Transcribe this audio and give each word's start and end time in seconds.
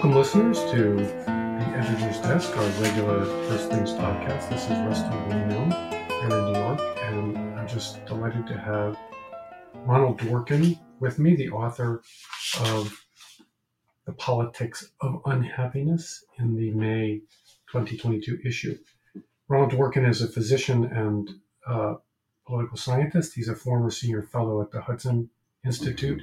Welcome, 0.00 0.16
listeners, 0.18 0.58
to 0.72 0.94
the 0.94 1.72
Editor's 1.76 2.22
Desk, 2.22 2.56
our 2.56 2.66
regular 2.82 3.22
First 3.46 3.68
Things 3.68 3.92
podcast. 3.92 4.48
This 4.48 4.64
is 4.64 4.70
Rusty 4.70 5.14
William 5.28 5.70
here 5.70 6.22
in 6.22 6.52
New 6.52 6.58
York, 6.58 6.80
and 7.02 7.36
I'm 7.36 7.68
just 7.68 8.02
delighted 8.06 8.46
to 8.46 8.58
have 8.58 8.98
Ronald 9.74 10.18
Dworkin 10.18 10.80
with 11.00 11.18
me, 11.18 11.36
the 11.36 11.50
author 11.50 12.00
of 12.60 12.98
The 14.06 14.14
Politics 14.14 14.90
of 15.02 15.20
Unhappiness 15.26 16.24
in 16.38 16.56
the 16.56 16.70
May 16.70 17.20
2022 17.70 18.38
issue. 18.42 18.78
Ronald 19.48 19.72
Dworkin 19.72 20.08
is 20.08 20.22
a 20.22 20.28
physician 20.28 20.86
and 20.86 21.28
uh, 21.66 21.96
political 22.46 22.78
scientist. 22.78 23.34
He's 23.34 23.48
a 23.48 23.54
former 23.54 23.90
senior 23.90 24.22
fellow 24.22 24.62
at 24.62 24.70
the 24.70 24.80
Hudson 24.80 25.28
Institute, 25.62 26.22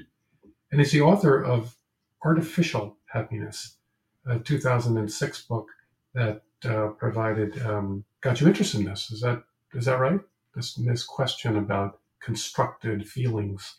and 0.72 0.82
he's 0.82 0.92
the 0.92 1.02
author 1.02 1.40
of 1.40 1.76
Artificial 2.24 2.97
Happiness, 3.08 3.78
a 4.26 4.40
2006 4.40 5.42
book 5.44 5.68
that 6.14 6.42
uh, 6.66 6.88
provided 6.98 7.62
um, 7.66 8.04
got 8.22 8.42
you 8.42 8.48
interested 8.48 8.80
in 8.80 8.86
this. 8.86 9.12
Is 9.12 9.22
that 9.22 9.44
is 9.74 9.86
that 9.86 10.00
right? 10.00 10.20
This 10.56 10.74
this 10.76 11.04
question 11.04 11.58
about 11.58 12.00
constructed 12.22 13.08
feelings. 13.08 13.78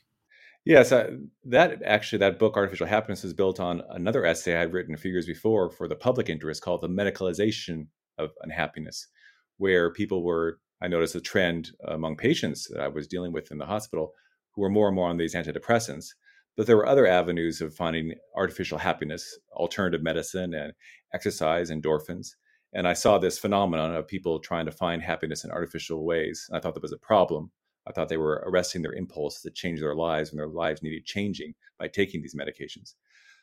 Yes, 0.64 0.92
uh, 0.92 1.10
that 1.44 1.82
actually 1.82 2.18
that 2.18 2.38
book, 2.38 2.56
Artificial 2.56 2.86
Happiness, 2.86 3.24
is 3.24 3.32
built 3.32 3.58
on 3.58 3.82
another 3.90 4.24
essay 4.24 4.54
I 4.54 4.60
had 4.60 4.72
written 4.72 4.94
a 4.94 4.98
few 4.98 5.10
years 5.10 5.26
before 5.26 5.70
for 5.70 5.88
the 5.88 5.96
public 5.96 6.28
interest 6.28 6.62
called 6.62 6.82
"The 6.82 6.88
Medicalization 6.88 7.86
of 8.18 8.30
Unhappiness," 8.42 9.08
where 9.56 9.92
people 9.92 10.22
were. 10.22 10.60
I 10.80 10.86
noticed 10.86 11.16
a 11.16 11.20
trend 11.20 11.72
among 11.88 12.16
patients 12.16 12.68
that 12.70 12.80
I 12.80 12.86
was 12.86 13.08
dealing 13.08 13.32
with 13.32 13.50
in 13.50 13.58
the 13.58 13.66
hospital 13.66 14.12
who 14.52 14.62
were 14.62 14.70
more 14.70 14.86
and 14.86 14.94
more 14.94 15.08
on 15.08 15.16
these 15.16 15.34
antidepressants 15.34 16.14
but 16.58 16.66
there 16.66 16.76
were 16.76 16.88
other 16.88 17.06
avenues 17.06 17.60
of 17.60 17.72
finding 17.72 18.14
artificial 18.34 18.78
happiness, 18.78 19.38
alternative 19.52 20.02
medicine 20.02 20.54
and 20.54 20.72
exercise, 21.14 21.70
endorphins. 21.70 22.34
And 22.72 22.88
I 22.88 22.94
saw 22.94 23.16
this 23.16 23.38
phenomenon 23.38 23.94
of 23.94 24.08
people 24.08 24.40
trying 24.40 24.66
to 24.66 24.72
find 24.72 25.00
happiness 25.00 25.44
in 25.44 25.52
artificial 25.52 26.04
ways. 26.04 26.50
I 26.52 26.58
thought 26.58 26.74
that 26.74 26.82
was 26.82 26.92
a 26.92 26.98
problem. 26.98 27.52
I 27.86 27.92
thought 27.92 28.08
they 28.08 28.16
were 28.16 28.42
arresting 28.44 28.82
their 28.82 28.94
impulse 28.94 29.40
to 29.42 29.52
change 29.52 29.78
their 29.78 29.94
lives 29.94 30.32
when 30.32 30.38
their 30.38 30.48
lives 30.48 30.82
needed 30.82 31.04
changing 31.04 31.54
by 31.78 31.86
taking 31.86 32.22
these 32.22 32.34
medications. 32.34 32.94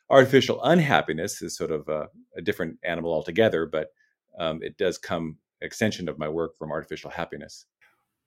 Artificial 0.10 0.62
unhappiness 0.64 1.42
is 1.42 1.56
sort 1.56 1.72
of 1.72 1.88
a, 1.88 2.10
a 2.36 2.42
different 2.42 2.78
animal 2.84 3.14
altogether, 3.14 3.66
but 3.66 3.94
um, 4.38 4.62
it 4.62 4.78
does 4.78 4.98
come 4.98 5.38
extension 5.62 6.10
of 6.10 6.20
my 6.20 6.28
work 6.28 6.58
from 6.58 6.70
artificial 6.70 7.12
happiness. 7.12 7.66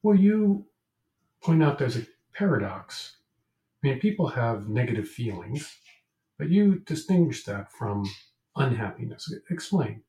Well, 0.02 0.16
you 0.16 0.64
point 1.42 1.62
out 1.62 1.78
there's 1.78 1.98
a 1.98 2.06
paradox 2.32 3.18
I 3.82 3.88
mean, 3.88 4.00
people 4.00 4.28
have 4.28 4.68
negative 4.68 5.08
feelings, 5.08 5.72
but 6.38 6.48
you 6.48 6.80
distinguish 6.80 7.44
that 7.44 7.72
from 7.72 8.04
unhappiness. 8.56 9.32
Explain. 9.50 10.02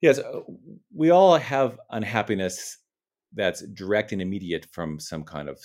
Yes, 0.00 0.18
uh, 0.18 0.40
we 0.94 1.10
all 1.10 1.36
have 1.36 1.78
unhappiness 1.90 2.78
that's 3.32 3.62
direct 3.68 4.12
and 4.12 4.20
immediate 4.20 4.66
from 4.72 4.98
some 4.98 5.24
kind 5.24 5.48
of 5.48 5.58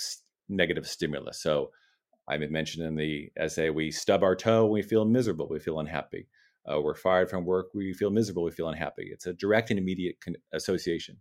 negative 0.50 0.88
stimulus. 0.88 1.42
So, 1.42 1.72
I 2.28 2.38
mentioned 2.38 2.86
in 2.86 2.96
the 2.96 3.30
essay, 3.38 3.70
we 3.70 3.92
stub 3.92 4.24
our 4.24 4.36
toe, 4.36 4.66
we 4.66 4.82
feel 4.82 5.04
miserable, 5.04 5.50
we 5.50 5.60
feel 5.60 5.80
unhappy. 5.80 6.28
Uh, 6.66 6.80
we're 6.80 6.96
fired 6.96 7.30
from 7.30 7.44
work, 7.44 7.68
we 7.74 7.92
feel 7.92 8.12
miserable, 8.12 8.44
we 8.44 8.52
feel 8.52 8.70
unhappy. 8.70 9.10
It's 9.12 9.26
a 9.26 9.34
direct 9.34 9.72
and 9.72 9.80
immediate 9.80 10.22
con- 10.22 10.38
association. 10.54 11.18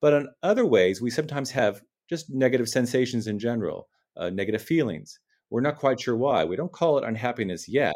But 0.00 0.12
in 0.12 0.28
other 0.42 0.66
ways, 0.66 1.00
we 1.00 1.10
sometimes 1.10 1.52
have 1.52 1.82
just 2.10 2.30
negative 2.30 2.68
sensations 2.68 3.28
in 3.28 3.38
general, 3.38 3.88
uh, 4.16 4.30
negative 4.30 4.62
feelings. 4.62 5.20
We're 5.54 5.60
not 5.60 5.78
quite 5.78 6.00
sure 6.00 6.16
why. 6.16 6.44
We 6.44 6.56
don't 6.56 6.72
call 6.72 6.98
it 6.98 7.04
unhappiness 7.04 7.68
yet, 7.68 7.94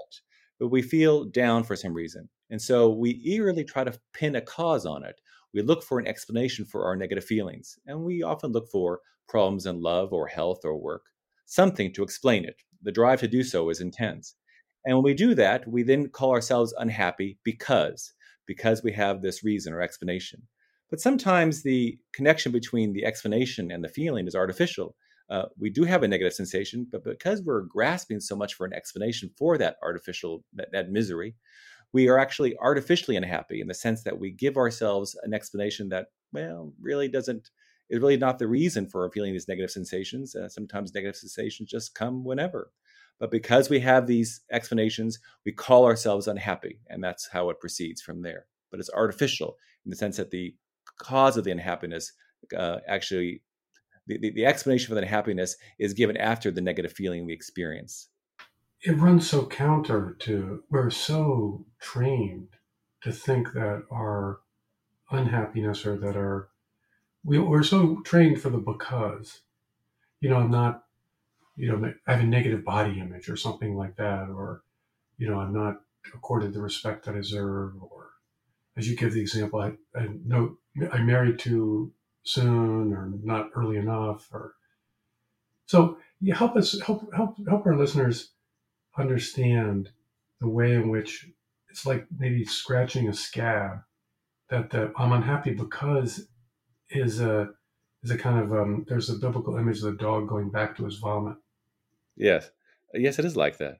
but 0.60 0.68
we 0.68 0.80
feel 0.80 1.24
down 1.24 1.64
for 1.64 1.74
some 1.74 1.92
reason. 1.92 2.28
And 2.50 2.62
so 2.62 2.88
we 2.88 3.10
eagerly 3.10 3.64
try 3.64 3.82
to 3.82 3.98
pin 4.12 4.36
a 4.36 4.40
cause 4.40 4.86
on 4.86 5.02
it. 5.02 5.20
We 5.52 5.62
look 5.62 5.82
for 5.82 5.98
an 5.98 6.06
explanation 6.06 6.64
for 6.64 6.84
our 6.84 6.94
negative 6.94 7.24
feelings, 7.24 7.76
and 7.84 8.04
we 8.04 8.22
often 8.22 8.52
look 8.52 8.70
for 8.70 9.00
problems 9.28 9.66
in 9.66 9.82
love 9.82 10.12
or 10.12 10.28
health 10.28 10.60
or 10.62 10.78
work, 10.78 11.06
something 11.46 11.92
to 11.94 12.04
explain 12.04 12.44
it. 12.44 12.62
The 12.82 12.92
drive 12.92 13.18
to 13.22 13.26
do 13.26 13.42
so 13.42 13.70
is 13.70 13.80
intense. 13.80 14.36
And 14.84 14.96
when 14.96 15.02
we 15.02 15.14
do 15.14 15.34
that, 15.34 15.66
we 15.66 15.82
then 15.82 16.10
call 16.10 16.30
ourselves 16.30 16.72
unhappy 16.78 17.38
because 17.42 18.14
because 18.46 18.84
we 18.84 18.92
have 18.92 19.20
this 19.20 19.42
reason 19.42 19.72
or 19.72 19.82
explanation. 19.82 20.42
But 20.90 21.00
sometimes 21.00 21.64
the 21.64 21.98
connection 22.12 22.52
between 22.52 22.92
the 22.92 23.04
explanation 23.04 23.72
and 23.72 23.82
the 23.82 23.88
feeling 23.88 24.28
is 24.28 24.36
artificial 24.36 24.94
uh, 25.30 25.46
we 25.58 25.70
do 25.70 25.84
have 25.84 26.02
a 26.02 26.08
negative 26.08 26.32
sensation, 26.32 26.86
but 26.90 27.04
because 27.04 27.42
we're 27.42 27.62
grasping 27.62 28.20
so 28.20 28.34
much 28.34 28.54
for 28.54 28.66
an 28.66 28.72
explanation 28.72 29.30
for 29.36 29.58
that 29.58 29.76
artificial 29.82 30.44
that, 30.54 30.68
that 30.72 30.90
misery, 30.90 31.34
we 31.92 32.08
are 32.08 32.18
actually 32.18 32.56
artificially 32.58 33.16
unhappy 33.16 33.60
in 33.60 33.66
the 33.66 33.74
sense 33.74 34.02
that 34.04 34.18
we 34.18 34.30
give 34.30 34.56
ourselves 34.56 35.16
an 35.22 35.34
explanation 35.34 35.88
that 35.90 36.06
well 36.32 36.72
really 36.80 37.08
doesn't 37.08 37.50
is 37.90 38.00
really 38.00 38.16
not 38.16 38.38
the 38.38 38.46
reason 38.46 38.86
for 38.86 39.10
feeling 39.10 39.32
these 39.32 39.48
negative 39.48 39.70
sensations. 39.70 40.34
Uh, 40.34 40.48
sometimes 40.48 40.94
negative 40.94 41.16
sensations 41.16 41.70
just 41.70 41.94
come 41.94 42.22
whenever. 42.24 42.70
But 43.18 43.30
because 43.30 43.70
we 43.70 43.80
have 43.80 44.06
these 44.06 44.42
explanations, 44.52 45.18
we 45.44 45.52
call 45.52 45.86
ourselves 45.86 46.28
unhappy, 46.28 46.80
and 46.88 47.02
that's 47.02 47.28
how 47.32 47.50
it 47.50 47.60
proceeds 47.60 48.00
from 48.00 48.22
there. 48.22 48.46
But 48.70 48.78
it's 48.78 48.90
artificial 48.90 49.56
in 49.84 49.90
the 49.90 49.96
sense 49.96 50.18
that 50.18 50.30
the 50.30 50.54
cause 50.98 51.36
of 51.36 51.44
the 51.44 51.50
unhappiness 51.50 52.12
uh, 52.56 52.78
actually 52.86 53.42
the, 54.08 54.32
the, 54.32 54.46
explanation 54.46 54.88
for 54.88 54.94
that 54.94 55.06
happiness 55.06 55.56
is 55.78 55.92
given 55.92 56.16
after 56.16 56.50
the 56.50 56.60
negative 56.60 56.92
feeling 56.92 57.26
we 57.26 57.32
experience. 57.32 58.08
It 58.82 58.96
runs 58.96 59.28
so 59.28 59.46
counter 59.46 60.16
to 60.20 60.62
we're 60.70 60.90
so 60.90 61.66
trained 61.80 62.48
to 63.02 63.12
think 63.12 63.52
that 63.52 63.84
our 63.92 64.40
unhappiness 65.10 65.84
or 65.86 65.98
that 65.98 66.16
our 66.16 66.48
we, 67.24 67.38
we're 67.38 67.62
so 67.62 68.00
trained 68.02 68.40
for 68.40 68.50
the 68.50 68.58
because 68.58 69.40
you 70.20 70.28
know 70.28 70.36
i'm 70.36 70.50
not 70.50 70.84
you 71.56 71.70
know 71.70 71.92
i 72.06 72.12
have 72.12 72.20
a 72.20 72.26
negative 72.26 72.64
body 72.64 73.00
image 73.00 73.28
or 73.28 73.36
something 73.36 73.76
like 73.76 73.96
that 73.96 74.28
or 74.28 74.62
you 75.16 75.28
know 75.28 75.40
i'm 75.40 75.52
not 75.52 75.80
accorded 76.14 76.52
the 76.52 76.60
respect 76.60 77.08
i 77.08 77.12
deserve 77.12 77.72
or 77.80 78.10
as 78.76 78.88
you 78.88 78.96
give 78.96 79.12
the 79.12 79.20
example 79.20 79.60
i, 79.60 79.72
I 79.98 80.08
know 80.24 80.58
i'm 80.92 81.06
married 81.06 81.38
to 81.40 81.92
soon 82.28 82.92
or 82.92 83.10
not 83.22 83.50
early 83.54 83.76
enough 83.76 84.28
or 84.32 84.54
so 85.66 85.98
you 86.20 86.34
help 86.34 86.56
us 86.56 86.78
help 86.80 87.12
help 87.14 87.36
help 87.48 87.66
our 87.66 87.76
listeners 87.76 88.32
understand 88.98 89.90
the 90.40 90.48
way 90.48 90.74
in 90.74 90.88
which 90.88 91.28
it's 91.70 91.86
like 91.86 92.06
maybe 92.18 92.44
scratching 92.44 93.08
a 93.08 93.14
scab 93.14 93.78
that 94.50 94.70
the 94.70 94.92
I'm 94.96 95.12
unhappy 95.12 95.52
because 95.52 96.28
is 96.90 97.20
a 97.20 97.50
is 98.02 98.10
a 98.10 98.18
kind 98.18 98.38
of 98.38 98.52
um, 98.52 98.84
there's 98.88 99.10
a 99.10 99.14
biblical 99.14 99.56
image 99.56 99.78
of 99.78 99.84
the 99.84 99.92
dog 99.92 100.28
going 100.28 100.50
back 100.50 100.76
to 100.76 100.84
his 100.84 100.96
vomit. 100.98 101.36
Yes, 102.16 102.50
yes, 102.94 103.18
it 103.18 103.24
is 103.24 103.36
like 103.36 103.58
that. 103.58 103.78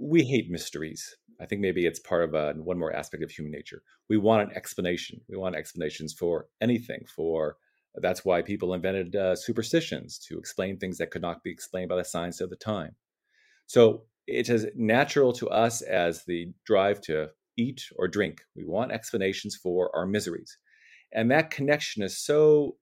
We 0.00 0.24
hate 0.24 0.50
mysteries. 0.50 1.16
I 1.40 1.46
think 1.46 1.60
maybe 1.60 1.86
it's 1.86 2.00
part 2.00 2.24
of 2.24 2.34
a, 2.34 2.52
one 2.54 2.78
more 2.78 2.92
aspect 2.92 3.22
of 3.22 3.30
human 3.30 3.52
nature. 3.52 3.82
We 4.08 4.16
want 4.16 4.50
an 4.50 4.56
explanation. 4.56 5.20
We 5.28 5.36
want 5.36 5.54
explanations 5.54 6.12
for 6.12 6.46
anything, 6.60 7.04
for 7.14 7.56
that's 8.02 8.24
why 8.24 8.42
people 8.42 8.74
invented 8.74 9.16
uh, 9.16 9.36
superstitions 9.36 10.18
to 10.28 10.38
explain 10.38 10.78
things 10.78 10.98
that 10.98 11.10
could 11.10 11.22
not 11.22 11.42
be 11.42 11.50
explained 11.50 11.88
by 11.88 11.96
the 11.96 12.04
science 12.04 12.40
of 12.40 12.50
the 12.50 12.56
time. 12.56 12.94
So 13.66 14.04
it 14.26 14.48
is 14.48 14.66
natural 14.74 15.32
to 15.34 15.48
us 15.48 15.82
as 15.82 16.24
the 16.24 16.52
drive 16.64 17.00
to 17.02 17.30
eat 17.56 17.82
or 17.96 18.08
drink. 18.08 18.42
We 18.54 18.64
want 18.64 18.92
explanations 18.92 19.56
for 19.56 19.94
our 19.94 20.06
miseries. 20.06 20.58
And 21.12 21.30
that 21.30 21.50
connection 21.50 22.02
is 22.02 22.18
so, 22.18 22.76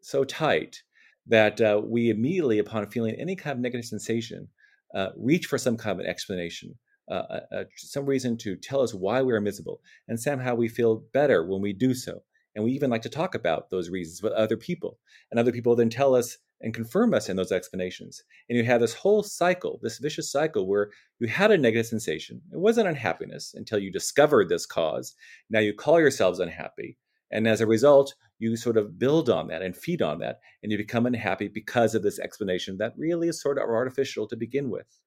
so 0.00 0.24
tight 0.24 0.82
that 1.26 1.60
uh, 1.60 1.80
we 1.84 2.10
immediately, 2.10 2.58
upon 2.58 2.90
feeling 2.90 3.14
any 3.14 3.36
kind 3.36 3.54
of 3.54 3.60
negative 3.60 3.84
sensation, 3.84 4.48
uh, 4.94 5.08
reach 5.16 5.46
for 5.46 5.58
some 5.58 5.76
kind 5.76 6.00
of 6.00 6.04
an 6.04 6.10
explanation, 6.10 6.74
uh, 7.10 7.22
uh, 7.30 7.40
uh 7.52 7.64
some 7.76 8.06
reason 8.06 8.36
to 8.38 8.56
tell 8.56 8.80
us 8.80 8.94
why 8.94 9.20
we 9.22 9.34
are 9.34 9.40
miserable. 9.40 9.80
And 10.08 10.18
somehow 10.18 10.54
we 10.54 10.68
feel 10.68 11.04
better 11.12 11.44
when 11.44 11.60
we 11.60 11.74
do 11.74 11.94
so. 11.94 12.22
And 12.58 12.64
we 12.64 12.72
even 12.72 12.90
like 12.90 13.02
to 13.02 13.08
talk 13.08 13.36
about 13.36 13.70
those 13.70 13.88
reasons 13.88 14.20
with 14.20 14.32
other 14.32 14.56
people. 14.56 14.98
And 15.30 15.38
other 15.38 15.52
people 15.52 15.76
then 15.76 15.90
tell 15.90 16.16
us 16.16 16.38
and 16.60 16.74
confirm 16.74 17.14
us 17.14 17.28
in 17.28 17.36
those 17.36 17.52
explanations. 17.52 18.24
And 18.48 18.58
you 18.58 18.64
have 18.64 18.80
this 18.80 18.94
whole 18.94 19.22
cycle, 19.22 19.78
this 19.80 19.98
vicious 19.98 20.32
cycle 20.32 20.66
where 20.66 20.90
you 21.20 21.28
had 21.28 21.52
a 21.52 21.56
negative 21.56 21.86
sensation. 21.86 22.42
It 22.52 22.58
wasn't 22.58 22.88
unhappiness 22.88 23.54
until 23.54 23.78
you 23.78 23.92
discovered 23.92 24.48
this 24.48 24.66
cause. 24.66 25.14
Now 25.48 25.60
you 25.60 25.72
call 25.72 26.00
yourselves 26.00 26.40
unhappy. 26.40 26.98
And 27.30 27.46
as 27.46 27.60
a 27.60 27.66
result, 27.68 28.16
you 28.40 28.56
sort 28.56 28.76
of 28.76 28.98
build 28.98 29.30
on 29.30 29.46
that 29.46 29.62
and 29.62 29.76
feed 29.76 30.02
on 30.02 30.18
that. 30.18 30.40
And 30.64 30.72
you 30.72 30.78
become 30.78 31.06
unhappy 31.06 31.46
because 31.46 31.94
of 31.94 32.02
this 32.02 32.18
explanation 32.18 32.78
that 32.78 32.94
really 32.98 33.28
is 33.28 33.40
sort 33.40 33.58
of 33.58 33.68
artificial 33.68 34.26
to 34.26 34.36
begin 34.36 34.68
with. 34.68 34.98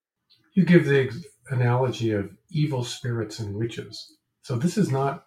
You 0.54 0.64
give 0.64 0.86
the 0.86 1.10
analogy 1.50 2.12
of 2.12 2.30
evil 2.50 2.82
spirits 2.82 3.40
and 3.40 3.54
witches. 3.54 4.16
So 4.40 4.56
this 4.56 4.78
is 4.78 4.90
not 4.90 5.26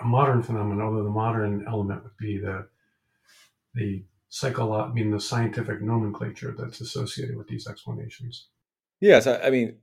a 0.00 0.04
modern 0.04 0.42
phenomenon, 0.42 0.86
although 0.86 1.04
the 1.04 1.10
modern 1.10 1.64
element 1.66 2.02
would 2.02 2.16
be 2.18 2.38
the 2.38 2.68
the 3.74 4.04
psycholo- 4.30 4.90
I 4.90 4.92
mean 4.92 5.10
the 5.10 5.20
scientific 5.20 5.82
nomenclature 5.82 6.54
that's 6.56 6.80
associated 6.80 7.36
with 7.36 7.48
these 7.48 7.66
explanations. 7.66 8.48
Yes, 9.00 9.26
I, 9.26 9.38
I 9.38 9.50
mean 9.50 9.78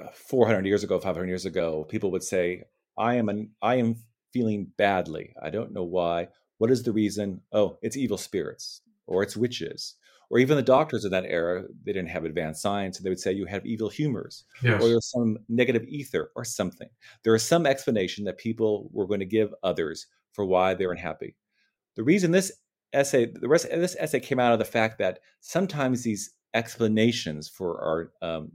uh, 0.00 0.08
400 0.12 0.66
years 0.66 0.84
ago, 0.84 0.98
500 0.98 1.26
years 1.26 1.46
ago, 1.46 1.84
people 1.84 2.10
would 2.12 2.22
say, 2.22 2.64
"I 2.96 3.14
am 3.14 3.28
an 3.28 3.50
I 3.62 3.76
am 3.76 3.96
feeling 4.32 4.72
badly. 4.76 5.34
I 5.42 5.50
don't 5.50 5.72
know 5.72 5.84
why. 5.84 6.28
What 6.58 6.70
is 6.70 6.82
the 6.82 6.92
reason? 6.92 7.42
Oh, 7.52 7.78
it's 7.82 7.96
evil 7.96 8.18
spirits, 8.18 8.82
or 9.06 9.22
it's 9.22 9.36
witches." 9.36 9.94
Or 10.30 10.38
even 10.38 10.56
the 10.56 10.62
doctors 10.62 11.04
of 11.04 11.10
that 11.12 11.24
era, 11.24 11.64
they 11.84 11.92
didn't 11.92 12.10
have 12.10 12.24
advanced 12.24 12.60
science, 12.60 12.98
so 12.98 13.02
they 13.02 13.08
would 13.08 13.20
say 13.20 13.32
you 13.32 13.46
have 13.46 13.64
evil 13.64 13.88
humors, 13.88 14.44
yes. 14.62 14.82
or 14.82 14.88
there's 14.88 15.10
some 15.10 15.38
negative 15.48 15.84
ether, 15.88 16.30
or 16.36 16.44
something. 16.44 16.88
There 17.24 17.34
is 17.34 17.42
some 17.42 17.64
explanation 17.64 18.24
that 18.24 18.36
people 18.36 18.90
were 18.92 19.06
going 19.06 19.20
to 19.20 19.26
give 19.26 19.54
others 19.62 20.06
for 20.32 20.44
why 20.44 20.74
they're 20.74 20.92
unhappy. 20.92 21.34
The 21.96 22.04
reason 22.04 22.30
this 22.30 22.52
essay, 22.92 23.32
the 23.32 23.48
rest 23.48 23.66
of 23.66 23.80
this 23.80 23.96
essay 23.98 24.20
came 24.20 24.38
out 24.38 24.52
of 24.52 24.58
the 24.58 24.64
fact 24.64 24.98
that 24.98 25.20
sometimes 25.40 26.02
these 26.02 26.34
explanations 26.54 27.48
for 27.48 27.80
our 27.80 28.28
um, 28.28 28.52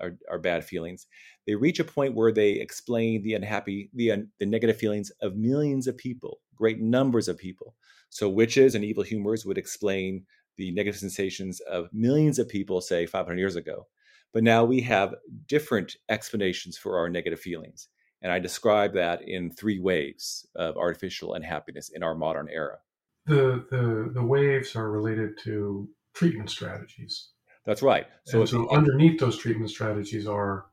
our, 0.00 0.16
our, 0.30 0.38
bad 0.38 0.64
feelings, 0.64 1.06
they 1.46 1.54
reach 1.54 1.80
a 1.80 1.84
point 1.84 2.14
where 2.14 2.32
they 2.32 2.50
explain 2.52 3.22
the 3.22 3.34
unhappy, 3.34 3.90
the, 3.94 4.26
the 4.38 4.46
negative 4.46 4.76
feelings 4.76 5.10
of 5.22 5.36
millions 5.36 5.86
of 5.86 5.96
people, 5.96 6.40
great 6.54 6.80
numbers 6.80 7.28
of 7.28 7.38
people. 7.38 7.74
So 8.10 8.28
witches 8.28 8.74
and 8.74 8.84
evil 8.84 9.02
humors 9.02 9.46
would 9.46 9.56
explain 9.56 10.26
the 10.56 10.70
negative 10.72 10.98
sensations 10.98 11.60
of 11.60 11.88
millions 11.92 12.38
of 12.38 12.48
people, 12.48 12.80
say 12.80 13.06
500 13.06 13.38
years 13.38 13.56
ago. 13.56 13.86
But 14.32 14.44
now 14.44 14.64
we 14.64 14.80
mm-hmm. 14.80 14.88
have 14.88 15.14
different 15.46 15.96
explanations 16.08 16.78
for 16.78 16.98
our 16.98 17.08
negative 17.08 17.40
feelings. 17.40 17.88
And 18.22 18.30
I 18.30 18.38
describe 18.38 18.94
that 18.94 19.22
in 19.26 19.50
three 19.50 19.80
waves 19.80 20.46
of 20.54 20.76
artificial 20.76 21.34
unhappiness 21.34 21.90
in 21.90 22.02
our 22.02 22.14
modern 22.14 22.48
era. 22.48 22.78
The, 23.26 23.64
the, 23.70 24.10
the 24.14 24.24
waves 24.24 24.76
are 24.76 24.90
related 24.90 25.38
to 25.44 25.88
treatment 26.14 26.50
strategies. 26.50 27.30
That's 27.66 27.82
right. 27.82 28.06
So, 28.26 28.44
so 28.44 28.68
underneath 28.70 29.20
those 29.20 29.38
treatment 29.38 29.70
strategies 29.70 30.26
are 30.26 30.66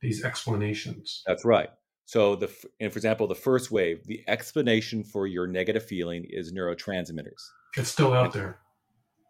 these 0.00 0.24
explanations. 0.24 1.22
That's 1.26 1.44
right. 1.44 1.70
So 2.06 2.36
the 2.36 2.50
and 2.78 2.92
for 2.92 2.98
example, 2.98 3.26
the 3.26 3.34
first 3.34 3.70
wave, 3.70 4.06
the 4.06 4.22
explanation 4.28 5.02
for 5.02 5.26
your 5.26 5.46
negative 5.48 5.84
feeling 5.84 6.24
is 6.28 6.52
neurotransmitters. 6.52 7.42
It's 7.76 7.90
still 7.90 8.12
out 8.12 8.32
there. 8.32 8.60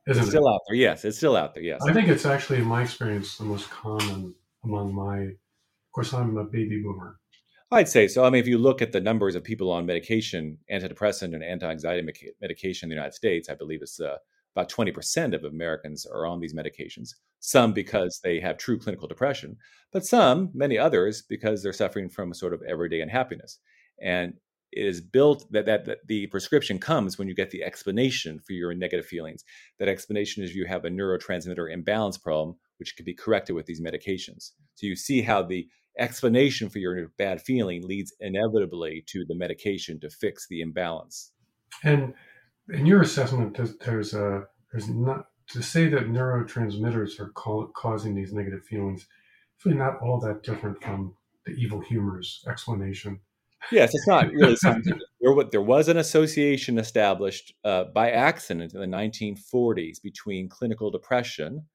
Isn't 0.06 0.23
it's 0.23 0.31
still 0.31 0.49
out 0.49 0.61
there. 0.69 0.76
Yes, 0.76 1.05
it's 1.05 1.17
still 1.17 1.37
out 1.37 1.55
there. 1.55 1.62
Yes. 1.62 1.81
I 1.87 1.93
think 1.93 2.08
it's 2.08 2.26
actually, 2.26 2.58
in 2.58 2.64
my 2.64 2.82
experience, 2.82 3.38
the 3.38 3.44
most 3.44 3.70
common 3.70 4.35
among 4.64 4.94
my. 4.94 5.19
Of 5.19 5.93
course, 5.93 6.12
I'm 6.12 6.37
a 6.37 6.44
baby 6.44 6.82
boomer. 6.82 7.19
I'd 7.73 7.88
say 7.88 8.06
so. 8.06 8.25
I 8.25 8.31
mean, 8.31 8.41
if 8.41 8.47
you 8.47 8.58
look 8.58 8.81
at 8.81 8.93
the 8.93 9.00
numbers 9.00 9.35
of 9.35 9.43
people 9.43 9.73
on 9.73 9.87
medication, 9.87 10.58
antidepressant 10.70 11.35
and 11.35 11.43
anti-anxiety 11.43 12.06
medication 12.41 12.87
in 12.87 12.91
the 12.91 12.94
United 12.94 13.14
States, 13.14 13.49
I 13.49 13.55
believe 13.55 13.82
it's 13.82 14.00
uh, 14.00 14.19
about 14.55 14.70
20% 14.70 15.35
of 15.35 15.44
Americans 15.44 16.06
are 16.06 16.26
on 16.26 16.38
these 16.38 16.55
medications, 16.55 17.14
some 17.41 17.73
because 17.73 18.20
they 18.23 18.38
have 18.38 18.56
true 18.56 18.79
clinical 18.79 19.08
depression, 19.08 19.56
but 19.93 20.06
some, 20.06 20.50
many 20.55 20.79
others, 20.79 21.23
because 21.23 21.62
they're 21.62 21.73
suffering 21.73 22.08
from 22.08 22.31
a 22.31 22.35
sort 22.35 22.55
of 22.55 22.62
everyday 22.62 23.00
unhappiness. 23.00 23.58
And 24.00 24.35
it 24.73 24.87
is 24.87 25.01
built 25.01 25.47
that, 25.53 25.67
that, 25.67 25.85
that 25.87 26.07
the 26.07 26.27
prescription 26.27 26.79
comes 26.79 27.19
when 27.19 27.29
you 27.29 27.35
get 27.35 27.51
the 27.51 27.63
explanation 27.63 28.41
for 28.41 28.53
your 28.53 28.75
negative 28.75 29.07
feelings. 29.07 29.45
That 29.79 29.89
explanation 29.89 30.43
is 30.43 30.55
you 30.55 30.67
have 30.67 30.85
a 30.85 30.91
neurotransmitter 30.91 31.73
imbalance 31.73 32.19
problem, 32.19 32.57
which 32.79 32.97
can 32.97 33.05
be 33.05 33.15
corrected 33.15 33.57
with 33.57 33.67
these 33.67 33.81
medications. 33.81 34.53
So 34.75 34.87
you 34.87 34.97
see 34.97 35.23
how 35.23 35.43
the 35.43 35.69
explanation 35.99 36.69
for 36.69 36.79
your 36.79 37.09
bad 37.17 37.41
feeling 37.41 37.87
leads 37.87 38.15
inevitably 38.21 39.05
to 39.07 39.25
the 39.27 39.35
medication 39.35 39.99
to 40.01 40.11
fix 40.11 40.47
the 40.49 40.61
imbalance. 40.61 41.33
And 41.83 42.15
in 42.69 42.87
your 42.87 43.03
assessment, 43.03 43.57
there's, 43.81 44.15
a 44.15 44.45
there's 44.73 44.89
not 44.89 45.27
to 45.51 45.63
say 45.63 45.89
that 45.89 46.09
neurotransmitters 46.09 47.21
are 47.21 47.31
causing 47.75 48.15
these 48.15 48.33
negative 48.33 48.65
feelings. 48.65 49.07
It's 49.57 49.65
really 49.65 49.79
not 49.79 50.01
all 50.03 50.21
that 50.21 50.43
different 50.43 50.83
from 50.83 51.15
the 51.47 51.53
evil 51.53 51.81
humors 51.81 52.45
explanation. 52.49 53.21
Yes, 53.73 53.94
it's 53.94 54.06
not 54.06 54.31
really 54.32 54.56
there, 55.20 55.44
there 55.50 55.62
was 55.62 55.88
an 55.88 55.97
association 55.97 56.79
established 56.79 57.53
uh, 57.64 57.85
by 57.94 58.11
accident 58.11 58.75
in 58.75 58.81
the 58.81 58.87
1940s 58.87 60.00
between 60.00 60.49
clinical 60.49 60.91
depression 60.91 61.67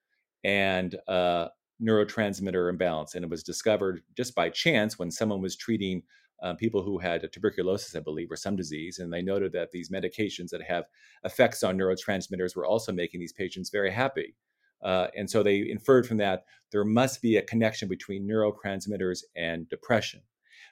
and 0.43 0.95
uh, 1.07 1.47
neurotransmitter 1.81 2.69
imbalance, 2.69 3.15
and 3.15 3.25
it 3.25 3.29
was 3.29 3.43
discovered 3.43 4.01
just 4.15 4.35
by 4.35 4.49
chance 4.49 4.97
when 4.97 5.11
someone 5.11 5.41
was 5.41 5.55
treating 5.55 6.03
um, 6.43 6.55
people 6.55 6.81
who 6.81 6.97
had 6.97 7.27
tuberculosis, 7.31 7.95
I 7.95 7.99
believe, 7.99 8.31
or 8.31 8.35
some 8.35 8.55
disease, 8.55 8.99
and 8.99 9.13
they 9.13 9.21
noted 9.21 9.51
that 9.53 9.71
these 9.71 9.91
medications 9.91 10.49
that 10.49 10.63
have 10.63 10.85
effects 11.23 11.61
on 11.61 11.77
neurotransmitters 11.77 12.55
were 12.55 12.65
also 12.65 12.91
making 12.91 13.19
these 13.19 13.33
patients 13.33 13.69
very 13.69 13.91
happy. 13.91 14.35
Uh, 14.81 15.07
and 15.15 15.29
so 15.29 15.43
they 15.43 15.69
inferred 15.69 16.07
from 16.07 16.17
that 16.17 16.45
there 16.71 16.83
must 16.83 17.21
be 17.21 17.37
a 17.37 17.43
connection 17.43 17.87
between 17.87 18.27
neurotransmitters 18.27 19.19
and 19.35 19.69
depression. 19.69 20.21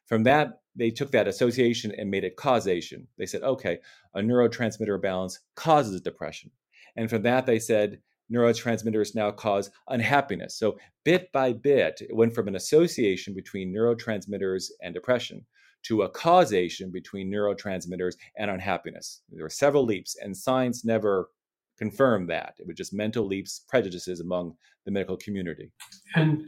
From 0.09 0.23
that, 0.23 0.61
they 0.75 0.89
took 0.89 1.11
that 1.11 1.27
association 1.27 1.93
and 1.95 2.09
made 2.09 2.23
it 2.23 2.35
causation. 2.35 3.07
They 3.19 3.27
said, 3.27 3.43
okay, 3.43 3.77
a 4.15 4.21
neurotransmitter 4.21 4.99
balance 4.99 5.39
causes 5.55 6.01
depression. 6.01 6.49
And 6.95 7.09
from 7.09 7.21
that, 7.21 7.45
they 7.45 7.59
said 7.59 8.01
neurotransmitters 8.33 9.13
now 9.13 9.29
cause 9.29 9.69
unhappiness. 9.87 10.57
So, 10.57 10.79
bit 11.05 11.31
by 11.31 11.53
bit, 11.53 12.01
it 12.01 12.15
went 12.15 12.33
from 12.33 12.47
an 12.47 12.55
association 12.55 13.35
between 13.35 13.73
neurotransmitters 13.73 14.69
and 14.81 14.95
depression 14.95 15.45
to 15.83 16.01
a 16.01 16.09
causation 16.09 16.91
between 16.91 17.31
neurotransmitters 17.31 18.15
and 18.37 18.49
unhappiness. 18.49 19.21
There 19.31 19.45
were 19.45 19.49
several 19.49 19.85
leaps, 19.85 20.17
and 20.19 20.35
science 20.35 20.83
never 20.83 21.29
confirmed 21.77 22.29
that. 22.29 22.55
It 22.57 22.67
was 22.67 22.75
just 22.75 22.93
mental 22.93 23.25
leaps, 23.25 23.63
prejudices 23.69 24.19
among 24.19 24.55
the 24.85 24.91
medical 24.91 25.17
community. 25.17 25.71
And 26.15 26.45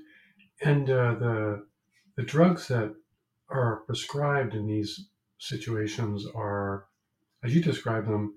and 0.63 0.90
uh, 0.90 1.16
the 1.16 1.66
the 2.18 2.24
drugs 2.24 2.68
that 2.68 2.94
are 3.51 3.83
prescribed 3.86 4.56
in 4.56 4.65
these 4.65 5.07
situations 5.38 6.25
are, 6.36 6.86
as 7.44 7.53
you 7.53 7.62
describe 7.62 8.06
them, 8.06 8.36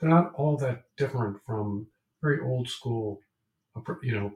they're 0.00 0.10
not 0.10 0.32
all 0.34 0.56
that 0.58 0.84
different 0.96 1.38
from 1.46 1.86
very 2.22 2.40
old 2.40 2.68
school. 2.68 3.20
You 4.02 4.14
know, 4.14 4.32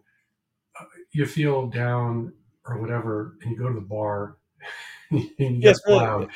uh, 0.78 0.84
you 1.12 1.26
feel 1.26 1.66
down 1.68 2.32
or 2.66 2.78
whatever, 2.78 3.36
and 3.42 3.50
you 3.50 3.58
go 3.58 3.68
to 3.68 3.74
the 3.74 3.80
bar 3.80 4.36
and 5.10 5.30
you 5.38 5.60
yes, 5.60 5.80
get 5.86 5.92
really. 5.92 6.28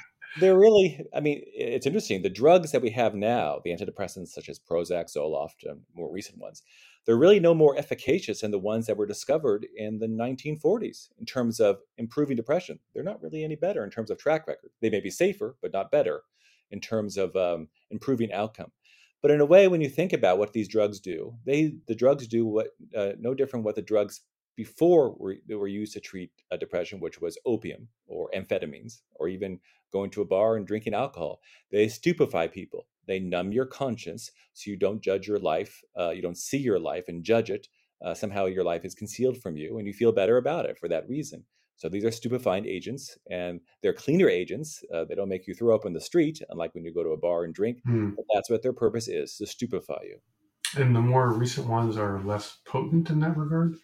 they're 0.40 0.58
really, 0.58 1.06
I 1.14 1.20
mean, 1.20 1.42
it's 1.44 1.86
interesting. 1.86 2.22
The 2.22 2.30
drugs 2.30 2.72
that 2.72 2.82
we 2.82 2.90
have 2.90 3.14
now, 3.14 3.60
the 3.64 3.70
antidepressants 3.70 4.28
such 4.28 4.48
as 4.48 4.58
Prozac, 4.58 5.14
Zoloft, 5.14 5.64
and 5.64 5.80
more 5.94 6.10
recent 6.12 6.38
ones, 6.38 6.62
they're 7.08 7.16
really 7.16 7.40
no 7.40 7.54
more 7.54 7.74
efficacious 7.78 8.42
than 8.42 8.50
the 8.50 8.58
ones 8.58 8.84
that 8.84 8.98
were 8.98 9.06
discovered 9.06 9.66
in 9.74 9.98
the 9.98 10.06
1940s 10.06 11.08
in 11.18 11.24
terms 11.24 11.58
of 11.58 11.78
improving 11.96 12.36
depression. 12.36 12.78
They're 12.92 13.02
not 13.02 13.22
really 13.22 13.42
any 13.42 13.56
better 13.56 13.82
in 13.82 13.88
terms 13.88 14.10
of 14.10 14.18
track 14.18 14.46
record. 14.46 14.72
They 14.82 14.90
may 14.90 15.00
be 15.00 15.08
safer, 15.08 15.56
but 15.62 15.72
not 15.72 15.90
better 15.90 16.20
in 16.70 16.82
terms 16.82 17.16
of 17.16 17.34
um, 17.34 17.68
improving 17.90 18.30
outcome. 18.30 18.72
But 19.22 19.30
in 19.30 19.40
a 19.40 19.46
way, 19.46 19.68
when 19.68 19.80
you 19.80 19.88
think 19.88 20.12
about 20.12 20.36
what 20.36 20.52
these 20.52 20.68
drugs 20.68 21.00
do, 21.00 21.34
they 21.46 21.72
the 21.86 21.94
drugs 21.94 22.28
do 22.28 22.44
what 22.44 22.68
uh, 22.94 23.12
no 23.18 23.32
different 23.32 23.64
what 23.64 23.76
the 23.76 23.80
drugs 23.80 24.20
before 24.54 25.14
were, 25.16 25.36
were 25.48 25.66
used 25.66 25.94
to 25.94 26.00
treat 26.00 26.30
a 26.50 26.58
depression, 26.58 27.00
which 27.00 27.22
was 27.22 27.38
opium 27.46 27.88
or 28.06 28.28
amphetamines, 28.36 29.00
or 29.14 29.28
even 29.28 29.60
going 29.94 30.10
to 30.10 30.20
a 30.20 30.26
bar 30.26 30.56
and 30.56 30.66
drinking 30.66 30.92
alcohol. 30.92 31.40
They 31.72 31.88
stupefy 31.88 32.48
people. 32.48 32.86
They 33.08 33.18
numb 33.18 33.50
your 33.50 33.66
conscience 33.66 34.30
so 34.52 34.70
you 34.70 34.76
don't 34.76 35.02
judge 35.02 35.26
your 35.26 35.40
life, 35.40 35.82
uh, 35.98 36.10
you 36.10 36.22
don't 36.22 36.38
see 36.38 36.58
your 36.58 36.78
life 36.78 37.06
and 37.08 37.24
judge 37.24 37.50
it. 37.50 37.66
Uh, 38.04 38.14
somehow 38.14 38.46
your 38.46 38.62
life 38.62 38.84
is 38.84 38.94
concealed 38.94 39.38
from 39.38 39.56
you, 39.56 39.78
and 39.78 39.86
you 39.88 39.92
feel 39.92 40.12
better 40.12 40.36
about 40.36 40.66
it 40.66 40.78
for 40.78 40.88
that 40.88 41.08
reason. 41.08 41.42
So 41.78 41.88
these 41.88 42.04
are 42.04 42.10
stupefying 42.10 42.66
agents, 42.66 43.16
and 43.30 43.60
they're 43.82 43.92
cleaner 43.92 44.28
agents. 44.28 44.84
Uh, 44.92 45.04
they 45.04 45.14
don't 45.14 45.28
make 45.28 45.46
you 45.46 45.54
throw 45.54 45.74
up 45.74 45.86
in 45.86 45.92
the 45.92 46.00
street, 46.00 46.40
unlike 46.50 46.74
when 46.74 46.84
you 46.84 46.92
go 46.92 47.02
to 47.02 47.10
a 47.10 47.16
bar 47.16 47.44
and 47.44 47.54
drink. 47.54 47.78
Mm. 47.88 48.14
But 48.16 48.24
that's 48.32 48.50
what 48.50 48.62
their 48.62 48.72
purpose 48.72 49.08
is 49.08 49.36
to 49.36 49.46
stupefy 49.46 50.02
you. 50.02 50.18
And 50.76 50.94
the 50.94 51.00
more 51.00 51.32
recent 51.32 51.68
ones 51.68 51.96
are 51.96 52.20
less 52.22 52.58
potent 52.66 53.10
in 53.10 53.20
that 53.20 53.36
regard. 53.36 53.76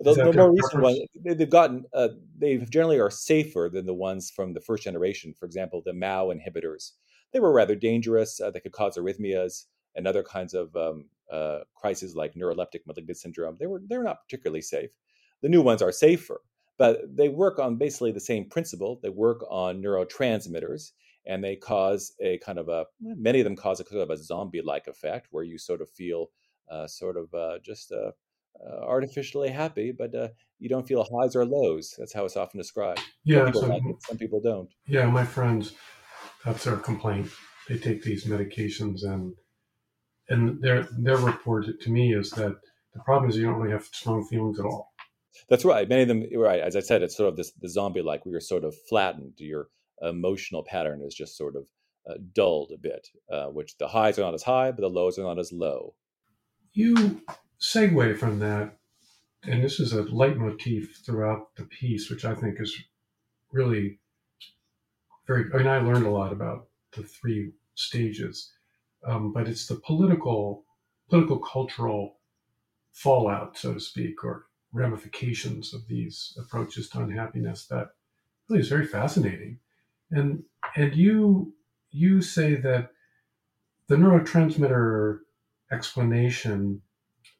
The, 0.00 0.14
the 0.14 0.32
more 0.32 0.52
recent 0.52 0.82
ones, 0.82 0.98
they've 1.22 1.48
gotten, 1.48 1.84
uh, 1.92 2.08
they 2.38 2.56
generally 2.56 2.98
are 2.98 3.10
safer 3.10 3.68
than 3.70 3.84
the 3.84 3.94
ones 3.94 4.30
from 4.30 4.54
the 4.54 4.60
first 4.60 4.82
generation. 4.82 5.34
For 5.38 5.44
example, 5.44 5.82
the 5.84 5.92
MAO 5.92 6.32
inhibitors. 6.32 6.92
They 7.32 7.40
were 7.40 7.52
rather 7.52 7.74
dangerous. 7.74 8.40
Uh, 8.40 8.50
they 8.50 8.60
could 8.60 8.72
cause 8.72 8.96
arrhythmias 8.96 9.64
and 9.94 10.06
other 10.06 10.22
kinds 10.22 10.54
of 10.54 10.74
um, 10.76 11.06
uh, 11.30 11.60
crises 11.74 12.16
like 12.16 12.34
neuroleptic 12.34 12.80
malignant 12.86 13.18
syndrome. 13.18 13.56
They 13.58 13.66
were 13.66 13.82
they're 13.86 14.02
not 14.02 14.22
particularly 14.22 14.62
safe. 14.62 14.90
The 15.42 15.48
new 15.48 15.62
ones 15.62 15.82
are 15.82 15.92
safer, 15.92 16.40
but 16.78 17.00
they 17.08 17.28
work 17.28 17.58
on 17.58 17.76
basically 17.76 18.12
the 18.12 18.20
same 18.20 18.48
principle. 18.48 19.00
They 19.02 19.08
work 19.08 19.44
on 19.50 19.82
neurotransmitters, 19.82 20.92
and 21.26 21.42
they 21.42 21.56
cause 21.56 22.12
a 22.20 22.38
kind 22.38 22.58
of 22.58 22.68
a 22.68 22.86
many 23.00 23.40
of 23.40 23.44
them 23.44 23.56
cause 23.56 23.80
a 23.80 23.84
kind 23.84 24.02
of 24.02 24.10
a 24.10 24.16
zombie-like 24.16 24.86
effect 24.86 25.28
where 25.30 25.44
you 25.44 25.58
sort 25.58 25.80
of 25.80 25.88
feel 25.90 26.30
uh, 26.70 26.86
sort 26.86 27.16
of 27.16 27.32
uh, 27.34 27.58
just 27.62 27.92
uh, 27.92 28.10
uh, 28.64 28.84
artificially 28.84 29.48
happy, 29.48 29.92
but 29.92 30.14
uh, 30.14 30.28
you 30.58 30.68
don't 30.68 30.86
feel 30.86 31.06
highs 31.18 31.34
or 31.34 31.44
lows. 31.44 31.94
That's 31.98 32.12
how 32.12 32.24
it's 32.24 32.36
often 32.36 32.58
described. 32.58 33.00
Yeah, 33.24 33.38
some 33.38 33.46
people, 33.46 33.60
so, 33.60 33.68
like 33.68 33.82
it, 33.86 33.96
some 34.02 34.18
people 34.18 34.40
don't. 34.40 34.68
Yeah, 34.86 35.06
my 35.06 35.24
friends, 35.24 35.72
that's 36.44 36.64
their 36.64 36.76
complaint. 36.76 37.28
They 37.68 37.78
take 37.78 38.02
these 38.02 38.24
medications, 38.24 39.04
and 39.04 39.34
and 40.28 40.60
their 40.62 40.88
their 40.98 41.18
report 41.18 41.66
to 41.80 41.90
me 41.90 42.14
is 42.14 42.30
that 42.32 42.56
the 42.94 43.00
problem 43.00 43.30
is 43.30 43.36
you 43.36 43.44
don't 43.44 43.56
really 43.56 43.72
have 43.72 43.84
strong 43.84 44.26
feelings 44.26 44.58
at 44.58 44.66
all. 44.66 44.92
That's 45.48 45.64
right. 45.64 45.88
Many 45.88 46.02
of 46.02 46.08
them, 46.08 46.24
right? 46.36 46.60
As 46.60 46.76
I 46.76 46.80
said, 46.80 47.02
it's 47.02 47.16
sort 47.16 47.28
of 47.28 47.36
this 47.36 47.52
the 47.52 47.68
zombie-like. 47.68 48.26
We 48.26 48.34
are 48.34 48.40
sort 48.40 48.64
of 48.64 48.74
flattened. 48.88 49.34
Your 49.38 49.68
emotional 50.02 50.64
pattern 50.64 51.02
is 51.02 51.14
just 51.14 51.36
sort 51.36 51.56
of 51.56 51.66
uh, 52.08 52.14
dulled 52.34 52.72
a 52.74 52.78
bit, 52.78 53.08
uh, 53.30 53.46
which 53.46 53.76
the 53.78 53.88
highs 53.88 54.18
are 54.18 54.22
not 54.22 54.34
as 54.34 54.42
high, 54.42 54.70
but 54.72 54.80
the 54.80 54.88
lows 54.88 55.18
are 55.18 55.24
not 55.24 55.38
as 55.38 55.52
low. 55.52 55.94
You 56.72 57.20
segue 57.60 58.16
from 58.18 58.38
that, 58.38 58.76
and 59.44 59.62
this 59.62 59.80
is 59.80 59.92
a 59.92 60.04
leitmotif 60.04 61.04
throughout 61.04 61.54
the 61.56 61.64
piece, 61.64 62.08
which 62.10 62.24
I 62.24 62.34
think 62.34 62.60
is 62.60 62.74
really 63.52 63.98
very. 65.30 65.44
I 65.54 65.58
mean, 65.58 65.66
I 65.68 65.78
learned 65.78 66.06
a 66.06 66.10
lot 66.10 66.32
about 66.32 66.66
the 66.96 67.04
three 67.04 67.52
stages, 67.76 68.50
um, 69.06 69.32
but 69.32 69.46
it's 69.46 69.66
the 69.66 69.76
political, 69.76 70.64
political, 71.08 71.38
cultural 71.38 72.16
fallout, 72.92 73.56
so 73.56 73.74
to 73.74 73.80
speak, 73.80 74.24
or 74.24 74.46
ramifications 74.72 75.72
of 75.72 75.86
these 75.86 76.36
approaches 76.36 76.88
to 76.88 77.00
unhappiness 77.00 77.66
that 77.66 77.90
really 78.48 78.60
is 78.60 78.68
very 78.68 78.86
fascinating. 78.86 79.58
And 80.10 80.42
and 80.74 80.96
you 80.96 81.54
you 81.92 82.22
say 82.22 82.56
that 82.56 82.90
the 83.86 83.96
neurotransmitter 83.96 85.20
explanation 85.70 86.82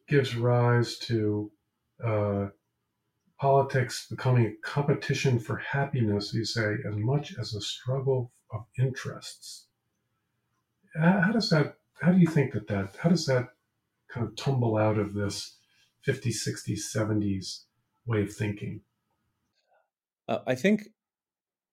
gives 0.07 0.37
rise 0.37 0.97
to 0.99 1.51
uh, 2.05 2.47
politics 3.41 4.07
becoming 4.09 4.47
a 4.47 4.67
competition 4.67 5.39
for 5.39 5.57
happiness, 5.57 6.35
you 6.35 6.45
say, 6.45 6.75
as 6.87 6.95
much 6.97 7.35
as 7.39 7.55
a 7.55 7.61
struggle 7.61 8.31
of 8.51 8.67
interests. 8.79 9.67
How 10.95 11.31
does 11.33 11.49
that, 11.51 11.77
how 12.03 12.13
do 12.13 12.19
you 12.19 12.27
think 12.27 12.53
that 12.53 12.69
that, 12.69 12.97
how 13.03 13.09
does 13.09 13.25
that 13.27 13.49
kind 14.13 14.27
of 14.27 14.37
tumble 14.37 14.77
out 14.77 14.99
of 14.99 15.15
this 15.15 15.57
50s, 16.07 16.47
60s, 16.47 16.81
70s 16.95 17.63
way 18.07 18.23
of 18.23 18.33
thinking? 18.33 18.83
Uh, 20.29 20.41
I 20.47 20.55
think 20.55 20.83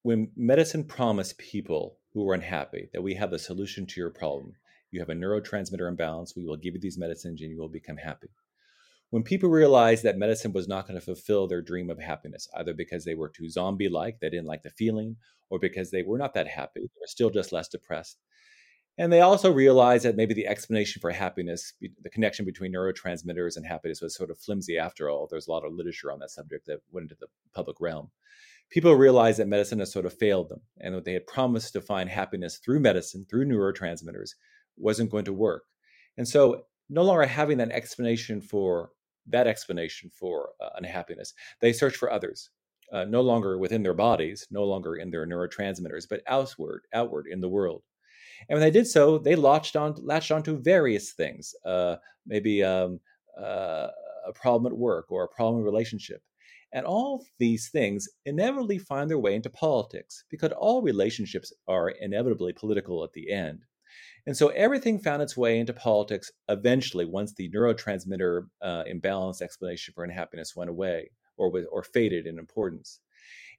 when 0.03 0.31
medicine 0.37 0.85
promised 0.85 1.37
people 1.37 1.97
who 2.13 2.23
were 2.23 2.33
unhappy 2.33 2.89
that 2.93 3.01
we 3.01 3.15
have 3.15 3.33
a 3.33 3.39
solution 3.39 3.85
to 3.87 3.99
your 3.99 4.09
problem, 4.09 4.53
you 4.91 5.01
have 5.01 5.09
a 5.09 5.13
neurotransmitter 5.13 5.89
imbalance, 5.89 6.33
we 6.35 6.45
will 6.45 6.55
give 6.55 6.75
you 6.75 6.79
these 6.79 6.97
medicines 6.97 7.41
and 7.41 7.51
you 7.51 7.59
will 7.59 7.67
become 7.67 7.97
happy. 7.97 8.29
When 9.09 9.23
people 9.23 9.49
realized 9.49 10.03
that 10.03 10.17
medicine 10.17 10.51
was 10.51 10.67
not 10.67 10.87
going 10.87 10.99
to 10.99 11.05
fulfill 11.05 11.47
their 11.47 11.61
dream 11.61 11.89
of 11.89 11.99
happiness, 11.99 12.47
either 12.57 12.73
because 12.73 13.05
they 13.05 13.15
were 13.15 13.29
too 13.29 13.49
zombie 13.49 13.89
like, 13.89 14.19
they 14.19 14.29
didn't 14.29 14.47
like 14.47 14.63
the 14.63 14.69
feeling, 14.69 15.15
or 15.49 15.59
because 15.59 15.91
they 15.91 16.03
were 16.03 16.17
not 16.17 16.33
that 16.33 16.47
happy, 16.47 16.81
they 16.81 16.99
were 16.99 17.07
still 17.07 17.29
just 17.29 17.53
less 17.53 17.69
depressed, 17.69 18.17
and 18.97 19.13
they 19.13 19.21
also 19.21 19.51
realized 19.51 20.05
that 20.05 20.15
maybe 20.15 20.33
the 20.33 20.47
explanation 20.47 20.99
for 20.99 21.11
happiness, 21.11 21.73
the 21.79 22.09
connection 22.09 22.45
between 22.45 22.73
neurotransmitters 22.73 23.55
and 23.55 23.65
happiness, 23.65 24.01
was 24.01 24.15
sort 24.15 24.31
of 24.31 24.39
flimsy 24.39 24.77
after 24.77 25.09
all. 25.09 25.27
There's 25.29 25.47
a 25.47 25.51
lot 25.51 25.65
of 25.65 25.73
literature 25.73 26.11
on 26.11 26.19
that 26.19 26.31
subject 26.31 26.65
that 26.65 26.79
went 26.91 27.03
into 27.03 27.17
the 27.19 27.27
public 27.53 27.79
realm. 27.79 28.09
People 28.71 28.95
realized 28.95 29.37
that 29.37 29.47
medicine 29.47 29.79
has 29.79 29.91
sort 29.91 30.07
of 30.07 30.17
failed 30.17 30.49
them, 30.49 30.61
and 30.79 30.95
what 30.95 31.05
they 31.05 31.13
had 31.13 31.27
promised 31.27 31.73
to 31.73 31.81
find 31.81 32.09
happiness 32.09 32.57
through 32.57 32.79
medicine, 32.79 33.25
through 33.29 33.45
neurotransmitters, 33.45 34.31
wasn't 34.77 35.11
going 35.11 35.25
to 35.25 35.33
work. 35.33 35.63
And 36.17 36.27
so, 36.27 36.63
no 36.89 37.03
longer 37.03 37.25
having 37.25 37.59
that 37.59 37.71
explanation 37.71 38.41
for 38.41 38.89
that 39.29 39.47
explanation 39.47 40.09
for 40.09 40.49
uh, 40.61 40.69
unhappiness, 40.75 41.33
they 41.61 41.73
search 41.73 41.95
for 41.95 42.11
others. 42.11 42.49
Uh, 42.93 43.03
no 43.03 43.19
longer 43.19 43.57
within 43.57 43.83
their 43.83 43.93
bodies, 43.93 44.47
no 44.49 44.63
longer 44.63 44.95
in 44.95 45.11
their 45.11 45.27
neurotransmitters, 45.27 46.05
but 46.09 46.21
outward, 46.25 46.83
outward 46.93 47.27
in 47.29 47.41
the 47.41 47.49
world. 47.49 47.83
And 48.47 48.57
when 48.57 48.61
they 48.61 48.71
did 48.71 48.87
so, 48.87 49.17
they 49.17 49.35
latched 49.35 49.75
on 49.75 49.95
latched 50.01 50.31
onto 50.31 50.61
various 50.61 51.11
things, 51.11 51.53
uh, 51.65 51.97
maybe 52.25 52.63
um, 52.63 52.99
uh, 53.37 53.87
a 54.25 54.33
problem 54.33 54.71
at 54.71 54.77
work 54.77 55.11
or 55.11 55.23
a 55.23 55.27
problem 55.27 55.59
in 55.59 55.65
relationship. 55.65 56.21
And 56.73 56.85
all 56.85 57.25
these 57.39 57.69
things 57.69 58.07
inevitably 58.25 58.77
find 58.77 59.09
their 59.09 59.19
way 59.19 59.35
into 59.35 59.49
politics 59.49 60.25
because 60.29 60.51
all 60.51 60.81
relationships 60.81 61.53
are 61.67 61.89
inevitably 61.89 62.53
political 62.53 63.03
at 63.03 63.13
the 63.13 63.31
end. 63.31 63.61
And 64.27 64.35
so 64.35 64.49
everything 64.49 64.99
found 64.99 65.21
its 65.21 65.37
way 65.37 65.57
into 65.57 65.71
politics 65.71 66.31
eventually 66.49 67.05
once 67.05 67.33
the 67.33 67.49
neurotransmitter 67.49 68.47
uh, 68.61 68.83
imbalance 68.85 69.41
explanation 69.41 69.93
for 69.93 70.03
unhappiness 70.03 70.53
went 70.53 70.69
away 70.69 71.09
or, 71.37 71.49
or 71.71 71.81
faded 71.81 72.27
in 72.27 72.37
importance. 72.37 72.99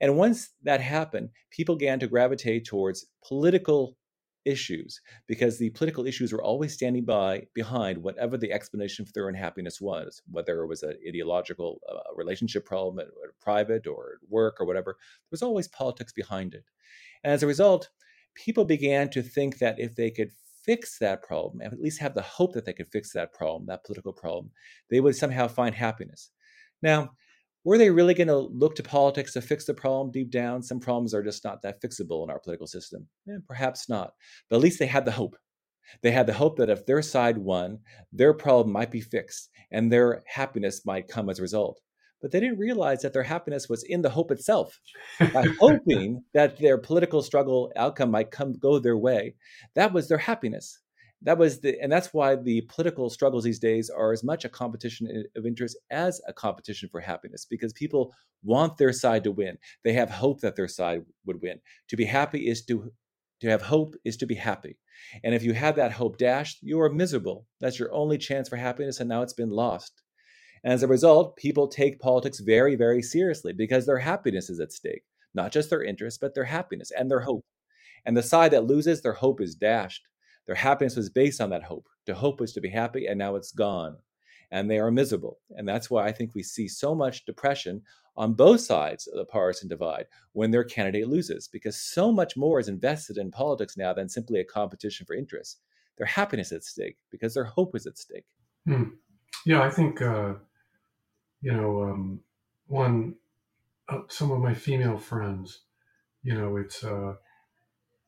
And 0.01 0.19
once 0.19 0.51
that 0.63 0.83
happened, 0.83 1.31
people 1.51 1.77
began 1.77 1.99
to 2.01 2.07
gravitate 2.07 2.67
towards 2.67 3.07
political 3.27 3.97
issues 4.45 5.01
because 5.27 5.59
the 5.59 5.71
political 5.71 6.07
issues 6.07 6.33
were 6.33 6.43
always 6.43 6.75
standing 6.75 7.05
by 7.05 7.47
behind 7.55 7.99
whatever 8.03 8.37
the 8.37 8.53
explanation 8.53 9.07
for 9.07 9.13
their 9.13 9.29
unhappiness 9.29 9.81
was, 9.81 10.21
whether 10.31 10.63
it 10.63 10.67
was 10.67 10.83
an 10.83 10.97
ideological 11.07 11.81
uh, 11.91 12.15
relationship 12.15 12.67
problem 12.67 12.99
at, 12.99 13.07
at 13.07 13.41
private 13.41 13.87
or 13.87 14.19
at 14.23 14.31
work 14.31 14.61
or 14.61 14.67
whatever. 14.67 14.97
There 14.99 15.31
was 15.31 15.43
always 15.43 15.69
politics 15.69 16.13
behind 16.13 16.55
it. 16.55 16.65
And 17.25 17.33
as 17.33 17.43
a 17.43 17.47
result, 17.47 17.89
people 18.35 18.67
began 18.67 19.09
to 19.11 19.23
think 19.23 19.59
that 19.59 19.81
if 19.81 19.97
they 19.97 20.11
could 20.11 20.31
fix 20.65 20.99
that 20.99 21.23
problem, 21.23 21.61
and 21.61 21.73
at 21.73 21.81
least 21.81 22.01
have 22.01 22.15
the 22.15 22.23
hope 22.23 22.53
that 22.55 22.65
they 22.65 22.73
could 22.73 22.89
fix 22.89 23.13
that 23.13 23.33
problem, 23.33 23.67
that 23.67 23.85
political 23.85 24.13
problem, 24.13 24.51
they 24.91 25.01
would 25.01 25.17
somehow 25.17 25.49
find 25.49 25.75
happiness. 25.75 26.31
Now, 26.83 27.11
were 27.65 27.79
they 27.79 27.91
really 27.91 28.15
going 28.15 28.29
to 28.29 28.39
look 28.39 28.77
to 28.77 28.83
politics 28.83 29.33
to 29.33 29.41
fix 29.41 29.65
the 29.65 29.75
problem 29.75 30.11
deep 30.11 30.31
down? 30.31 30.63
Some 30.63 30.81
problems 30.81 31.13
are 31.13 31.23
just 31.23 31.45
not 31.45 31.61
that 31.63 31.83
fixable 31.83 32.25
in 32.25 32.31
our 32.31 32.39
political 32.39 32.67
system. 32.67 33.07
Eh, 33.29 33.39
perhaps 33.47 33.89
not. 33.89 34.13
But 34.49 34.57
at 34.57 34.63
least 34.63 34.79
they 34.79 34.87
had 34.87 35.05
the 35.05 35.13
hope. 35.13 35.37
They 36.03 36.11
had 36.11 36.27
the 36.27 36.35
hope 36.35 36.57
that 36.59 36.71
if 36.71 36.87
their 36.87 37.03
side 37.03 37.39
won, 37.39 37.81
their 38.13 38.35
problem 38.35 38.73
might 38.73 38.91
be 38.91 39.01
fixed 39.01 39.51
and 39.71 39.91
their 39.91 40.23
happiness 40.27 40.85
might 40.87 41.09
come 41.09 41.29
as 41.29 41.39
a 41.39 41.43
result. 41.43 41.81
But 42.21 42.33
they 42.33 42.41
didn't 42.41 42.59
realize 42.59 43.03
that 43.03 43.13
their 43.13 43.23
happiness 43.23 43.69
was 43.69 43.85
in 43.85 44.03
the 44.03 44.11
hope 44.11 44.31
itself. 44.31 44.81
By 45.33 45.47
hoping 45.61 46.25
that 46.35 46.59
their 46.59 46.79
political 46.79 47.23
struggle 47.23 47.73
outcome 47.77 48.11
might 48.11 48.31
come 48.31 48.55
go 48.55 48.79
their 48.79 48.99
way, 48.99 49.35
that 49.75 49.93
was 49.93 50.09
their 50.09 50.19
happiness. 50.19 50.81
That 51.23 51.39
was 51.39 51.61
the 51.61 51.81
and 51.81 51.91
that's 51.91 52.15
why 52.15 52.37
the 52.37 52.61
political 52.63 53.11
struggles 53.11 53.43
these 53.43 53.59
days 53.59 53.91
are 53.91 54.13
as 54.13 54.23
much 54.23 54.45
a 54.45 54.49
competition 54.49 55.25
of 55.37 55.47
interest 55.47 55.77
as 55.91 56.21
a 56.29 56.33
competition 56.33 56.89
for 56.91 57.01
happiness 57.01 57.45
because 57.45 57.73
people 57.73 58.15
want 58.45 58.77
their 58.77 58.93
side 58.93 59.25
to 59.25 59.33
win. 59.33 59.59
They 59.83 59.95
have 59.95 60.11
hope 60.11 60.41
that 60.43 60.55
their 60.55 60.69
side 60.69 61.03
would 61.27 61.43
win. 61.43 61.61
To 61.89 61.97
be 61.97 62.05
happy 62.05 62.49
is 62.49 62.65
to 62.67 62.93
to 63.41 63.49
have 63.49 63.63
hope 63.63 63.95
is 64.05 64.17
to 64.19 64.27
be 64.27 64.37
happy. 64.37 64.77
And 65.25 65.35
if 65.35 65.43
you 65.43 65.55
have 65.55 65.77
that 65.77 65.93
hope 65.93 66.19
dashed 66.19 66.59
you 66.63 66.81
are 66.81 66.91
miserable. 66.91 67.47
That's 67.61 67.81
your 67.81 67.93
only 67.93 68.19
chance 68.19 68.49
for 68.49 68.57
happiness 68.57 69.01
and 69.01 69.09
now 69.09 69.23
it's 69.23 69.33
been 69.33 69.51
lost 69.51 70.03
and 70.65 70.73
as 70.73 70.83
a 70.83 70.89
result 70.89 71.37
people 71.37 71.69
take 71.69 72.01
politics 72.01 72.41
very 72.41 72.77
very 72.77 73.03
seriously 73.03 73.53
because 73.53 73.87
their 73.87 73.99
happiness 73.99 74.51
is 74.51 74.61
at 74.61 74.73
stake 74.73 75.05
not 75.35 75.53
just 75.53 75.69
their 75.69 75.85
interests, 75.85 76.19
but 76.19 76.35
their 76.35 76.45
happiness 76.45 76.91
and 76.91 77.11
their 77.11 77.21
hope 77.21 77.45
and 78.07 78.17
the 78.17 78.23
side 78.23 78.51
that 78.51 78.65
loses 78.65 79.03
their 79.03 79.13
hope 79.13 79.41
is 79.41 79.55
dashed 79.55 80.09
their 80.49 80.57
happiness 80.57 80.97
was 80.97 81.11
based 81.11 81.43
on 81.43 81.51
that 81.51 81.63
hope. 81.63 81.87
To 82.07 82.15
hope 82.15 82.41
was 82.41 82.55
to 82.55 82.61
be 82.63 82.71
happy, 82.71 83.07
and 83.07 83.19
now 83.19 83.37
it's 83.37 83.53
gone. 83.53 83.99
And 84.51 84.69
they 84.69 84.79
are 84.79 84.91
miserable. 84.91 85.41
And 85.51 85.69
that's 85.69 85.91
why 85.91 86.07
I 86.07 86.13
think 86.13 86.35
we 86.35 86.43
see 86.43 86.67
so 86.67 86.95
much 86.95 87.27
depression 87.27 87.83
on 88.17 88.33
both 88.33 88.63
sides 88.63 89.07
of 89.09 89.19
the 89.19 89.27
partisan 89.27 89.69
divide 89.69 90.07
when 90.33 90.51
their 90.51 90.65
candidate 90.65 91.07
loses, 91.07 91.49
because 91.49 91.77
so 91.77 92.11
much 92.11 92.35
more 92.35 92.59
is 92.59 92.69
invested 92.69 93.19
in 93.19 93.31
politics 93.31 93.77
now 93.77 93.93
than 93.93 94.09
simply 94.09 94.41
a 94.41 94.45
competition 94.45 95.05
for 95.05 95.15
interests. 95.15 95.61
Their 95.99 96.07
happiness 96.07 96.51
at 96.51 96.65
stake 96.65 96.97
because 97.11 97.35
their 97.35 97.45
hope 97.45 97.77
is 97.77 97.87
at 97.87 97.99
stake. 97.99 98.25
Hmm. 98.67 98.85
Yeah, 99.45 99.61
I 99.61 99.69
think, 99.69 100.01
uh, 100.01 100.35
you 101.41 101.53
know, 101.53 101.83
um, 101.85 102.21
one, 102.67 103.15
uh, 103.89 104.01
some 104.09 104.31
of 104.31 104.41
my 104.41 104.55
female 104.55 104.99
friends, 104.99 105.61
you 106.23 106.35
know, 106.35 106.57
it's, 106.57 106.85
uh, 106.85 107.15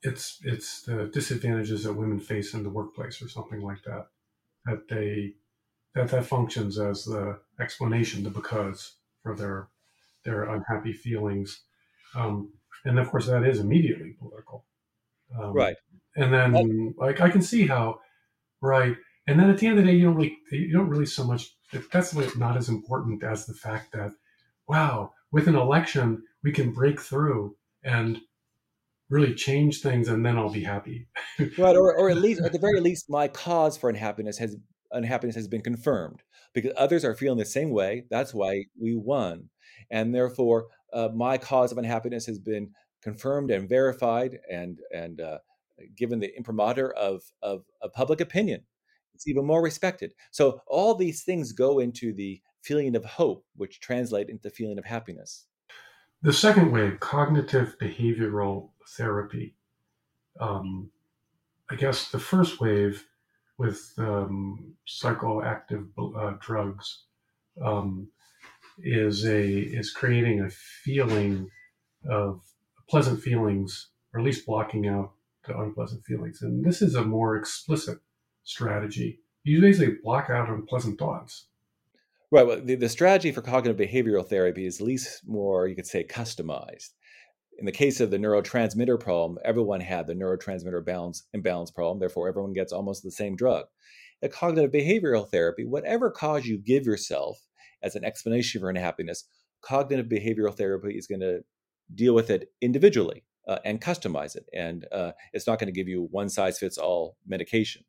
it's 0.03 0.39
it's 0.45 0.83
the 0.83 1.11
disadvantages 1.13 1.85
that 1.85 1.93
women 1.93 2.19
face 2.19 2.55
in 2.55 2.63
the 2.63 2.71
workplace 2.71 3.21
or 3.21 3.29
something 3.29 3.61
like 3.61 3.83
that 3.85 4.07
that 4.65 4.89
they 4.89 5.35
that 5.95 6.09
that 6.09 6.25
functions 6.25 6.79
as 6.79 7.05
the 7.05 7.39
explanation 7.61 8.23
the 8.23 8.31
because 8.31 8.97
for 9.23 9.37
their 9.37 9.69
their 10.25 10.45
unhappy 10.45 10.93
feelings. 10.93 11.63
Um, 12.15 12.53
and 12.85 12.99
of 12.99 13.11
course 13.11 13.27
that 13.27 13.45
is 13.45 13.61
immediately 13.61 14.15
political. 14.19 14.65
Um, 15.39 15.53
right. 15.53 15.77
and 16.17 16.35
then 16.35 16.93
like 16.99 17.21
i 17.21 17.31
can 17.31 17.41
see 17.41 17.65
how 17.65 18.01
right 18.61 18.97
and 19.29 19.39
then 19.39 19.49
at 19.49 19.59
the 19.59 19.69
end 19.69 19.79
of 19.79 19.85
the 19.85 19.93
day 19.93 19.97
you 19.97 20.07
don't 20.07 20.17
really 20.17 20.37
you 20.51 20.73
don't 20.73 20.89
really 20.89 21.07
so 21.07 21.23
much 21.23 21.55
that's 21.93 22.15
not 22.37 22.57
as 22.57 22.69
important 22.69 23.23
as 23.23 23.47
the 23.47 23.55
fact 23.55 23.93
that 23.93 24.13
wow 24.69 25.13
with 25.33 25.47
an 25.47 25.57
election 25.57 26.23
we 26.43 26.53
can 26.53 26.73
break 26.73 27.01
through 27.01 27.57
and 27.85 28.21
really 29.11 29.35
change 29.35 29.81
things 29.81 30.09
and 30.09 30.25
then 30.25 30.39
I'll 30.39 30.51
be 30.51 30.63
happy. 30.63 31.09
right. 31.59 31.77
Or, 31.77 31.95
or 31.95 32.11
at 32.11 32.17
least, 32.17 32.41
at 32.43 32.53
the 32.53 32.59
very 32.59 32.81
least, 32.81 33.11
my 33.11 33.29
cause 33.29 33.77
for 33.77 33.91
unhappiness 33.91 34.39
has 34.39 34.57
unhappiness 34.93 35.37
has 35.37 35.49
been 35.49 35.63
confirmed 35.63 36.23
because 36.55 36.73
others 36.77 37.05
are 37.05 37.15
feeling 37.15 37.39
the 37.39 37.45
same 37.45 37.71
way. 37.71 38.05
That's 38.11 38.33
why 38.33 38.65
we 38.81 38.97
won. 38.97 39.51
And 39.91 40.15
therefore, 40.15 40.67
uh, 40.93 41.09
my 41.15 41.39
cause 41.39 41.73
of 41.73 41.79
unhappiness 41.79 42.27
has 42.27 42.39
been 42.39 42.71
confirmed 43.03 43.51
and 43.51 43.69
verified 43.69 44.39
and, 44.51 44.79
and 44.93 45.21
uh, 45.21 45.39
given 45.97 46.19
the 46.19 46.35
imprimatur 46.37 46.91
of, 46.93 47.23
of, 47.43 47.63
of 47.83 47.93
public 47.93 48.21
opinion. 48.21 48.63
It's 49.21 49.29
even 49.29 49.45
more 49.45 49.61
respected. 49.61 50.15
So 50.31 50.63
all 50.67 50.95
these 50.95 51.25
things 51.25 51.53
go 51.53 51.79
into 51.79 52.15
the 52.15 52.41
feeling 52.63 52.97
of 52.97 53.05
hope, 53.05 53.45
which 53.55 53.79
translate 53.79 54.31
into 54.31 54.45
the 54.45 54.49
feeling 54.49 54.79
of 54.79 54.87
happiness. 54.87 55.45
The 56.23 56.33
second 56.33 56.73
wave, 56.73 57.01
cognitive 57.01 57.77
behavioral 57.79 58.71
therapy. 58.97 59.57
Um, 60.41 60.91
I 61.71 61.75
guess 61.75 62.11
the 62.11 62.19
first 62.19 62.63
wave 62.63 63.05
with 63.59 63.93
um, 63.99 64.73
psychoactive 64.89 65.89
uh, 66.17 66.37
drugs 66.41 67.05
um, 67.63 68.09
is 68.79 69.27
a 69.27 69.47
is 69.47 69.91
creating 69.91 70.41
a 70.41 70.49
feeling 70.49 71.51
of 72.09 72.41
pleasant 72.89 73.21
feelings, 73.21 73.89
or 74.15 74.21
at 74.21 74.25
least 74.25 74.47
blocking 74.47 74.89
out 74.89 75.13
the 75.47 75.59
unpleasant 75.59 76.07
feelings. 76.07 76.41
And 76.41 76.65
this 76.65 76.81
is 76.81 76.95
a 76.95 77.05
more 77.05 77.37
explicit 77.37 77.99
strategy. 78.45 79.21
You 79.45 79.61
basically 79.61 79.97
block 80.03 80.31
out 80.31 80.49
unpleasant 80.49 80.99
thoughts. 80.99 81.47
Right. 82.31 82.47
Well, 82.47 82.61
the, 82.61 82.77
the 82.77 82.89
strategy 82.89 83.33
for 83.33 83.43
cognitive 83.43 83.77
behavioral 83.77 84.27
therapy 84.27 84.65
is 84.67 84.81
at 84.81 84.87
least 84.87 85.23
more, 85.27 85.67
you 85.67 85.75
could 85.75 85.87
say, 85.87 86.05
customized. 86.05 86.91
In 87.59 87.67
the 87.67 87.73
case 87.73 88.01
of 88.01 88.11
the 88.11 88.19
neurotransmitter 88.19 89.01
problem, 89.01 89.39
everyone 89.45 89.81
had 89.81 90.07
the 90.07 90.15
neurotransmitter 90.15 90.85
balance 90.85 91.25
imbalance 91.35 91.71
problem. 91.71 91.99
Therefore, 91.99 92.29
everyone 92.29 92.53
gets 92.53 92.73
almost 92.73 93.03
the 93.03 93.11
same 93.11 93.35
drug. 93.35 93.67
In 94.23 94.31
cognitive 94.31 94.71
behavioral 94.71 95.29
therapy, 95.29 95.65
whatever 95.65 96.11
cause 96.11 96.47
you 96.47 96.59
give 96.59 96.87
yourself 96.87 97.39
as 97.83 97.97
an 97.97 98.05
explanation 98.05 98.61
for 98.61 98.71
unhappiness, 98.71 99.25
cognitive 99.63 100.07
behavioral 100.07 100.57
therapy 100.57 100.97
is 100.97 101.07
going 101.07 101.21
to 101.21 101.41
deal 101.95 102.15
with 102.15 102.31
it 102.31 102.53
individually 102.61 103.25
uh, 103.49 103.59
and 103.65 103.81
customize 103.81 104.37
it. 104.37 104.47
And 104.55 104.87
uh, 104.93 105.13
it's 105.33 105.47
not 105.47 105.59
going 105.59 105.73
to 105.73 105.79
give 105.79 105.89
you 105.89 106.09
one 106.11 106.29
size 106.29 106.59
fits 106.59 106.79
all 106.79 107.17
medication. 107.27 107.85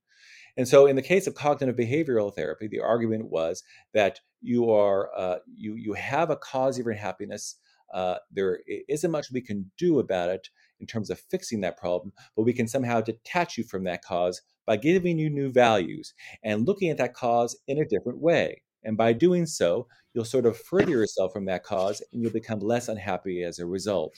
And 0.58 0.68
so, 0.68 0.86
in 0.86 0.96
the 0.96 1.02
case 1.02 1.28
of 1.28 1.36
cognitive 1.36 1.76
behavioral 1.76 2.34
therapy, 2.34 2.68
the 2.68 2.82
argument 2.82 3.30
was 3.30 3.64
that 3.94 4.20
you 4.42 4.72
are 4.72 5.10
uh, 5.18 5.40
you 5.56 5.76
you 5.76 5.94
have 5.94 6.30
a 6.30 6.36
cause 6.36 6.78
of 6.78 6.86
your 6.86 6.94
unhappiness. 6.94 7.56
Uh, 7.94 8.16
there 8.32 8.60
isn't 8.88 9.12
much 9.12 9.32
we 9.32 9.42
can 9.42 9.70
do 9.78 10.00
about 10.00 10.30
it 10.30 10.50
in 10.80 10.88
terms 10.88 11.10
of 11.10 11.20
fixing 11.20 11.62
that 11.62 11.78
problem, 11.78 12.14
but 12.36 12.44
we 12.44 12.54
can 12.54 12.68
somehow 12.68 13.02
detach 13.02 13.58
you 13.58 13.64
from 13.64 13.84
that 13.84 14.02
cause 14.04 14.42
by 14.66 14.78
giving 14.78 15.20
you 15.20 15.30
new 15.30 15.52
values 15.52 16.14
and 16.44 16.66
looking 16.66 16.90
at 16.90 16.98
that 16.98 17.14
cause 17.14 17.58
in 17.68 17.80
a 17.80 17.86
different 17.86 18.20
way. 18.20 18.62
And 18.84 18.98
by 18.98 19.14
doing 19.14 19.46
so, 19.46 19.88
you'll 20.14 20.26
sort 20.26 20.46
of 20.46 20.58
further 20.58 20.92
yourself 20.92 21.34
from 21.34 21.46
that 21.46 21.64
cause 21.64 22.02
and 22.12 22.22
you'll 22.22 22.32
become 22.32 22.60
less 22.60 22.88
unhappy 22.88 23.44
as 23.44 23.60
a 23.60 23.66
result. 23.66 24.16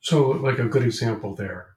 So, 0.00 0.30
like 0.30 0.58
a 0.58 0.64
good 0.64 0.82
example 0.82 1.34
there, 1.34 1.73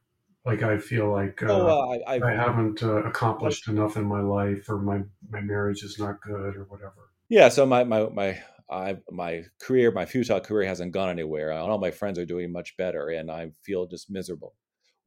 like 0.48 0.64
I 0.64 0.78
feel 0.78 1.12
like 1.12 1.44
uh, 1.44 1.48
oh, 1.50 1.68
uh, 1.68 2.10
I, 2.10 2.20
I, 2.26 2.34
haven't 2.34 2.82
uh, 2.82 3.04
accomplished 3.04 3.68
enough 3.68 3.98
in 3.98 4.06
my 4.06 4.22
life, 4.22 4.70
or 4.70 4.80
my 4.80 5.02
my 5.30 5.42
marriage 5.42 5.84
is 5.84 6.00
not 6.00 6.22
good, 6.22 6.56
or 6.56 6.64
whatever. 6.70 7.12
Yeah. 7.28 7.50
So 7.50 7.66
my 7.66 7.84
my 7.84 8.08
my 8.08 8.40
I 8.72 8.98
my 9.12 9.44
career, 9.62 9.92
my 9.92 10.06
futile 10.06 10.40
career 10.40 10.68
hasn't 10.68 10.94
gone 10.94 11.10
anywhere. 11.10 11.52
All 11.52 11.78
my 11.78 11.92
friends 11.92 12.18
are 12.18 12.26
doing 12.26 12.52
much 12.52 12.78
better, 12.78 13.10
and 13.10 13.30
I 13.30 13.52
feel 13.62 13.88
just 13.88 14.10
miserable. 14.10 14.56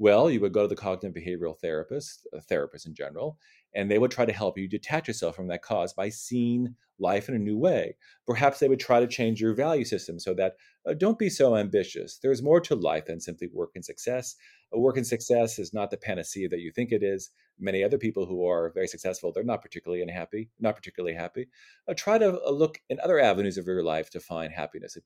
Well, 0.01 0.31
you 0.31 0.41
would 0.41 0.55
go 0.55 0.63
to 0.63 0.67
the 0.67 0.75
cognitive 0.77 1.13
behavioral 1.13 1.59
therapist, 1.59 2.27
a 2.33 2.41
therapist 2.41 2.87
in 2.87 2.95
general, 2.95 3.39
and 3.75 3.91
they 3.91 3.99
would 3.99 4.11
try 4.11 4.25
to 4.25 4.33
help 4.33 4.57
you 4.57 4.67
detach 4.67 5.07
yourself 5.07 5.37
from 5.37 5.49
that 5.49 5.61
cause 5.61 5.93
by 5.93 6.09
seeing 6.09 6.75
life 6.99 7.29
in 7.29 7.35
a 7.35 7.39
new 7.39 7.59
way. 7.59 7.97
Perhaps 8.27 8.61
they 8.61 8.69
would 8.71 8.81
try 8.81 8.99
to 8.99 9.07
change 9.07 9.43
your 9.43 9.53
value 9.53 9.85
system 9.85 10.19
so 10.19 10.33
that 10.33 10.55
uh, 10.89 10.95
don't 10.95 11.19
be 11.19 11.29
so 11.29 11.55
ambitious. 11.55 12.19
There's 12.23 12.43
more 12.43 12.63
to 12.63 12.75
life 12.77 13.05
than 13.05 13.21
simply 13.21 13.51
work 13.53 13.73
and 13.75 13.85
success. 13.85 14.37
A 14.73 14.81
work 14.81 14.97
and 14.97 15.07
success 15.07 15.59
is 15.59 15.75
not 15.75 15.91
the 15.91 15.99
panacea 15.99 16.49
that 16.49 16.61
you 16.61 16.73
think 16.73 16.93
it 16.93 17.03
is. 17.03 17.29
Many 17.59 17.85
other 17.85 17.99
people 17.99 18.25
who 18.25 18.47
are 18.47 18.73
very 18.73 18.89
successful, 18.89 19.33
they're 19.33 19.45
not 19.45 19.61
particularly 19.61 20.03
unhappy, 20.03 20.49
not 20.61 20.77
particularly 20.77 21.15
happy. 21.15 21.49
Uh, 21.87 21.93
try 21.95 22.17
to 22.17 22.41
uh, 22.43 22.51
look 22.51 22.81
in 22.89 22.99
other 23.01 23.21
avenues 23.21 23.59
of 23.59 23.67
your 23.67 23.83
life 23.83 24.09
to 24.11 24.21
find 24.21 24.51
happiness. 24.51 24.97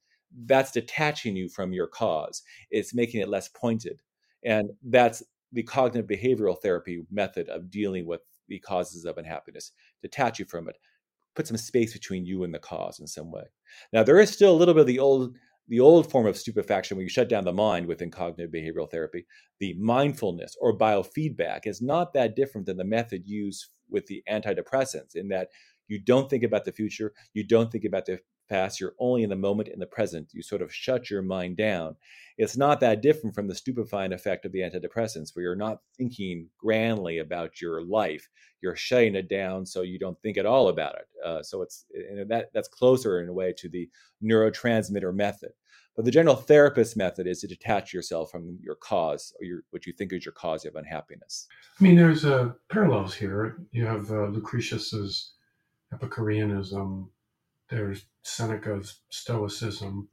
That's 0.47 0.71
detaching 0.71 1.35
you 1.35 1.49
from 1.49 1.73
your 1.73 1.89
cause. 1.89 2.43
It's 2.71 2.95
making 2.95 3.23
it 3.23 3.29
less 3.29 3.49
pointed. 3.49 4.01
And 4.45 4.71
that's 4.83 5.23
the 5.53 5.63
cognitive 5.63 6.09
behavioral 6.09 6.61
therapy 6.61 7.03
method 7.11 7.49
of 7.49 7.71
dealing 7.71 8.07
with 8.07 8.21
the 8.49 8.59
causes 8.59 9.05
of 9.05 9.17
unhappiness, 9.17 9.73
detach 10.03 10.39
you 10.39 10.45
from 10.45 10.69
it, 10.69 10.77
put 11.35 11.47
some 11.47 11.57
space 11.57 11.93
between 11.93 12.27
you 12.27 12.45
and 12.45 12.53
the 12.53 12.59
cause 12.59 13.01
in 13.01 13.07
some 13.07 13.31
way. 13.31 13.45
Now, 13.93 14.03
there 14.03 14.21
is 14.21 14.31
still 14.31 14.53
a 14.53 14.57
little 14.57 14.75
bit 14.75 14.83
of 14.83 14.87
the 14.87 14.99
old 14.99 15.37
the 15.67 15.81
old 15.81 16.11
form 16.11 16.27
of 16.27 16.37
stupefaction 16.37 16.95
where 16.95 17.05
you 17.05 17.09
shut 17.09 17.29
down 17.29 17.45
the 17.45 17.53
mind 17.53 17.87
within 17.87 18.11
cognitive 18.11 18.53
behavioral 18.53 18.91
therapy. 18.91 19.25
The 19.61 19.75
mindfulness 19.81 20.55
or 20.61 20.77
biofeedback 20.77 21.61
is 21.67 21.81
not 21.81 22.13
that 22.13 22.37
different 22.37 22.67
than 22.67 22.77
the 22.77 22.85
method 22.85 23.27
used 23.27 23.69
with 23.89 24.07
the 24.07 24.23
antidepressants 24.31 25.15
in 25.15 25.29
that 25.29 25.49
you 25.89 25.99
don't 25.99 26.29
think 26.29 26.43
about 26.43 26.67
the 26.67 26.73
future, 26.73 27.13
you 27.33 27.45
don't 27.45 27.73
think 27.73 27.85
about 27.85 28.05
the 28.07 28.19
past, 28.49 28.81
you're 28.81 28.95
only 28.99 29.23
in 29.23 29.31
the 29.31 29.37
moment 29.37 29.69
in 29.69 29.79
the 29.79 29.87
present. 29.87 30.29
You 30.33 30.43
sort 30.43 30.63
of 30.63 30.75
shut 30.75 31.11
your 31.11 31.23
mind 31.23 31.57
down. 31.57 31.97
It's 32.37 32.57
not 32.57 32.81
that 32.81 33.01
different 33.01 33.35
from 33.35 33.47
the 33.47 33.55
stupefying 33.55 34.13
effect 34.13 34.45
of 34.45 34.53
the 34.53 34.61
antidepressants, 34.61 35.31
where 35.35 35.45
you're 35.45 35.55
not 35.55 35.79
thinking 35.97 36.49
grandly 36.59 37.19
about 37.19 37.61
your 37.61 37.83
life. 37.83 38.29
You're 38.61 38.77
shutting 38.77 39.15
it 39.15 39.29
down 39.29 39.67
so 39.67 39.83
you 39.83 39.99
don't 39.99 40.21
think 40.21 40.37
at 40.37 40.47
all 40.47 40.69
about 40.69 40.97
it. 40.97 41.07
Uh, 41.25 41.43
so 41.43 41.63
it's 41.63 41.85
that 42.29 42.51
that's 42.53 42.69
closer 42.69 43.21
in 43.21 43.29
a 43.29 43.33
way 43.33 43.53
to 43.59 43.69
the 43.69 43.89
neurotransmitter 44.23 45.15
method. 45.15 45.53
But 45.97 46.05
the 46.05 46.11
general 46.11 46.35
therapist 46.35 46.97
method 46.97 47.29
is 47.29 47.41
to 47.41 47.47
detach 47.47 47.95
yourself 47.95 48.31
from 48.31 48.59
your 48.61 48.75
cause 48.75 49.33
or 49.39 49.45
your, 49.45 49.61
what 49.71 49.87
you 49.87 49.93
think 49.93 50.13
is 50.13 50.25
your 50.25 50.33
cause 50.33 50.65
of 50.65 50.75
unhappiness. 50.75 51.47
I 51.79 51.85
mean, 51.85 51.95
there's 51.95 52.25
uh, 52.25 52.51
parallels 52.69 53.15
here. 53.15 53.59
You 53.71 53.87
have 53.87 54.11
uh, 54.11 54.27
Lucretius's 54.27 55.35
Epicureanism, 55.93 57.09
there's 57.71 58.05
Seneca's 58.23 59.01
Stoicism. 59.11 60.09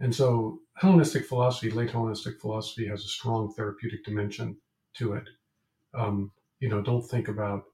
And 0.00 0.14
so 0.14 0.60
Hellenistic 0.74 1.26
philosophy, 1.26 1.70
late 1.70 1.90
Hellenistic 1.90 2.40
philosophy, 2.40 2.86
has 2.86 3.04
a 3.04 3.08
strong 3.08 3.52
therapeutic 3.52 4.04
dimension 4.04 4.56
to 4.94 5.14
it. 5.14 5.28
Um, 5.94 6.32
you 6.58 6.68
know, 6.68 6.82
don't 6.82 7.06
think 7.06 7.28
about 7.28 7.64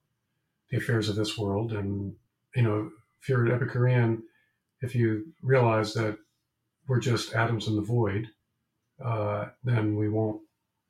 the 0.69 0.77
affairs 0.77 1.09
of 1.09 1.15
this 1.15 1.37
world. 1.37 1.71
And, 1.73 2.15
you 2.55 2.63
know, 2.63 2.89
if 3.21 3.29
you're 3.29 3.45
an 3.45 3.51
Epicurean, 3.51 4.23
if 4.81 4.95
you 4.95 5.33
realize 5.41 5.93
that 5.93 6.17
we're 6.87 6.99
just 6.99 7.33
atoms 7.33 7.67
in 7.67 7.75
the 7.75 7.81
void, 7.81 8.27
uh, 9.03 9.47
then 9.63 9.95
we 9.95 10.09
won't 10.09 10.41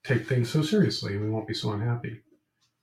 take 0.03 0.27
things 0.27 0.49
so 0.49 0.61
seriously 0.61 1.13
and 1.13 1.23
we 1.23 1.29
won't 1.29 1.47
be 1.47 1.53
so 1.53 1.71
unhappy. 1.71 2.21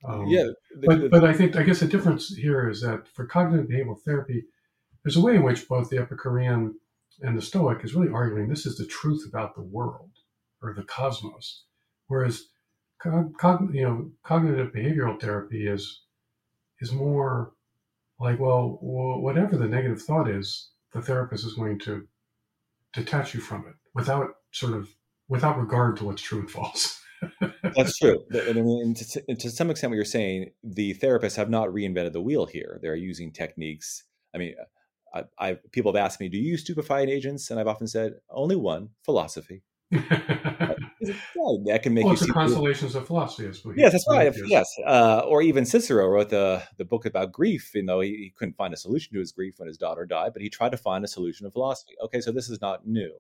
Um, 0.05 0.27
yeah. 0.27 0.49
The, 0.81 0.87
but, 0.87 1.01
the, 1.01 1.09
but 1.09 1.25
I 1.25 1.33
think, 1.33 1.57
I 1.57 1.62
guess 1.62 1.81
the 1.81 1.87
difference 1.87 2.29
here 2.29 2.69
is 2.69 2.83
that 2.83 3.09
for 3.09 3.27
cognitive 3.27 3.69
behavioral 3.69 4.01
therapy, 4.01 4.45
there's 5.05 5.17
a 5.17 5.21
way 5.21 5.37
in 5.37 5.43
which 5.43 5.69
both 5.69 5.90
the 5.90 5.99
Epicurean 5.99 6.75
and 7.23 7.37
the 7.37 7.43
Stoic 7.43 7.85
is 7.85 7.95
really 7.95 8.12
arguing 8.12 8.49
this 8.49 8.67
is 8.67 8.77
the 8.77 8.87
truth 8.87 9.25
about 9.29 9.55
the 9.55 9.62
world 9.62 10.11
or 10.62 10.73
the 10.75 10.83
cosmos, 10.83 11.64
whereas 12.09 12.49
cog, 12.99 13.75
you 13.75 13.83
know 13.83 14.11
cognitive 14.23 14.73
behavioral 14.73 15.21
therapy 15.21 15.69
is 15.69 16.03
is 16.81 16.93
more 16.93 17.53
like 18.19 18.40
well 18.40 18.79
whatever 18.81 19.57
the 19.57 19.69
negative 19.69 20.03
thought 20.03 20.29
is, 20.29 20.71
the 20.93 21.03
therapist 21.03 21.45
is 21.45 21.55
going 21.55 21.79
to 21.81 22.09
detach 22.93 23.35
you 23.35 23.40
from 23.40 23.67
it 23.69 23.75
without 23.95 24.37
sort 24.53 24.73
of 24.73 24.88
without 25.29 25.59
regard 25.59 25.97
to 25.97 26.05
what's 26.05 26.23
true 26.23 26.40
and 26.40 26.51
false. 26.51 27.01
That's 27.77 27.97
true. 27.99 28.23
Mean, 28.31 28.95
to, 28.95 29.35
to, 29.35 29.51
some 29.51 29.71
extent, 29.71 29.90
what 29.90 29.97
you're 29.97 30.05
saying, 30.05 30.51
the 30.62 30.95
therapists 30.95 31.37
have 31.37 31.49
not 31.49 31.69
reinvented 31.69 32.12
the 32.12 32.21
wheel 32.21 32.45
here. 32.45 32.79
They're 32.83 32.95
using 32.95 33.33
techniques. 33.33 34.05
I 34.35 34.38
mean, 34.38 34.55
I, 35.14 35.24
I, 35.38 35.59
people 35.70 35.92
have 35.92 36.05
asked 36.05 36.20
me, 36.20 36.29
"Do 36.29 36.37
you 36.37 36.50
use 36.50 36.62
stupefying 36.62 37.09
agents?" 37.09 37.50
And 37.50 37.61
I've 37.61 37.68
often 37.68 37.87
said, 37.87 38.14
"Only 38.29 38.57
one: 38.57 38.90
philosophy." 39.05 39.62
that 39.90 41.81
can 41.83 41.94
make 41.94 42.05
well, 42.05 42.14
you 42.14 42.27
the 42.27 42.33
consolations 42.33 42.94
of 42.94 43.07
philosophy, 43.07 43.46
I 43.46 43.72
Yes, 43.77 43.92
that's 43.92 44.07
right. 44.11 44.33
Yes, 44.46 44.66
uh, 44.87 45.20
or 45.20 45.42
even 45.42 45.64
Cicero 45.64 46.09
wrote 46.09 46.31
the 46.31 46.62
the 46.79 46.85
book 46.85 47.07
about 47.07 47.33
grief. 47.33 47.70
You 47.74 47.85
know, 47.85 48.00
he, 48.00 48.11
he, 48.11 48.33
couldn't 48.35 48.57
find 48.57 48.74
a 48.74 48.77
solution 48.77 49.12
to 49.14 49.20
his 49.20 49.31
grief 49.31 49.55
when 49.59 49.68
his 49.68 49.79
daughter 49.79 50.05
died, 50.05 50.33
but 50.33 50.42
he 50.42 50.48
tried 50.48 50.72
to 50.72 50.77
find 50.77 51.05
a 51.05 51.09
solution 51.09 51.46
of 51.46 51.53
philosophy. 51.53 51.94
Okay, 52.03 52.20
so 52.20 52.33
this 52.33 52.48
is 52.48 52.61
not 52.61 52.87
new. 52.87 53.12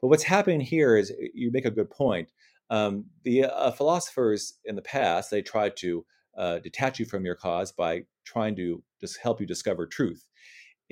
But 0.00 0.08
what's 0.08 0.24
happening 0.24 0.60
here 0.60 0.96
is 0.96 1.12
you 1.32 1.50
make 1.50 1.64
a 1.64 1.70
good 1.70 1.90
point. 1.90 2.30
Um, 2.68 3.06
the 3.22 3.44
uh, 3.44 3.70
philosophers 3.70 4.54
in 4.64 4.76
the 4.76 4.82
past 4.82 5.30
they 5.30 5.42
tried 5.42 5.76
to 5.78 6.04
uh, 6.36 6.58
detach 6.58 6.98
you 6.98 7.06
from 7.06 7.24
your 7.24 7.34
cause 7.36 7.72
by 7.72 8.02
trying 8.24 8.56
to 8.56 8.82
just 9.00 9.18
help 9.20 9.40
you 9.40 9.46
discover 9.46 9.86
truth. 9.86 10.26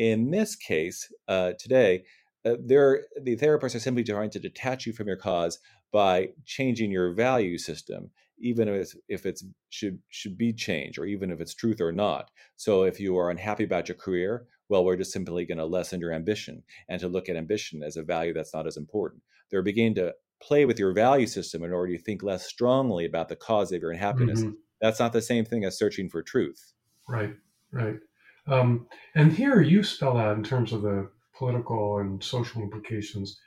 In 0.01 0.31
this 0.31 0.57
case, 0.57 1.13
uh, 1.29 1.53
today, 1.59 2.05
uh, 2.47 2.55
the 2.63 3.37
therapists 3.37 3.75
are 3.75 3.81
simply 3.81 4.03
trying 4.03 4.31
to 4.31 4.39
detach 4.39 4.87
you 4.87 4.95
from 4.95 5.07
your 5.07 5.19
cause 5.19 5.59
by 5.93 6.31
changing 6.47 6.91
your 6.91 7.13
value 7.13 7.59
system, 7.59 8.11
even 8.39 8.67
if, 8.67 8.95
if 9.11 9.27
it 9.27 9.43
should 9.69 9.99
should 10.09 10.39
be 10.39 10.55
changed, 10.55 10.99
or 10.99 11.05
even 11.05 11.31
if 11.31 11.39
it's 11.39 11.53
truth 11.53 11.83
or 11.83 11.93
not. 11.93 12.31
So, 12.57 12.85
if 12.85 12.99
you 12.99 13.19
are 13.19 13.29
unhappy 13.29 13.65
about 13.65 13.89
your 13.89 13.97
career, 13.99 14.47
well, 14.71 14.87
we're 14.87 14.97
just 14.97 15.13
simply 15.13 15.45
going 15.45 15.59
to 15.59 15.67
lessen 15.67 16.01
your 16.01 16.15
ambition 16.15 16.63
and 16.89 16.99
to 17.03 17.09
look 17.09 17.29
at 17.29 17.37
ambition 17.37 17.83
as 17.83 17.99
a 17.99 18.03
value 18.03 18.33
that's 18.33 18.55
not 18.55 18.67
as 18.67 18.79
important. 18.79 19.21
They're 19.51 19.63
beginning 19.63 19.97
to 19.97 20.15
play 20.43 20.65
with 20.65 20.79
your 20.79 20.95
value 20.95 21.27
system 21.27 21.63
in 21.63 21.75
order 21.75 21.95
to 21.95 22.03
think 22.03 22.23
less 22.23 22.47
strongly 22.47 23.05
about 23.05 23.29
the 23.29 23.37
cause 23.37 23.71
of 23.71 23.83
your 23.83 23.91
unhappiness. 23.91 24.41
Mm-hmm. 24.41 24.55
That's 24.81 24.99
not 24.99 25.13
the 25.13 25.21
same 25.21 25.45
thing 25.45 25.67
as 25.67 25.77
searching 25.77 26.09
for 26.09 26.23
truth. 26.23 26.73
Right, 27.07 27.35
right. 27.71 27.97
Um, 28.46 28.87
and 29.14 29.33
here 29.33 29.61
you 29.61 29.83
spell 29.83 30.16
out 30.16 30.37
in 30.37 30.44
terms 30.44 30.72
of 30.72 30.83
the 30.83 31.11
political 31.37 31.98
and 31.98 32.22
social 32.22 32.62
implications. 32.62 33.38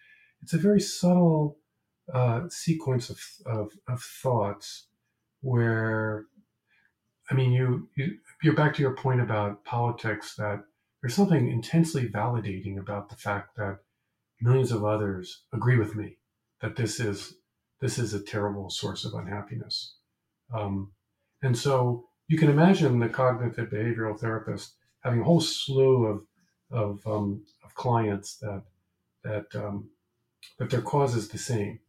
It's 0.41 0.53
a 0.53 0.57
very 0.57 0.81
subtle 0.81 1.57
uh, 2.13 2.49
sequence 2.49 3.09
of, 3.09 3.19
of, 3.45 3.71
of 3.87 4.01
thoughts 4.01 4.87
where, 5.41 6.25
I 7.29 7.33
mean, 7.33 7.51
you, 7.51 7.89
you 7.95 8.17
you're 8.41 8.55
back 8.55 8.73
to 8.75 8.81
your 8.81 8.95
point 8.95 9.21
about 9.21 9.63
politics 9.63 10.35
that 10.35 10.63
there's 11.01 11.15
something 11.15 11.49
intensely 11.49 12.09
validating 12.09 12.77
about 12.77 13.09
the 13.09 13.15
fact 13.15 13.55
that 13.55 13.79
millions 14.41 14.71
of 14.71 14.83
others 14.83 15.43
agree 15.53 15.77
with 15.77 15.95
me 15.95 16.17
that 16.61 16.75
this 16.75 16.99
is 16.99 17.35
this 17.81 17.99
is 17.99 18.13
a 18.13 18.23
terrible 18.23 18.69
source 18.69 19.05
of 19.05 19.13
unhappiness. 19.13 19.95
Um, 20.53 20.91
and 21.41 21.57
so 21.57 22.05
you 22.27 22.37
can 22.37 22.49
imagine 22.49 22.99
the 22.99 23.09
cognitive 23.09 23.69
behavioral 23.69 24.17
therapist 24.17 24.75
having 25.03 25.21
a 25.21 25.23
whole 25.23 25.41
slew 25.41 26.05
of 26.05 26.25
of, 26.71 27.05
um, 27.05 27.45
of 27.63 27.75
clients 27.75 28.37
that 28.37 28.63
that 29.23 29.45
um, 29.55 29.89
that 30.57 30.69
their 30.69 30.81
cause 30.81 31.15
is 31.15 31.29
the 31.29 31.37
same. 31.37 31.79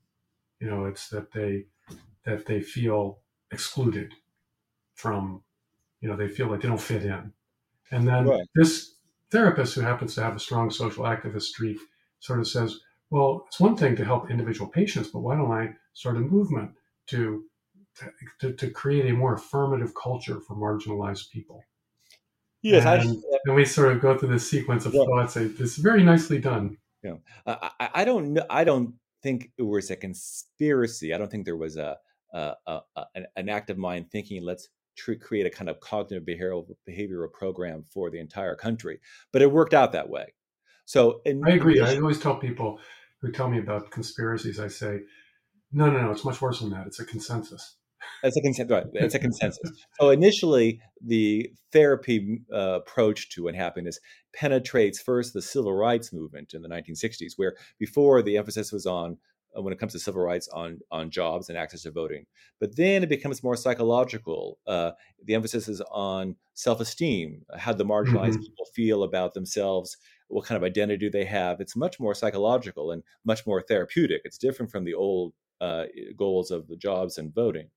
You 0.60 0.68
know, 0.68 0.84
it's 0.84 1.08
that 1.08 1.32
they 1.32 1.66
that 2.24 2.46
they 2.46 2.60
feel 2.60 3.20
excluded 3.50 4.12
from. 4.94 5.42
You 6.00 6.10
know, 6.10 6.16
they 6.16 6.28
feel 6.28 6.48
like 6.48 6.60
they 6.60 6.68
don't 6.68 6.80
fit 6.80 7.02
in. 7.02 7.32
And 7.90 8.06
then 8.06 8.26
right. 8.26 8.46
this 8.54 8.96
therapist, 9.30 9.74
who 9.74 9.80
happens 9.80 10.14
to 10.14 10.22
have 10.22 10.36
a 10.36 10.38
strong 10.38 10.70
social 10.70 11.04
activist 11.04 11.44
streak, 11.44 11.78
sort 12.20 12.40
of 12.40 12.46
says, 12.46 12.78
"Well, 13.08 13.44
it's 13.46 13.58
one 13.58 13.76
thing 13.76 13.96
to 13.96 14.04
help 14.04 14.30
individual 14.30 14.68
patients, 14.68 15.08
but 15.08 15.20
why 15.20 15.36
don't 15.36 15.50
I 15.50 15.74
start 15.94 16.16
a 16.16 16.20
movement 16.20 16.72
to 17.06 17.44
to, 18.40 18.52
to 18.52 18.70
create 18.70 19.06
a 19.08 19.14
more 19.14 19.34
affirmative 19.34 19.94
culture 19.94 20.40
for 20.40 20.56
marginalized 20.56 21.30
people?" 21.30 21.64
Yes, 22.64 22.86
and, 22.86 23.18
I, 23.18 23.38
and 23.44 23.54
we 23.54 23.66
sort 23.66 23.92
of 23.92 24.00
go 24.00 24.16
through 24.16 24.30
this 24.30 24.48
sequence 24.50 24.86
of 24.86 24.94
yeah. 24.94 25.04
thoughts. 25.04 25.36
It's 25.36 25.76
very 25.76 26.02
nicely 26.02 26.38
done. 26.38 26.78
Yeah, 27.02 27.16
I, 27.46 27.90
I 27.94 28.04
don't 28.06 28.32
know. 28.32 28.46
I 28.48 28.64
don't 28.64 28.94
think 29.22 29.50
it 29.58 29.62
was 29.62 29.90
a 29.90 29.96
conspiracy. 29.96 31.12
I 31.12 31.18
don't 31.18 31.30
think 31.30 31.44
there 31.44 31.58
was 31.58 31.76
a, 31.76 31.98
a, 32.32 32.54
a 32.66 32.80
an 33.36 33.50
active 33.50 33.76
mind 33.76 34.10
thinking 34.10 34.42
let's 34.42 34.70
tr- 34.96 35.12
create 35.12 35.44
a 35.44 35.50
kind 35.50 35.68
of 35.68 35.78
cognitive 35.80 36.24
behavioral 36.24 36.64
behavioral 36.88 37.30
program 37.30 37.84
for 37.92 38.08
the 38.10 38.18
entire 38.18 38.56
country. 38.56 38.98
But 39.30 39.42
it 39.42 39.52
worked 39.52 39.74
out 39.74 39.92
that 39.92 40.08
way. 40.08 40.32
So 40.86 41.20
I 41.26 41.50
agree. 41.50 41.82
I 41.82 41.96
always 41.96 42.18
tell 42.18 42.36
people 42.36 42.80
who 43.20 43.30
tell 43.30 43.48
me 43.48 43.58
about 43.58 43.90
conspiracies, 43.90 44.58
I 44.58 44.68
say, 44.68 45.00
no, 45.70 45.90
no, 45.90 46.00
no. 46.00 46.10
It's 46.12 46.24
much 46.24 46.40
worse 46.40 46.60
than 46.60 46.70
that. 46.70 46.86
It's 46.86 47.00
a 47.00 47.04
consensus. 47.04 47.76
It's 48.22 48.36
a 48.36 48.40
consensus. 48.40 48.70
Right. 48.70 48.86
It's 48.94 49.14
a 49.14 49.18
consensus. 49.18 49.70
so 50.00 50.10
initially, 50.10 50.80
the 51.04 51.50
therapy 51.72 52.40
uh, 52.52 52.80
approach 52.80 53.30
to 53.30 53.48
unhappiness 53.48 53.98
penetrates 54.34 55.00
first 55.00 55.34
the 55.34 55.42
civil 55.42 55.74
rights 55.74 56.12
movement 56.12 56.54
in 56.54 56.62
the 56.62 56.68
1960s, 56.68 57.32
where 57.36 57.54
before 57.78 58.22
the 58.22 58.36
emphasis 58.36 58.72
was 58.72 58.86
on 58.86 59.18
uh, 59.56 59.62
when 59.62 59.72
it 59.72 59.78
comes 59.78 59.92
to 59.92 59.98
civil 59.98 60.22
rights 60.22 60.48
on 60.48 60.80
on 60.90 61.10
jobs 61.10 61.48
and 61.48 61.58
access 61.58 61.82
to 61.82 61.90
voting. 61.90 62.26
But 62.60 62.76
then 62.76 63.02
it 63.02 63.08
becomes 63.08 63.42
more 63.42 63.56
psychological. 63.56 64.58
Uh, 64.66 64.92
the 65.24 65.34
emphasis 65.34 65.68
is 65.68 65.80
on 65.92 66.36
self 66.54 66.80
esteem, 66.80 67.42
how 67.56 67.72
the 67.72 67.84
marginalized 67.84 68.32
mm-hmm. 68.32 68.40
people 68.40 68.66
feel 68.74 69.02
about 69.02 69.34
themselves, 69.34 69.96
what 70.28 70.46
kind 70.46 70.56
of 70.56 70.64
identity 70.64 70.98
do 70.98 71.10
they 71.10 71.24
have. 71.24 71.60
It's 71.60 71.76
much 71.76 72.00
more 72.00 72.14
psychological 72.14 72.90
and 72.90 73.02
much 73.24 73.46
more 73.46 73.62
therapeutic. 73.62 74.22
It's 74.24 74.38
different 74.38 74.72
from 74.72 74.84
the 74.84 74.94
old 74.94 75.34
uh, 75.60 75.84
goals 76.16 76.50
of 76.50 76.68
the 76.68 76.76
jobs 76.76 77.18
and 77.18 77.34
voting. 77.34 77.68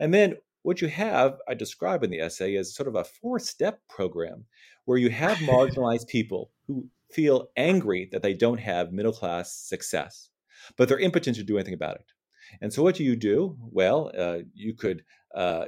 And 0.00 0.12
then 0.12 0.36
what 0.62 0.80
you 0.80 0.88
have, 0.88 1.38
I 1.46 1.54
describe 1.54 2.02
in 2.02 2.10
the 2.10 2.20
essay, 2.20 2.54
is 2.54 2.74
sort 2.74 2.88
of 2.88 2.94
a 2.94 3.04
four 3.04 3.38
step 3.38 3.80
program 3.88 4.46
where 4.84 4.98
you 4.98 5.10
have 5.10 5.36
marginalized 5.38 6.08
people 6.08 6.50
who 6.66 6.88
feel 7.12 7.48
angry 7.56 8.08
that 8.12 8.22
they 8.22 8.34
don't 8.34 8.60
have 8.60 8.92
middle 8.92 9.12
class 9.12 9.54
success, 9.54 10.30
but 10.76 10.88
they're 10.88 10.98
impotent 10.98 11.36
to 11.36 11.44
do 11.44 11.56
anything 11.56 11.74
about 11.74 11.96
it. 11.96 12.12
And 12.60 12.72
so, 12.72 12.82
what 12.82 12.96
do 12.96 13.04
you 13.04 13.16
do? 13.16 13.56
Well, 13.60 14.10
uh, 14.18 14.38
you 14.54 14.74
could, 14.74 15.04
uh, 15.34 15.66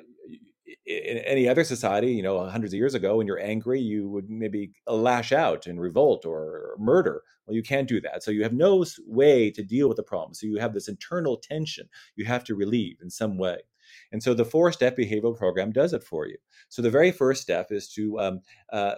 in 0.86 1.18
any 1.18 1.48
other 1.48 1.64
society, 1.64 2.12
you 2.12 2.22
know, 2.22 2.44
hundreds 2.48 2.72
of 2.72 2.78
years 2.78 2.94
ago, 2.94 3.16
when 3.16 3.26
you're 3.26 3.40
angry, 3.40 3.80
you 3.80 4.08
would 4.08 4.30
maybe 4.30 4.72
lash 4.86 5.32
out 5.32 5.66
and 5.66 5.80
revolt 5.80 6.24
or 6.24 6.76
murder. 6.78 7.22
Well, 7.46 7.56
you 7.56 7.62
can't 7.62 7.88
do 7.88 8.00
that. 8.00 8.22
So 8.22 8.30
you 8.30 8.42
have 8.42 8.52
no 8.52 8.84
way 9.06 9.50
to 9.52 9.62
deal 9.62 9.88
with 9.88 9.96
the 9.96 10.02
problem. 10.02 10.34
So 10.34 10.46
you 10.46 10.58
have 10.58 10.74
this 10.74 10.88
internal 10.88 11.36
tension 11.36 11.88
you 12.16 12.24
have 12.24 12.44
to 12.44 12.54
relieve 12.54 12.98
in 13.02 13.10
some 13.10 13.38
way. 13.38 13.58
And 14.12 14.22
so 14.22 14.34
the 14.34 14.44
four 14.44 14.72
step 14.72 14.96
behavioral 14.96 15.36
program 15.36 15.72
does 15.72 15.92
it 15.92 16.02
for 16.02 16.26
you. 16.26 16.36
So 16.68 16.82
the 16.82 16.90
very 16.90 17.10
first 17.10 17.42
step 17.42 17.68
is 17.70 17.88
to 17.92 18.18
um, 18.20 18.40
uh, 18.72 18.94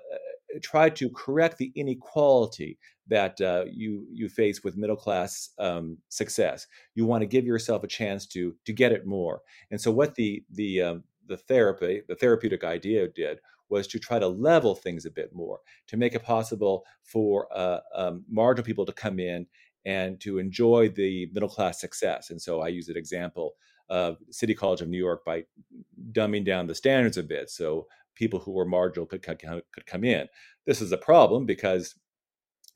try 0.62 0.90
to 0.90 1.10
correct 1.10 1.58
the 1.58 1.72
inequality 1.74 2.78
that 3.08 3.40
uh, 3.40 3.64
you 3.70 4.06
you 4.12 4.28
face 4.28 4.62
with 4.62 4.76
middle 4.76 4.96
class 4.96 5.50
um, 5.58 5.98
success. 6.08 6.66
You 6.94 7.06
want 7.06 7.22
to 7.22 7.26
give 7.26 7.46
yourself 7.46 7.82
a 7.84 7.88
chance 7.88 8.26
to 8.28 8.54
to 8.64 8.72
get 8.72 8.92
it 8.92 9.06
more. 9.06 9.42
And 9.70 9.80
so 9.80 9.90
what 9.90 10.14
the 10.14 10.44
the 10.50 10.82
um, 10.82 11.04
the 11.26 11.36
therapy 11.36 12.02
the 12.08 12.16
therapeutic 12.16 12.64
idea 12.64 13.08
did 13.08 13.40
was 13.68 13.86
to 13.86 13.98
try 13.98 14.18
to 14.18 14.28
level 14.28 14.74
things 14.74 15.04
a 15.04 15.10
bit 15.10 15.34
more, 15.34 15.60
to 15.86 15.96
make 15.96 16.14
it 16.14 16.22
possible 16.22 16.84
for 17.02 17.46
uh, 17.54 17.80
um, 17.94 18.24
marginal 18.28 18.64
people 18.64 18.86
to 18.86 18.92
come 18.92 19.18
in 19.18 19.46
and 19.84 20.20
to 20.20 20.38
enjoy 20.38 20.88
the 20.88 21.28
middle 21.32 21.48
class 21.48 21.80
success. 21.80 22.30
And 22.30 22.40
so 22.40 22.60
I 22.60 22.68
use 22.68 22.88
an 22.88 22.96
example 22.96 23.54
of 23.88 24.18
City 24.30 24.54
College 24.54 24.80
of 24.80 24.88
New 24.88 24.98
York 24.98 25.24
by 25.24 25.44
dumbing 26.12 26.44
down 26.44 26.66
the 26.66 26.74
standards 26.74 27.16
a 27.16 27.22
bit 27.22 27.50
so 27.50 27.86
people 28.14 28.40
who 28.40 28.52
were 28.52 28.64
marginal 28.64 29.06
could, 29.06 29.22
could, 29.22 29.40
could 29.40 29.86
come 29.86 30.04
in. 30.04 30.26
This 30.66 30.80
is 30.80 30.92
a 30.92 30.98
problem 30.98 31.46
because 31.46 31.94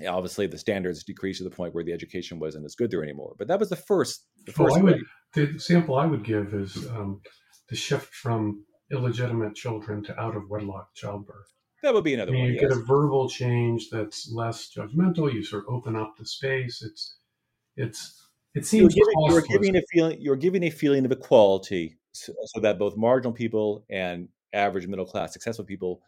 obviously 0.07 0.47
the 0.47 0.59
standards 0.59 1.05
decreased 1.05 1.39
to 1.39 1.45
the 1.45 1.51
point 1.51 1.75
where 1.75 1.85
the 1.85 1.93
education 1.93 2.39
wasn't 2.39 2.65
as 2.65 2.75
good 2.75 2.91
there 2.91 3.03
anymore. 3.03 3.35
But 3.39 3.49
that 3.49 3.61
was 3.61 3.69
the 3.69 3.77
first. 3.77 4.27
The 4.47 4.53
first 4.53 4.77
well, 4.77 4.85
would, 4.85 5.03
the 5.35 5.43
example 5.43 5.97
I 5.97 6.07
would 6.07 6.25
give 6.25 6.55
is 6.55 6.77
um, 6.89 7.21
the 7.69 7.77
shift 7.77 8.15
from 8.15 8.65
illegitimate 8.91 9.55
children 9.55 10.03
to 10.05 10.19
out 10.21 10.37
of 10.37 10.49
wedlock 10.49 10.95
childbirth. 10.95 11.49
That 11.83 11.95
would 11.95 12.05
be 12.05 12.15
another 12.15 12.31
I 12.31 12.35
mean, 12.35 12.43
one. 12.43 12.51
You 12.51 12.61
yes. 12.61 12.71
get 12.71 12.79
a 12.79 12.85
verbal 12.85 13.29
change 13.29 13.91
that's 13.91 14.31
less 14.33 14.71
judgmental. 14.77 15.33
You 15.33 15.45
sort 15.45 15.65
of 15.67 15.75
open 15.75 15.97
up 15.97 16.15
the 16.17 16.27
space. 16.27 16.83
It's 16.83 17.17
it's 17.77 18.22
it 18.55 18.67
seems 18.67 18.95
you're 18.95 19.07
giving, 19.07 19.31
you're 19.31 19.43
giving, 19.43 19.77
a 19.77 19.83
feeling 19.93 20.21
you're 20.21 20.37
giving 20.37 20.63
a 20.65 20.71
feeling 20.71 21.05
of 21.05 21.13
equality 21.13 21.97
so, 22.13 22.33
so, 22.45 22.61
that 22.61 22.79
both 22.79 22.97
marginal 22.97 23.33
people 23.33 23.85
and 23.91 24.29
average 24.53 24.87
middle 24.87 25.07
class 25.07 25.33
successful 25.33 25.65
people 25.65 26.03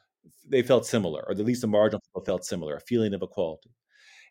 they 0.49 0.63
felt 0.63 0.87
similar 0.87 1.23
or 1.27 1.33
at 1.33 1.39
least 1.39 1.63
the 1.63 1.67
marginal 1.67 2.01
people 2.01 2.25
felt 2.25 2.45
similar 2.45 2.77
a 2.77 2.81
feeling 2.81 3.15
of 3.15 3.23
equality. 3.23 3.71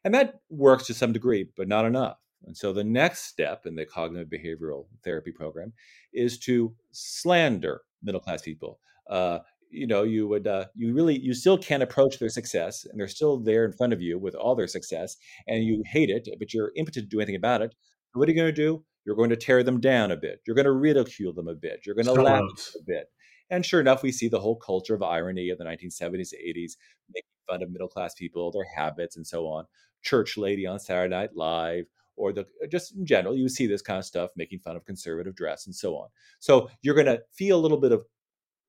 And 0.04 0.14
that 0.14 0.36
works 0.50 0.86
to 0.88 0.94
some 0.94 1.14
degree 1.14 1.48
but 1.56 1.68
not 1.68 1.86
enough. 1.86 2.18
And 2.46 2.56
so 2.56 2.74
the 2.74 2.84
next 2.84 3.24
step 3.24 3.66
in 3.66 3.76
the 3.76 3.86
cognitive 3.86 4.28
behavioral 4.28 4.86
therapy 5.04 5.32
program 5.32 5.74
is 6.14 6.38
to 6.40 6.76
slander 6.92 7.82
middle 8.04 8.20
class 8.20 8.42
people. 8.42 8.80
Uh, 9.10 9.40
you 9.74 9.88
know 9.88 10.04
you 10.04 10.28
would 10.28 10.46
uh, 10.46 10.66
you 10.76 10.94
really 10.94 11.20
you 11.20 11.34
still 11.34 11.58
can't 11.58 11.84
approach 11.84 12.20
their 12.20 12.30
success 12.30 12.86
and 12.86 13.00
they're 13.00 13.08
still 13.08 13.40
there 13.40 13.66
in 13.66 13.74
front 13.74 13.92
of 13.92 14.02
you 14.02 14.20
with 14.20 14.36
all 14.36 14.56
their 14.56 14.68
success 14.68 15.18
and 15.48 15.64
you 15.64 15.84
hate 15.88 16.10
it 16.10 16.30
but 16.38 16.54
you're 16.54 16.72
impotent 16.76 17.10
to 17.10 17.16
do 17.16 17.20
anything 17.20 17.36
about 17.36 17.62
it 17.62 17.74
what 18.14 18.28
are 18.28 18.32
you 18.32 18.38
going 18.38 18.54
to 18.54 18.62
do? 18.62 18.84
You're 19.06 19.16
going 19.16 19.32
to 19.32 19.36
tear 19.36 19.64
them 19.64 19.80
down 19.80 20.12
a 20.12 20.18
bit. 20.18 20.42
You're 20.46 20.56
going 20.56 20.66
to 20.66 20.72
ridicule 20.72 21.34
them 21.34 21.48
a 21.48 21.56
bit. 21.56 21.82
You're 21.86 21.96
going 21.96 22.06
to 22.06 22.14
laugh 22.14 22.44
a 22.76 22.84
bit. 22.86 23.08
And 23.50 23.66
sure 23.66 23.82
enough, 23.82 24.04
we 24.04 24.12
see 24.12 24.30
the 24.30 24.40
whole 24.40 24.56
culture 24.56 24.96
of 24.96 25.04
irony 25.04 25.50
of 25.50 25.58
the 25.58 25.66
1970s, 25.66 26.34
80s, 26.34 26.74
making 27.14 27.30
fun 27.48 27.62
of 27.62 27.70
middle 27.70 27.88
class 27.88 28.16
people, 28.16 28.52
their 28.52 28.66
habits, 28.76 29.18
and 29.18 29.28
so 29.28 29.48
on. 29.48 29.66
Church 30.02 30.38
lady 30.38 30.66
on 30.66 30.80
Saturday 30.80 31.14
Night 31.14 31.36
Live, 31.36 31.86
or 32.16 32.32
the 32.32 32.46
just 32.72 32.96
in 32.96 33.06
general, 33.06 33.36
you 33.36 33.50
see 33.50 33.68
this 33.68 33.82
kind 33.82 34.00
of 34.00 34.06
stuff, 34.06 34.32
making 34.36 34.60
fun 34.60 34.76
of 34.76 34.86
conservative 34.86 35.36
dress 35.36 35.66
and 35.66 35.76
so 35.76 35.96
on. 35.96 36.10
So 36.40 36.70
you're 36.82 36.96
going 36.96 37.08
to 37.08 37.22
feel 37.34 37.60
a 37.60 37.62
little 37.62 37.80
bit 37.80 37.92
of 37.92 38.04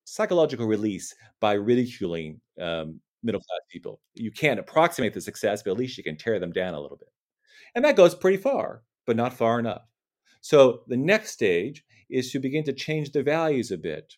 psychological 0.05 0.67
release 0.67 1.15
by 1.41 1.55
ridiculing 1.55 2.41
um, 2.61 3.01
middle 3.23 3.41
class 3.41 3.61
people. 3.71 4.01
You 4.15 4.31
can't 4.31 4.61
approximate 4.61 5.15
the 5.15 5.21
success, 5.21 5.63
but 5.63 5.73
at 5.73 5.77
least 5.77 5.99
you 5.99 6.05
can 6.05 6.17
tear 6.17 6.39
them 6.39 6.53
down 6.53 6.75
a 6.75 6.81
little 6.81 6.97
bit. 6.97 7.09
And 7.75 7.85
that 7.85 7.97
goes 7.97 8.15
pretty 8.15 8.37
far 8.39 8.83
but 9.07 9.17
not 9.17 9.35
far 9.35 9.59
enough. 9.59 9.83
So 10.40 10.83
the 10.88 10.97
next 10.97 11.33
stage 11.33 11.85
is 12.11 12.31
to 12.33 12.38
begin 12.38 12.64
to 12.64 12.73
change 12.73 13.12
the 13.12 13.23
values 13.23 13.71
a 13.71 13.79
bit, 13.79 14.14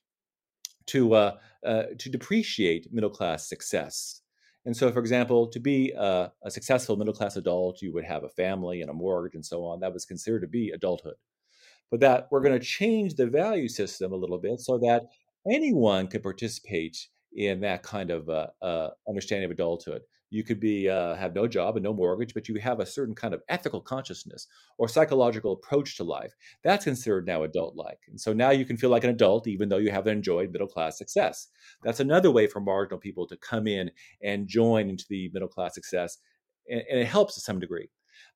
to 0.86 1.14
uh, 1.14 1.36
uh, 1.64 1.82
to 1.98 2.08
depreciate 2.08 2.92
middle 2.92 3.10
class 3.10 3.48
success. 3.48 4.22
And 4.64 4.76
so, 4.76 4.90
for 4.90 4.98
example, 4.98 5.46
to 5.48 5.60
be 5.60 5.92
a, 5.92 6.32
a 6.44 6.50
successful 6.50 6.96
middle 6.96 7.14
class 7.14 7.36
adult, 7.36 7.80
you 7.82 7.92
would 7.92 8.04
have 8.04 8.24
a 8.24 8.28
family 8.28 8.80
and 8.80 8.90
a 8.90 8.94
mortgage 8.94 9.36
and 9.36 9.46
so 9.46 9.64
on. 9.64 9.78
That 9.80 9.92
was 9.92 10.04
considered 10.04 10.40
to 10.40 10.48
be 10.48 10.70
adulthood. 10.70 11.14
But 11.90 12.00
that 12.00 12.26
we're 12.32 12.40
going 12.40 12.58
to 12.58 12.64
change 12.64 13.14
the 13.14 13.28
value 13.28 13.68
system 13.68 14.12
a 14.12 14.16
little 14.16 14.38
bit 14.38 14.58
so 14.58 14.78
that 14.78 15.02
anyone 15.48 16.08
could 16.08 16.24
participate 16.24 16.98
in 17.32 17.60
that 17.60 17.84
kind 17.84 18.10
of 18.10 18.28
uh, 18.28 18.48
uh, 18.60 18.90
understanding 19.08 19.44
of 19.44 19.52
adulthood. 19.52 20.02
You 20.30 20.42
could 20.44 20.58
be 20.60 20.88
uh, 20.88 21.14
have 21.14 21.34
no 21.34 21.46
job 21.46 21.76
and 21.76 21.84
no 21.84 21.92
mortgage, 21.94 22.34
but 22.34 22.48
you 22.48 22.56
have 22.56 22.80
a 22.80 22.86
certain 22.86 23.14
kind 23.14 23.32
of 23.34 23.42
ethical 23.48 23.80
consciousness 23.80 24.46
or 24.78 24.88
psychological 24.88 25.52
approach 25.52 25.96
to 25.96 26.04
life. 26.04 26.34
That's 26.64 26.84
considered 26.84 27.26
now 27.26 27.44
adult-like, 27.44 28.00
and 28.08 28.20
so 28.20 28.32
now 28.32 28.50
you 28.50 28.64
can 28.64 28.76
feel 28.76 28.90
like 28.90 29.04
an 29.04 29.10
adult 29.10 29.46
even 29.46 29.68
though 29.68 29.76
you 29.78 29.90
haven't 29.90 30.16
enjoyed 30.16 30.52
middle-class 30.52 30.98
success. 30.98 31.48
That's 31.82 32.00
another 32.00 32.30
way 32.30 32.46
for 32.48 32.60
marginal 32.60 32.98
people 32.98 33.26
to 33.28 33.36
come 33.36 33.66
in 33.66 33.90
and 34.22 34.48
join 34.48 34.88
into 34.90 35.04
the 35.08 35.30
middle-class 35.32 35.74
success, 35.74 36.18
and, 36.68 36.82
and 36.90 37.00
it 37.00 37.06
helps 37.06 37.34
to 37.34 37.40
some 37.40 37.60
degree, 37.60 37.88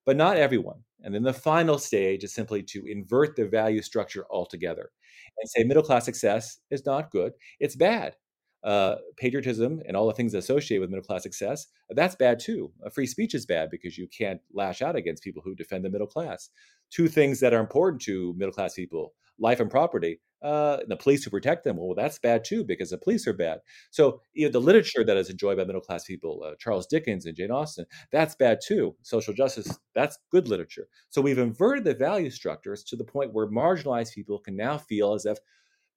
but 0.05 0.15
not 0.17 0.37
everyone. 0.37 0.83
And 1.03 1.13
then 1.13 1.23
the 1.23 1.33
final 1.33 1.77
stage 1.77 2.23
is 2.23 2.33
simply 2.33 2.63
to 2.63 2.85
invert 2.85 3.35
the 3.35 3.47
value 3.47 3.81
structure 3.81 4.25
altogether 4.29 4.91
and 5.39 5.49
say 5.49 5.63
middle 5.63 5.83
class 5.83 6.05
success 6.05 6.59
is 6.69 6.85
not 6.85 7.11
good, 7.11 7.33
it's 7.59 7.75
bad. 7.75 8.15
Uh, 8.63 8.95
patriotism 9.17 9.81
and 9.87 9.97
all 9.97 10.05
the 10.05 10.13
things 10.13 10.35
associated 10.35 10.81
with 10.81 10.89
middle 10.91 11.03
class 11.03 11.23
success, 11.23 11.67
that's 11.89 12.15
bad 12.15 12.39
too. 12.39 12.71
Free 12.93 13.07
speech 13.07 13.33
is 13.33 13.45
bad 13.45 13.69
because 13.71 13.97
you 13.97 14.07
can't 14.07 14.39
lash 14.53 14.81
out 14.83 14.95
against 14.95 15.23
people 15.23 15.41
who 15.43 15.55
defend 15.55 15.83
the 15.83 15.89
middle 15.89 16.05
class. 16.05 16.49
Two 16.91 17.07
things 17.07 17.39
that 17.39 17.53
are 17.53 17.59
important 17.59 18.01
to 18.03 18.35
middle 18.37 18.53
class 18.53 18.75
people 18.75 19.13
life 19.39 19.59
and 19.59 19.71
property 19.71 20.19
uh, 20.41 20.77
the 20.87 20.95
police 20.95 21.23
who 21.23 21.29
protect 21.29 21.63
them. 21.63 21.77
Well, 21.77 21.93
that's 21.95 22.17
bad 22.17 22.43
too 22.43 22.63
because 22.63 22.89
the 22.89 22.97
police 22.97 23.27
are 23.27 23.33
bad. 23.33 23.59
So 23.91 24.21
you 24.33 24.45
know, 24.45 24.51
the 24.51 24.61
literature 24.61 25.03
that 25.03 25.17
is 25.17 25.29
enjoyed 25.29 25.57
by 25.57 25.65
middle 25.65 25.81
class 25.81 26.05
people, 26.05 26.43
uh, 26.43 26.55
Charles 26.59 26.87
Dickens 26.87 27.25
and 27.25 27.35
Jane 27.35 27.51
Austen, 27.51 27.85
that's 28.11 28.35
bad 28.35 28.59
too. 28.65 28.95
Social 29.03 29.33
justice, 29.33 29.77
that's 29.93 30.17
good 30.31 30.47
literature. 30.47 30.87
So 31.09 31.21
we've 31.21 31.37
inverted 31.37 31.83
the 31.83 31.93
value 31.93 32.31
structures 32.31 32.83
to 32.85 32.95
the 32.95 33.03
point 33.03 33.33
where 33.33 33.47
marginalized 33.47 34.13
people 34.13 34.39
can 34.39 34.55
now 34.55 34.77
feel 34.77 35.13
as 35.13 35.25
if 35.25 35.37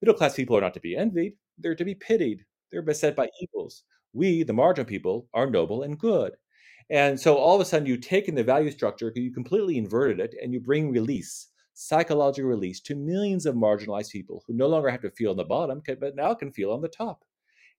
middle 0.03 0.15
class 0.15 0.35
people 0.35 0.57
are 0.57 0.61
not 0.61 0.75
to 0.75 0.81
be 0.81 0.97
envied; 0.97 1.35
they're 1.59 1.75
to 1.75 1.85
be 1.85 1.95
pitied. 1.95 2.45
They're 2.75 2.83
beset 2.83 3.15
by 3.15 3.29
evils. 3.41 3.85
We, 4.15 4.43
the 4.43 4.53
marginal 4.53 4.85
people, 4.85 5.29
are 5.33 5.49
noble 5.49 5.85
and 5.85 5.97
good. 5.97 6.33
And 6.91 7.21
so 7.21 7.37
all 7.37 7.55
of 7.55 7.61
a 7.61 7.65
sudden, 7.65 7.87
you've 7.87 8.01
taken 8.01 8.35
the 8.35 8.43
value 8.43 8.73
structure, 8.73 9.13
you 9.15 9.33
completely 9.33 9.79
inverted 9.79 10.19
it, 10.19 10.35
and 10.43 10.53
you 10.53 10.59
bring 10.59 10.91
release 10.91 11.49
psychological 11.73 12.49
release 12.49 12.81
to 12.81 12.97
millions 12.97 13.47
of 13.47 13.55
marginalized 13.55 14.11
people 14.11 14.43
who 14.47 14.55
no 14.55 14.67
longer 14.67 14.89
have 14.89 15.03
to 15.03 15.11
feel 15.13 15.31
on 15.31 15.37
the 15.37 15.45
bottom, 15.45 15.81
but 16.01 16.17
now 16.17 16.35
can 16.35 16.51
feel 16.51 16.73
on 16.73 16.81
the 16.81 16.89
top. 16.89 17.25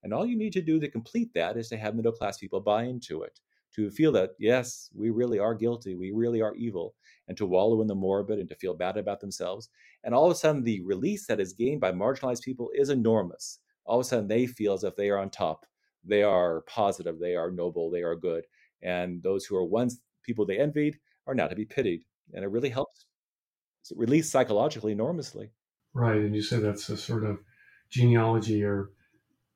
And 0.04 0.14
all 0.14 0.26
you 0.26 0.38
need 0.38 0.54
to 0.54 0.62
do 0.62 0.80
to 0.80 0.90
complete 0.90 1.34
that 1.34 1.58
is 1.58 1.68
to 1.70 1.78
have 1.78 1.94
middle 1.94 2.14
class 2.14 2.38
people 2.38 2.62
buy 2.62 2.84
into 2.84 3.24
it, 3.24 3.40
to 3.76 3.92
feel 3.92 4.14
that, 4.14 4.32
yes, 4.40 4.90
we 4.96 5.10
really 5.10 5.40
are 5.40 5.54
guilty, 5.54 5.96
we 5.96 6.12
really 6.12 6.42
are 6.42 6.56
evil, 6.56 6.96
and 7.28 7.36
to 7.36 7.46
wallow 7.46 7.82
in 7.82 7.88
the 7.88 7.96
morbid 7.96 8.40
and 8.40 8.48
to 8.48 8.56
feel 8.56 8.74
bad 8.74 8.96
about 8.96 9.20
themselves. 9.20 9.70
And 10.06 10.16
all 10.16 10.26
of 10.26 10.32
a 10.32 10.36
sudden, 10.36 10.64
the 10.64 10.82
release 10.82 11.28
that 11.28 11.42
is 11.42 11.52
gained 11.52 11.82
by 11.82 11.92
marginalized 11.92 12.44
people 12.44 12.70
is 12.74 12.90
enormous. 12.90 13.60
All 13.86 14.00
of 14.00 14.06
a 14.06 14.08
sudden, 14.08 14.28
they 14.28 14.48
feel 14.48 14.74
as 14.74 14.84
if 14.84 14.96
they 14.96 15.10
are 15.10 15.18
on 15.18 15.30
top, 15.30 15.66
they 16.04 16.24
are 16.24 16.62
positive, 16.62 17.20
they 17.20 17.36
are 17.36 17.52
noble, 17.52 17.90
they 17.90 18.04
are 18.04 18.16
good. 18.16 18.46
And 18.82 19.22
those 19.24 19.46
who 19.46 19.56
are 19.56 19.66
once 19.66 20.00
people 20.24 20.46
they 20.46 20.60
envied 20.60 21.00
are 21.28 21.36
now 21.36 21.48
to 21.48 21.56
be 21.56 21.66
pitied. 21.66 22.04
And 22.34 22.44
it 22.44 22.50
really 22.50 22.70
helps 22.70 23.06
released 23.96 24.32
psychologically 24.32 24.92
enormously. 24.92 25.52
Right, 25.94 26.18
and 26.18 26.36
you 26.36 26.42
say 26.42 26.60
that's 26.60 26.90
a 26.90 26.98
sort 26.98 27.24
of 27.24 27.40
genealogy 27.90 28.64
or 28.64 28.90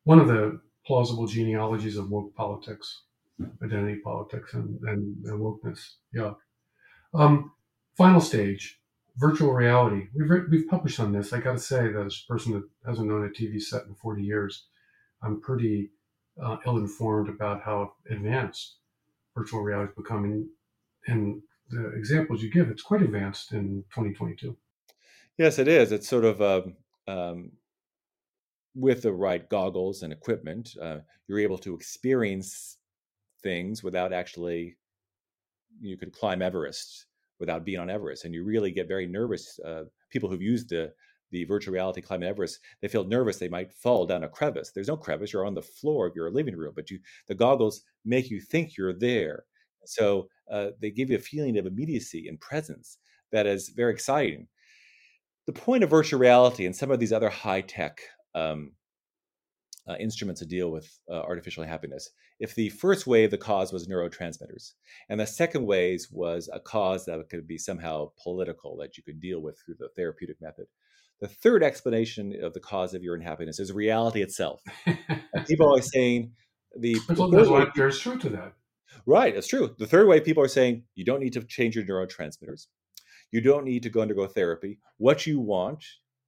one 0.04 0.20
of 0.20 0.28
the 0.28 0.62
plausible 0.86 1.28
genealogies 1.28 1.98
of 1.98 2.10
woke 2.10 2.34
politics, 2.36 3.04
identity 3.64 4.00
politics, 4.04 4.54
and, 4.54 4.80
and, 4.84 5.26
and 5.26 5.40
wokeness. 5.42 5.80
Yeah. 6.14 6.34
Um, 7.14 7.52
final 7.98 8.22
stage, 8.22 8.80
virtual 9.20 9.54
reality. 9.54 10.08
We've 10.16 10.30
re- 10.30 10.46
we've 10.50 10.68
published 10.68 11.00
on 11.00 11.12
this. 11.12 11.34
I 11.34 11.40
got 11.40 11.54
to 11.54 11.60
say, 11.60 11.92
that 11.92 12.06
as 12.06 12.24
a 12.24 12.32
person 12.32 12.54
that 12.54 12.64
hasn't 12.86 13.08
known 13.08 13.26
a 13.26 13.30
TV 13.30 13.62
set 13.62 13.86
in 13.86 13.94
40 13.96 14.24
years, 14.24 14.68
I'm 15.22 15.42
pretty 15.42 15.92
uh, 16.42 16.58
ill-informed 16.66 17.30
about 17.30 17.62
how 17.62 17.94
advanced 18.10 18.78
virtual 19.36 19.62
reality 19.62 19.92
is 19.92 19.96
becoming. 19.96 20.50
And 21.08 21.42
the 21.70 21.90
examples 21.90 22.42
you 22.42 22.50
give, 22.50 22.70
it's 22.70 22.82
quite 22.82 23.02
advanced 23.02 23.52
in 23.52 23.84
2022. 23.94 24.56
Yes, 25.38 25.60
it 25.60 25.68
is. 25.68 25.92
It's 25.92 26.08
sort 26.08 26.26
of 26.26 26.42
um, 26.42 26.76
um, 27.08 27.52
with 28.76 29.02
the 29.02 29.14
right 29.14 29.48
goggles 29.50 30.04
and 30.04 30.14
equipment, 30.14 30.76
uh, 30.82 31.00
you're 31.28 31.40
able 31.40 31.58
to 31.60 31.76
experience 31.76 32.78
things 33.44 33.84
without 33.84 34.14
actually. 34.14 34.78
You 35.82 35.98
could 35.98 36.12
climb 36.12 36.42
Everest 36.42 37.06
without 37.40 37.66
being 37.66 37.80
on 37.80 37.90
Everest, 37.90 38.26
and 38.26 38.34
you 38.34 38.44
really 38.44 38.72
get 38.72 38.88
very 38.88 39.08
nervous. 39.08 39.60
Uh, 39.60 39.86
people 40.10 40.30
who've 40.30 40.42
used 40.42 40.70
the 40.70 40.94
the 41.32 41.44
virtual 41.46 41.74
reality 41.74 42.02
climb 42.02 42.24
Everest, 42.24 42.60
they 42.82 42.88
feel 42.88 43.04
nervous 43.04 43.38
they 43.38 43.48
might 43.48 43.72
fall 43.72 44.06
down 44.08 44.24
a 44.24 44.30
crevice. 44.30 44.72
There's 44.72 44.88
no 44.88 44.98
crevice; 44.98 45.34
you're 45.34 45.46
on 45.46 45.54
the 45.56 45.62
floor 45.62 46.08
of 46.08 46.16
your 46.16 46.32
living 46.32 46.56
room, 46.56 46.74
but 46.76 46.90
you 46.92 47.00
the 47.28 47.36
goggles 47.36 47.82
make 48.06 48.30
you 48.30 48.42
think 48.42 48.78
you're 48.78 48.94
there, 48.94 49.46
so 49.86 50.28
uh, 50.52 50.70
they 50.82 50.92
give 50.92 51.10
you 51.10 51.18
a 51.18 51.20
feeling 51.20 51.58
of 51.58 51.66
immediacy 51.66 52.28
and 52.28 52.40
presence 52.40 52.98
that 53.32 53.46
is 53.48 53.70
very 53.70 53.94
exciting. 53.94 54.48
The 55.48 55.54
point 55.54 55.84
of 55.84 55.90
virtual 55.90 56.20
reality 56.20 56.66
and 56.66 56.74
some 56.76 56.92
of 56.92 57.00
these 57.00 57.12
other 57.12 57.30
high 57.30 57.62
tech 57.62 58.00
um, 58.36 58.74
uh, 59.88 59.96
instruments 60.00 60.40
to 60.42 60.48
deal 60.48 60.72
with 60.72 60.88
uh, 61.10 61.14
artificial 61.22 61.64
happiness. 61.64 62.10
If 62.40 62.56
the 62.56 62.70
first 62.70 63.06
wave, 63.06 63.32
the 63.32 63.38
cause 63.38 63.74
was 63.74 63.88
neurotransmitters, 63.88 64.74
and 65.10 65.20
the 65.20 65.28
second 65.28 65.66
wave 65.66 66.06
was 66.12 66.50
a 66.54 66.60
cause 66.60 67.06
that 67.06 67.30
could 67.30 67.48
be 67.48 67.58
somehow 67.58 68.12
political 68.22 68.78
that 68.78 68.98
you 68.98 69.04
could 69.04 69.20
deal 69.20 69.42
with 69.42 69.60
through 69.60 69.76
the 69.78 69.90
therapeutic 69.90 70.42
method. 70.42 70.68
The 71.20 71.28
third 71.28 71.64
explanation 71.64 72.34
of 72.42 72.54
the 72.54 72.62
cause 72.62 72.94
of 72.94 73.04
your 73.04 73.16
unhappiness 73.16 73.60
is 73.60 73.74
reality 73.74 74.22
itself. 74.22 74.62
people 75.48 75.66
are 75.66 75.70
always 75.70 75.92
saying 75.92 76.32
the. 76.78 76.98
there's 77.76 78.00
truth 78.00 78.22
to 78.22 78.30
that. 78.30 78.54
Right, 79.06 79.36
it's 79.36 79.48
true. 79.48 79.76
The 79.78 79.88
third 79.88 80.08
way 80.08 80.22
people 80.22 80.44
are 80.44 80.48
saying 80.48 80.84
you 80.96 81.04
don't 81.04 81.20
need 81.20 81.34
to 81.34 81.44
change 81.44 81.76
your 81.76 81.86
neurotransmitters. 81.86 82.68
You 83.32 83.42
don't 83.42 83.66
need 83.66 83.84
to 83.84 83.90
go 83.90 84.02
undergo 84.02 84.28
therapy. 84.28 84.80
What 84.98 85.28
you 85.28 85.40
want, 85.40 85.84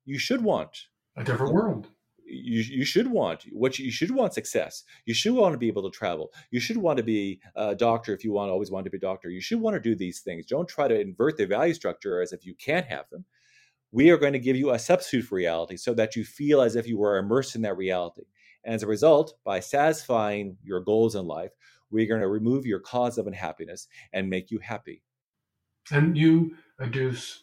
you 0.06 0.20
should 0.20 0.44
want 0.44 0.88
a 1.16 1.24
different 1.24 1.54
world. 1.54 1.88
You, 2.34 2.62
you 2.62 2.86
should 2.86 3.08
want 3.08 3.44
what 3.52 3.78
you, 3.78 3.86
you 3.86 3.92
should 3.92 4.12
want 4.12 4.34
success. 4.34 4.84
You 5.06 5.14
should 5.14 5.34
want 5.34 5.54
to 5.54 5.58
be 5.58 5.68
able 5.68 5.84
to 5.84 5.98
travel. 5.98 6.32
You 6.50 6.60
should 6.60 6.78
want 6.78 6.98
to 6.98 7.04
be 7.04 7.42
a 7.56 7.76
doctor 7.76 8.14
if 8.14 8.24
you 8.24 8.32
want 8.32 8.52
always 8.52 8.72
want 8.72 8.86
to 8.86 8.92
be 8.92 8.98
a 8.98 9.02
doctor. 9.02 9.30
You 9.30 9.42
should 9.42 9.60
want 9.60 9.76
to 9.76 9.80
do 9.80 9.96
these 9.96 10.22
things. 10.22 10.46
Don't 10.46 10.68
try 10.68 10.88
to 10.88 11.00
invert 11.00 11.38
the 11.38 11.46
value 11.46 11.74
structure 11.74 12.22
as 12.22 12.32
if 12.32 12.46
you 12.46 12.56
can't 12.56 12.86
have 12.86 13.10
them. 13.10 13.26
We 13.92 14.10
are 14.10 14.18
going 14.18 14.34
to 14.34 14.40
give 14.40 14.56
you 14.56 14.72
a 14.72 14.80
substitute 14.80 15.26
for 15.26 15.36
reality 15.36 15.76
so 15.76 15.94
that 15.96 16.16
you 16.16 16.24
feel 16.24 16.62
as 16.62 16.76
if 16.76 16.88
you 16.88 16.98
were 16.98 17.18
immersed 17.18 17.56
in 17.56 17.64
that 17.64 17.76
reality. 17.76 18.24
And 18.64 18.74
as 18.74 18.84
a 18.84 18.88
result, 18.88 19.34
by 19.44 19.60
satisfying 19.60 20.58
your 20.64 20.80
goals 20.80 21.16
in 21.16 21.26
life, 21.28 21.52
we're 21.90 22.08
going 22.08 22.22
to 22.22 22.28
remove 22.28 22.66
your 22.66 22.80
cause 22.80 23.18
of 23.18 23.28
unhappiness 23.28 23.88
and 24.14 24.30
make 24.30 24.50
you 24.50 24.60
happy. 24.60 25.02
And 25.92 26.18
you 26.18 26.56
adduce 26.80 27.40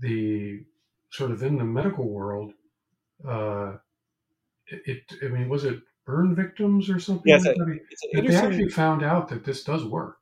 the 0.00 0.64
sort 1.10 1.30
of 1.30 1.42
in 1.42 1.58
the 1.58 1.64
medical 1.64 2.08
world, 2.08 2.52
uh, 3.26 3.74
it, 4.70 5.12
I 5.22 5.28
mean, 5.28 5.48
was 5.48 5.64
it 5.64 5.80
burn 6.06 6.34
victims 6.34 6.90
or 6.90 6.98
something? 6.98 7.24
Yes, 7.26 7.44
like 7.44 7.56
that? 7.56 7.80
they 8.14 8.36
actually 8.36 8.68
found 8.68 9.02
out 9.02 9.28
that 9.28 9.44
this 9.44 9.64
does 9.64 9.84
work. 9.84 10.18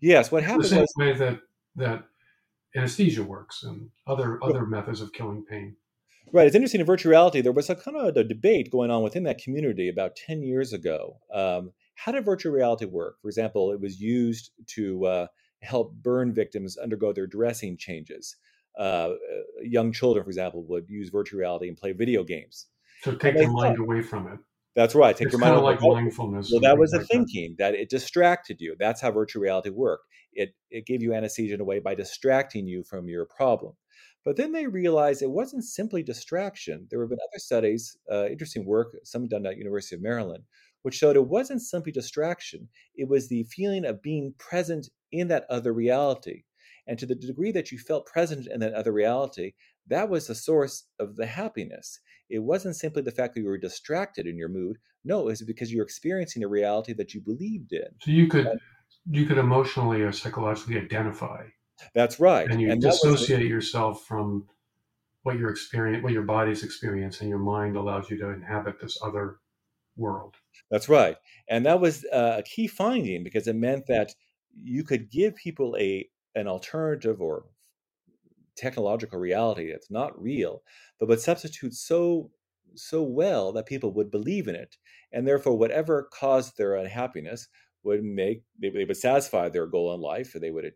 Yes, 0.00 0.30
what 0.30 0.42
happened 0.42 0.64
the 0.64 0.68
same 0.68 0.80
was, 0.80 0.94
way 0.96 1.12
that 1.14 1.40
that 1.76 2.04
anesthesia 2.76 3.22
works 3.22 3.62
and 3.62 3.90
other 4.06 4.42
other 4.42 4.66
methods 4.66 5.00
of 5.00 5.12
killing 5.12 5.44
pain. 5.44 5.76
Right. 6.32 6.46
It's 6.46 6.56
interesting 6.56 6.80
in 6.80 6.86
virtual 6.86 7.10
reality. 7.10 7.40
There 7.42 7.52
was 7.52 7.68
a 7.68 7.74
kind 7.74 7.96
of 7.96 8.16
a 8.16 8.24
debate 8.24 8.70
going 8.70 8.90
on 8.90 9.02
within 9.02 9.24
that 9.24 9.38
community 9.38 9.88
about 9.88 10.16
ten 10.16 10.42
years 10.42 10.72
ago. 10.72 11.18
Um, 11.32 11.72
how 11.94 12.12
did 12.12 12.24
virtual 12.24 12.52
reality 12.52 12.86
work? 12.86 13.20
For 13.20 13.28
example, 13.28 13.72
it 13.72 13.80
was 13.80 14.00
used 14.00 14.50
to 14.74 15.04
uh, 15.06 15.26
help 15.60 15.94
burn 15.94 16.32
victims 16.32 16.76
undergo 16.76 17.12
their 17.12 17.26
dressing 17.26 17.76
changes. 17.76 18.36
Uh, 18.78 18.82
uh 18.82 19.12
young 19.62 19.92
children, 19.92 20.24
for 20.24 20.30
example, 20.30 20.64
would 20.64 20.88
use 20.88 21.10
virtual 21.10 21.38
reality 21.38 21.68
and 21.68 21.76
play 21.76 21.92
video 21.92 22.24
games. 22.24 22.66
So 23.02 23.14
take 23.14 23.34
your 23.34 23.50
mind 23.50 23.78
away 23.78 24.02
from 24.02 24.28
it. 24.28 24.38
That's 24.74 24.94
right. 24.94 25.14
Take 25.14 25.26
it's 25.26 25.32
your 25.32 25.40
mind 25.40 25.56
away. 25.56 25.72
like 25.72 25.82
mindfulness. 25.82 26.50
Well, 26.50 26.60
that 26.60 26.78
was 26.78 26.92
the 26.92 26.98
like 26.98 27.08
thinking 27.08 27.56
that. 27.58 27.72
that 27.72 27.78
it 27.78 27.90
distracted 27.90 28.60
you. 28.60 28.76
That's 28.78 29.00
how 29.00 29.10
virtual 29.10 29.42
reality 29.42 29.70
worked. 29.70 30.04
It 30.32 30.54
it 30.70 30.86
gave 30.86 31.02
you 31.02 31.12
anesthesia 31.12 31.54
in 31.54 31.60
a 31.60 31.64
way 31.64 31.78
by 31.78 31.94
distracting 31.94 32.66
you 32.66 32.84
from 32.84 33.08
your 33.08 33.26
problem. 33.26 33.74
But 34.24 34.36
then 34.36 34.52
they 34.52 34.66
realized 34.66 35.20
it 35.20 35.30
wasn't 35.30 35.64
simply 35.64 36.02
distraction. 36.02 36.86
There 36.90 37.00
have 37.00 37.10
been 37.10 37.18
other 37.18 37.40
studies, 37.40 37.96
uh, 38.10 38.26
interesting 38.26 38.64
work, 38.64 38.96
some 39.02 39.26
done 39.26 39.46
at 39.46 39.56
University 39.58 39.96
of 39.96 40.02
Maryland, 40.02 40.44
which 40.82 40.94
showed 40.94 41.16
it 41.16 41.26
wasn't 41.26 41.62
simply 41.62 41.92
distraction, 41.92 42.68
it 42.94 43.08
was 43.08 43.28
the 43.28 43.44
feeling 43.44 43.84
of 43.84 44.02
being 44.02 44.34
present 44.38 44.88
in 45.10 45.28
that 45.28 45.46
other 45.50 45.72
reality. 45.72 46.42
And 46.86 46.98
to 46.98 47.06
the 47.06 47.14
degree 47.14 47.52
that 47.52 47.70
you 47.72 47.78
felt 47.78 48.06
present 48.06 48.46
in 48.46 48.60
that 48.60 48.74
other 48.74 48.92
reality, 48.92 49.52
that 49.86 50.08
was 50.08 50.26
the 50.26 50.34
source 50.34 50.86
of 50.98 51.16
the 51.16 51.26
happiness. 51.26 52.00
It 52.32 52.42
wasn't 52.42 52.76
simply 52.76 53.02
the 53.02 53.10
fact 53.10 53.34
that 53.34 53.40
you 53.40 53.46
were 53.46 53.58
distracted 53.58 54.26
in 54.26 54.38
your 54.38 54.48
mood. 54.48 54.78
No, 55.04 55.20
it 55.20 55.24
was 55.26 55.42
because 55.42 55.70
you're 55.70 55.84
experiencing 55.84 56.42
a 56.42 56.48
reality 56.48 56.94
that 56.94 57.12
you 57.12 57.20
believed 57.20 57.72
in. 57.72 57.88
So 58.00 58.10
you 58.10 58.26
could 58.26 58.46
and, 58.46 58.60
you 59.10 59.26
could 59.26 59.36
emotionally 59.36 60.00
or 60.00 60.12
psychologically 60.12 60.78
identify. 60.78 61.44
That's 61.94 62.18
right. 62.18 62.50
And 62.50 62.60
you 62.60 62.70
and 62.70 62.80
dissociate 62.80 63.46
yourself 63.46 64.04
from 64.06 64.46
what 65.24 65.38
your 65.38 65.50
experience 65.50 66.02
what 66.02 66.14
your 66.14 66.22
body's 66.22 66.64
experiencing. 66.64 67.26
And 67.26 67.30
your 67.30 67.38
mind 67.38 67.76
allows 67.76 68.08
you 68.08 68.16
to 68.18 68.30
inhabit 68.30 68.80
this 68.80 68.98
other 69.02 69.36
world. 69.96 70.36
That's 70.70 70.88
right. 70.88 71.16
And 71.48 71.66
that 71.66 71.80
was 71.80 72.04
uh, 72.12 72.36
a 72.38 72.42
key 72.42 72.66
finding 72.66 73.24
because 73.24 73.46
it 73.46 73.56
meant 73.56 73.86
that 73.88 74.14
you 74.62 74.84
could 74.84 75.10
give 75.10 75.36
people 75.36 75.76
a 75.78 76.08
an 76.34 76.48
alternative 76.48 77.20
or 77.20 77.44
technological 78.56 79.18
reality 79.18 79.70
that's 79.70 79.90
not 79.90 80.20
real, 80.20 80.62
but 80.98 81.08
would 81.08 81.20
substitute 81.20 81.74
so 81.74 82.30
so 82.74 83.02
well 83.02 83.52
that 83.52 83.66
people 83.66 83.92
would 83.92 84.10
believe 84.10 84.48
in 84.48 84.54
it, 84.54 84.76
and 85.12 85.26
therefore 85.26 85.56
whatever 85.58 86.08
caused 86.12 86.56
their 86.56 86.74
unhappiness 86.76 87.48
would 87.82 88.02
make 88.02 88.42
they, 88.60 88.70
they 88.70 88.84
would 88.84 88.96
satisfy 88.96 89.48
their 89.48 89.66
goal 89.66 89.94
in 89.94 90.00
life, 90.00 90.34
and 90.34 90.42
they 90.42 90.50
would 90.50 90.72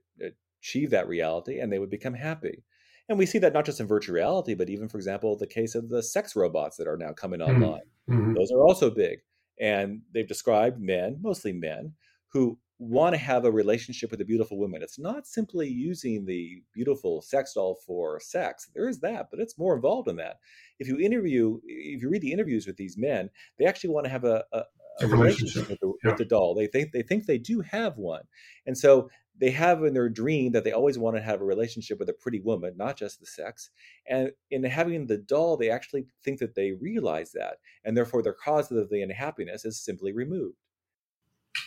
achieve 0.60 0.90
that 0.90 1.08
reality, 1.08 1.58
and 1.58 1.72
they 1.72 1.78
would 1.78 1.90
become 1.90 2.14
happy. 2.14 2.62
And 3.08 3.18
we 3.18 3.26
see 3.26 3.38
that 3.38 3.52
not 3.52 3.64
just 3.64 3.80
in 3.80 3.86
virtual 3.86 4.14
reality, 4.14 4.54
but 4.54 4.68
even, 4.68 4.88
for 4.88 4.98
example, 4.98 5.36
the 5.36 5.46
case 5.46 5.74
of 5.74 5.88
the 5.88 6.02
sex 6.02 6.34
robots 6.34 6.76
that 6.76 6.88
are 6.88 6.96
now 6.96 7.12
coming 7.12 7.40
mm-hmm. 7.40 7.62
online. 7.62 7.82
Mm-hmm. 8.10 8.34
Those 8.34 8.50
are 8.50 8.62
also 8.62 8.90
big. 8.90 9.20
And 9.60 10.02
they've 10.12 10.26
described 10.26 10.80
men, 10.80 11.18
mostly 11.22 11.52
men, 11.52 11.94
who 12.32 12.58
want 12.78 13.14
to 13.14 13.18
have 13.18 13.44
a 13.44 13.50
relationship 13.50 14.10
with 14.10 14.20
a 14.20 14.24
beautiful 14.24 14.58
woman. 14.58 14.82
It's 14.82 14.98
not 14.98 15.26
simply 15.26 15.68
using 15.68 16.26
the 16.26 16.62
beautiful 16.74 17.22
sex 17.22 17.54
doll 17.54 17.78
for 17.86 18.20
sex. 18.20 18.68
There 18.74 18.88
is 18.88 19.00
that, 19.00 19.28
but 19.30 19.40
it's 19.40 19.58
more 19.58 19.74
involved 19.74 20.08
in 20.08 20.16
that. 20.16 20.36
If 20.78 20.88
you 20.88 20.98
interview, 20.98 21.58
if 21.64 22.02
you 22.02 22.10
read 22.10 22.22
the 22.22 22.32
interviews 22.32 22.66
with 22.66 22.76
these 22.76 22.98
men, 22.98 23.30
they 23.58 23.64
actually 23.64 23.90
want 23.90 24.04
to 24.04 24.10
have 24.10 24.24
a, 24.24 24.44
a, 24.52 24.62
a 25.00 25.06
relationship 25.06 25.68
with 25.70 25.80
the, 25.80 25.92
yeah. 26.04 26.10
with 26.10 26.18
the, 26.18 26.24
doll. 26.26 26.54
They 26.54 26.66
think 26.66 26.92
they 26.92 27.02
think 27.02 27.24
they 27.24 27.38
do 27.38 27.62
have 27.62 27.96
one, 27.96 28.24
and 28.66 28.76
so 28.76 29.08
they 29.38 29.50
have 29.50 29.84
in 29.84 29.94
their 29.94 30.08
dream 30.08 30.52
that 30.52 30.64
they 30.64 30.72
always 30.72 30.98
want 30.98 31.16
to 31.16 31.22
have 31.22 31.40
a 31.40 31.44
relationship 31.44 31.98
with 31.98 32.08
a 32.08 32.14
pretty 32.14 32.40
woman, 32.40 32.74
not 32.76 32.96
just 32.96 33.20
the 33.20 33.26
sex. 33.26 33.70
And 34.08 34.30
in 34.50 34.64
having 34.64 35.06
the 35.06 35.18
doll, 35.18 35.58
they 35.58 35.70
actually 35.70 36.06
think 36.24 36.38
that 36.40 36.54
they 36.54 36.72
realize 36.72 37.32
that, 37.32 37.56
and 37.84 37.96
therefore 37.96 38.22
their 38.22 38.32
cause 38.34 38.70
of 38.70 38.88
the 38.90 39.02
unhappiness 39.02 39.64
is 39.64 39.82
simply 39.82 40.12
removed. 40.12 40.56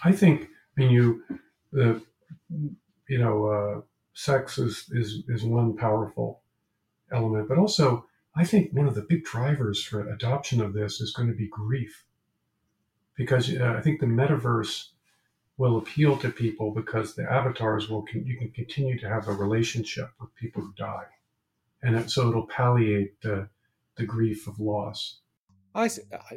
I 0.03 0.11
think 0.11 0.49
mean 0.79 0.91
you 0.91 1.23
the 1.71 2.01
you 3.07 3.17
know 3.17 3.45
uh, 3.45 3.81
sex 4.13 4.57
is 4.57 4.89
is 4.91 5.23
is 5.27 5.43
one 5.43 5.75
powerful 5.75 6.41
element, 7.11 7.47
but 7.47 7.57
also 7.57 8.05
I 8.35 8.45
think 8.45 8.73
one 8.73 8.87
of 8.87 8.95
the 8.95 9.05
big 9.09 9.23
drivers 9.23 9.83
for 9.83 10.09
adoption 10.09 10.61
of 10.61 10.73
this 10.73 11.01
is 11.01 11.13
going 11.13 11.29
to 11.29 11.35
be 11.35 11.47
grief, 11.47 12.05
because 13.15 13.53
uh, 13.53 13.75
I 13.77 13.81
think 13.81 13.99
the 13.99 14.05
metaverse 14.05 14.89
will 15.57 15.77
appeal 15.77 16.17
to 16.17 16.29
people 16.29 16.71
because 16.71 17.15
the 17.15 17.29
avatars 17.29 17.89
will 17.89 18.05
you 18.13 18.37
can 18.37 18.51
continue 18.51 18.97
to 18.99 19.09
have 19.09 19.27
a 19.27 19.33
relationship 19.33 20.11
with 20.19 20.33
people 20.35 20.61
who 20.61 20.73
die, 20.77 21.07
and 21.83 21.95
it, 21.95 22.09
so 22.09 22.29
it'll 22.29 22.47
palliate 22.47 23.21
the 23.21 23.49
the 23.97 24.05
grief 24.05 24.47
of 24.47 24.59
loss. 24.59 25.19
I 25.79 25.89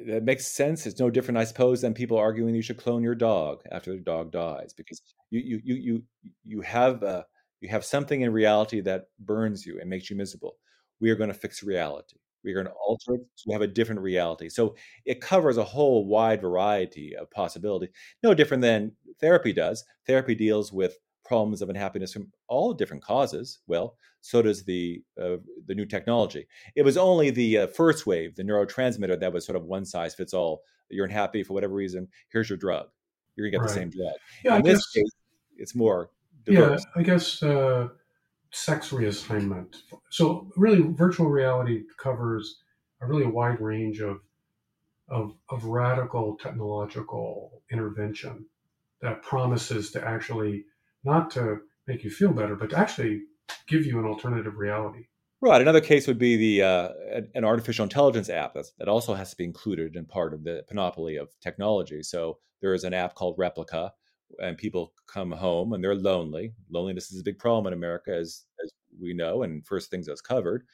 that 0.07 0.25
makes 0.25 0.47
sense. 0.47 0.87
It's 0.87 1.01
no 1.01 1.11
different, 1.11 1.39
I 1.39 1.45
suppose, 1.45 1.81
than 1.81 1.95
people 1.95 2.19
arguing 2.19 2.55
you 2.55 2.63
should 2.63 2.77
clone 2.77 3.03
your 3.03 3.15
dog 3.15 3.63
after 3.71 3.93
the 3.93 4.01
dog 4.01 4.31
dies 4.33 4.73
because 4.73 5.01
you 5.31 5.41
you 5.41 5.61
you 5.65 5.75
you 5.75 6.03
you 6.45 6.61
have 6.63 7.03
uh, 7.03 7.23
you 7.61 7.69
have 7.69 7.85
something 7.85 8.21
in 8.23 8.33
reality 8.33 8.81
that 8.83 9.07
burns 9.21 9.67
you 9.67 9.79
and 9.81 9.89
makes 9.91 10.11
you 10.11 10.17
miserable. 10.17 10.57
We 11.01 11.11
are 11.11 11.17
going 11.17 11.29
to 11.29 11.35
fix 11.35 11.63
reality. 11.63 12.17
We're 12.45 12.55
going 12.55 12.67
to 12.67 12.73
alter 12.73 13.15
it 13.15 13.21
to 13.45 13.53
have 13.53 13.63
a 13.63 13.67
different 13.69 14.01
reality. 14.01 14.49
So 14.49 14.75
it 15.05 15.21
covers 15.21 15.59
a 15.59 15.65
whole 15.65 16.07
wide 16.07 16.41
variety 16.41 17.17
of 17.17 17.31
possibilities. 17.31 17.95
No 18.23 18.35
different 18.35 18.63
than 18.63 18.93
therapy 19.21 19.53
does. 19.53 19.85
Therapy 20.07 20.35
deals 20.35 20.73
with 20.73 20.99
problems 21.25 21.63
of 21.63 21.69
unhappiness 21.69 22.13
from 22.13 22.33
all 22.49 22.73
different 22.73 23.03
causes. 23.03 23.61
Well, 23.67 23.97
so 24.21 24.43
does 24.43 24.65
the 24.65 25.03
uh, 25.21 25.37
the 25.67 25.75
new 25.75 25.87
technology. 25.87 26.47
It 26.77 26.83
was 26.83 26.97
only 26.97 27.31
the 27.31 27.59
uh, 27.59 27.67
first 27.69 28.07
wave, 28.07 28.37
the 28.37 28.45
neurotransmitter, 28.45 29.19
that 29.21 29.33
was 29.33 29.45
sort 29.45 29.57
of 29.57 29.65
one 29.65 29.85
size 29.85 30.15
fits 30.15 30.35
all. 30.35 30.63
You're 30.89 31.07
unhappy 31.07 31.43
for 31.43 31.55
whatever 31.55 31.75
reason. 31.75 32.09
Here's 32.31 32.49
your 32.49 32.59
drug. 32.59 32.89
You're 33.37 33.47
gonna 33.47 33.53
get 33.53 33.61
right. 33.61 33.69
the 33.69 33.75
same 33.75 33.91
drug. 33.91 34.13
Yeah, 34.45 34.57
In 34.57 34.61
I 34.61 34.63
this 34.63 34.87
guess, 34.87 34.93
case, 34.93 35.11
it's 35.57 35.75
more 35.75 36.11
diverse. 36.45 36.85
Yeah, 36.85 37.01
I 37.01 37.05
guess 37.05 37.43
uh, 37.43 37.89
sex 38.53 38.91
reassignment. 38.91 39.77
So 40.11 40.51
really, 40.57 40.83
virtual 40.83 41.29
reality 41.29 41.83
covers 41.99 42.61
a 43.01 43.07
really 43.07 43.27
wide 43.27 43.61
range 43.61 44.01
of 44.01 44.21
of, 45.09 45.35
of 45.51 45.65
radical 45.65 46.37
technological 46.41 47.63
intervention 47.71 48.47
that 49.03 49.23
promises 49.23 49.91
to 49.91 50.03
actually 50.03 50.65
not 51.05 51.31
to 51.33 51.59
make 51.87 52.05
you 52.05 52.11
feel 52.11 52.33
better, 52.33 52.55
but 52.55 52.71
to 52.71 52.79
actually 52.79 53.23
give 53.67 53.85
you 53.85 53.99
an 53.99 54.05
alternative 54.05 54.57
reality. 54.57 55.07
Right. 55.41 55.61
Another 55.61 55.81
case 55.81 56.07
would 56.07 56.19
be 56.19 56.37
the 56.37 56.63
uh, 56.63 56.89
an 57.35 57.45
artificial 57.45 57.83
intelligence 57.83 58.29
app 58.31 58.55
that's, 58.55 58.73
that 58.79 58.89
also 58.89 59.15
has 59.15 59.31
to 59.31 59.37
be 59.37 59.45
included 59.45 59.97
in 59.97 60.05
part 60.07 60.35
of 60.35 60.45
the 60.45 60.65
panoply 60.69 61.17
of 61.17 61.31
technology. 61.41 62.05
So 62.05 62.39
there 62.61 62.75
is 62.75 62.85
an 62.85 62.95
app 62.95 63.17
called 63.17 63.37
Replika, 63.39 63.91
and 64.39 64.57
people 64.57 64.93
come 65.13 65.33
home 65.33 65.73
and 65.73 65.83
they're 65.83 65.97
lonely. 65.97 66.55
Loneliness 66.71 67.11
is 67.11 67.21
a 67.21 67.25
big 67.25 67.41
problem 67.41 67.67
in 67.67 67.77
America, 67.77 68.15
as 68.15 68.45
as 68.63 68.71
we 69.01 69.15
know, 69.15 69.43
and 69.43 69.67
first 69.67 69.91
things 69.91 70.07
that's 70.07 70.21
covered. 70.21 70.65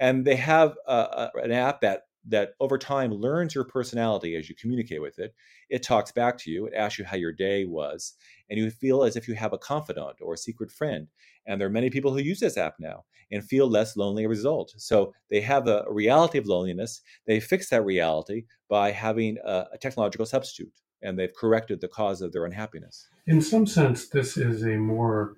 And 0.00 0.24
they 0.24 0.36
have 0.36 0.76
uh, 0.88 1.28
an 1.36 1.52
app 1.52 1.80
that 1.82 2.07
that 2.28 2.50
over 2.60 2.78
time 2.78 3.12
learns 3.12 3.54
your 3.54 3.64
personality 3.64 4.36
as 4.36 4.48
you 4.48 4.54
communicate 4.54 5.02
with 5.02 5.18
it. 5.18 5.34
It 5.70 5.82
talks 5.82 6.12
back 6.12 6.38
to 6.38 6.50
you, 6.50 6.66
it 6.66 6.74
asks 6.74 6.98
you 6.98 7.04
how 7.04 7.16
your 7.16 7.32
day 7.32 7.64
was, 7.64 8.14
and 8.48 8.58
you 8.58 8.70
feel 8.70 9.02
as 9.02 9.16
if 9.16 9.28
you 9.28 9.34
have 9.34 9.52
a 9.52 9.58
confidant 9.58 10.16
or 10.20 10.34
a 10.34 10.38
secret 10.38 10.70
friend. 10.70 11.08
And 11.46 11.60
there 11.60 11.68
are 11.68 11.72
many 11.72 11.90
people 11.90 12.12
who 12.12 12.20
use 12.20 12.40
this 12.40 12.56
app 12.56 12.74
now 12.78 13.04
and 13.30 13.44
feel 13.44 13.68
less 13.68 13.96
lonely 13.96 14.24
as 14.24 14.26
a 14.26 14.30
result. 14.30 14.74
So 14.76 15.12
they 15.30 15.40
have 15.40 15.66
a, 15.66 15.84
reality 15.88 16.38
of 16.38 16.46
loneliness. 16.46 17.00
They 17.26 17.40
fix 17.40 17.70
that 17.70 17.84
reality 17.84 18.44
by 18.68 18.90
having 18.92 19.38
a, 19.44 19.66
a 19.72 19.78
technological 19.78 20.26
substitute, 20.26 20.72
and 21.02 21.18
they've 21.18 21.34
corrected 21.34 21.80
the 21.80 21.88
cause 21.88 22.20
of 22.20 22.32
their 22.32 22.44
unhappiness. 22.44 23.08
In 23.26 23.40
some 23.40 23.66
sense, 23.66 24.08
this 24.08 24.36
is 24.36 24.62
a 24.62 24.76
more 24.76 25.36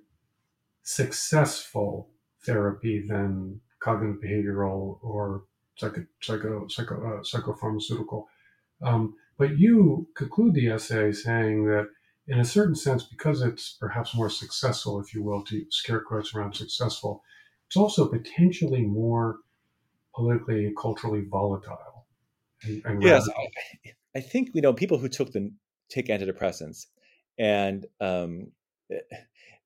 successful 0.83 2.11
therapy 2.45 3.05
than 3.07 3.61
cognitive 3.81 4.23
behavioral 4.23 4.99
or 5.03 5.45
psycho, 5.81 6.05
psycho, 6.21 6.67
psycho 6.69 6.95
uh, 6.95 7.23
psychopharmaceutical. 7.23 8.27
Um, 8.83 9.15
but 9.39 9.59
you 9.59 10.09
conclude 10.15 10.55
the 10.55 10.69
essay 10.69 11.13
saying 11.13 11.67
that, 11.67 11.89
in 12.29 12.39
a 12.39 12.45
certain 12.45 12.77
sense, 12.77 13.03
because 13.03 13.43
it's 13.43 13.77
perhaps 13.81 14.15
more 14.15 14.31
successful, 14.31 15.01
if 15.01 15.15
you 15.15 15.23
will, 15.23 15.43
to 15.45 15.65
scare 15.71 16.01
quotes 16.01 16.35
around 16.35 16.55
successful, 16.55 17.23
it's 17.67 17.77
also 17.77 18.07
potentially 18.09 18.83
more 18.83 19.39
politically 20.15 20.73
culturally 20.81 21.23
volatile. 21.29 22.07
And, 22.63 22.83
and 22.85 23.03
yes, 23.03 23.29
I, 23.29 23.93
I, 24.19 24.21
think 24.21 24.51
you 24.55 24.61
know 24.61 24.75
people 24.75 24.99
who 24.99 25.09
took 25.09 25.33
the 25.33 25.51
take 25.89 26.09
antidepressants, 26.09 26.87
and 27.39 27.87
um, 28.01 28.53
they, 28.89 29.01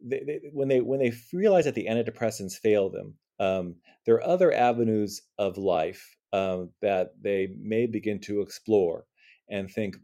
they, 0.00 0.40
when 0.53 0.68
they 0.68 0.81
when 0.81 1.00
they 1.00 1.12
realize 1.33 1.64
that 1.64 1.74
the 1.74 1.87
antidepressants 1.87 2.57
fail 2.57 2.90
them, 2.90 3.14
um, 3.40 3.77
there 4.07 4.16
are 4.16 4.27
other 4.27 4.53
avenues 4.53 5.23
of 5.38 5.57
life 5.57 6.16
um, 6.33 6.70
that 6.83 7.12
they 7.20 7.49
may 7.59 7.87
begin 7.87 8.20
to 8.20 8.40
explore 8.40 9.07
and 9.49 9.70
think 9.70 9.97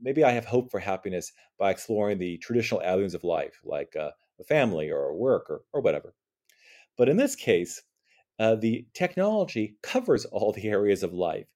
maybe 0.00 0.24
I 0.24 0.30
have 0.30 0.44
hope 0.44 0.70
for 0.70 0.80
happiness 0.80 1.32
by 1.58 1.70
exploring 1.70 2.18
the 2.18 2.38
traditional 2.38 2.82
avenues 2.82 3.14
of 3.14 3.24
life, 3.24 3.60
like 3.64 3.94
uh, 3.96 4.10
a 4.40 4.44
family 4.44 4.90
or 4.90 5.04
a 5.04 5.16
work 5.16 5.50
or, 5.50 5.62
or 5.72 5.80
whatever. 5.80 6.14
But 6.96 7.08
in 7.08 7.16
this 7.16 7.34
case, 7.34 7.82
uh, 8.38 8.56
the 8.56 8.86
technology 8.94 9.76
covers 9.82 10.24
all 10.32 10.52
the 10.52 10.68
areas 10.68 11.02
of 11.02 11.12
life. 11.12 11.46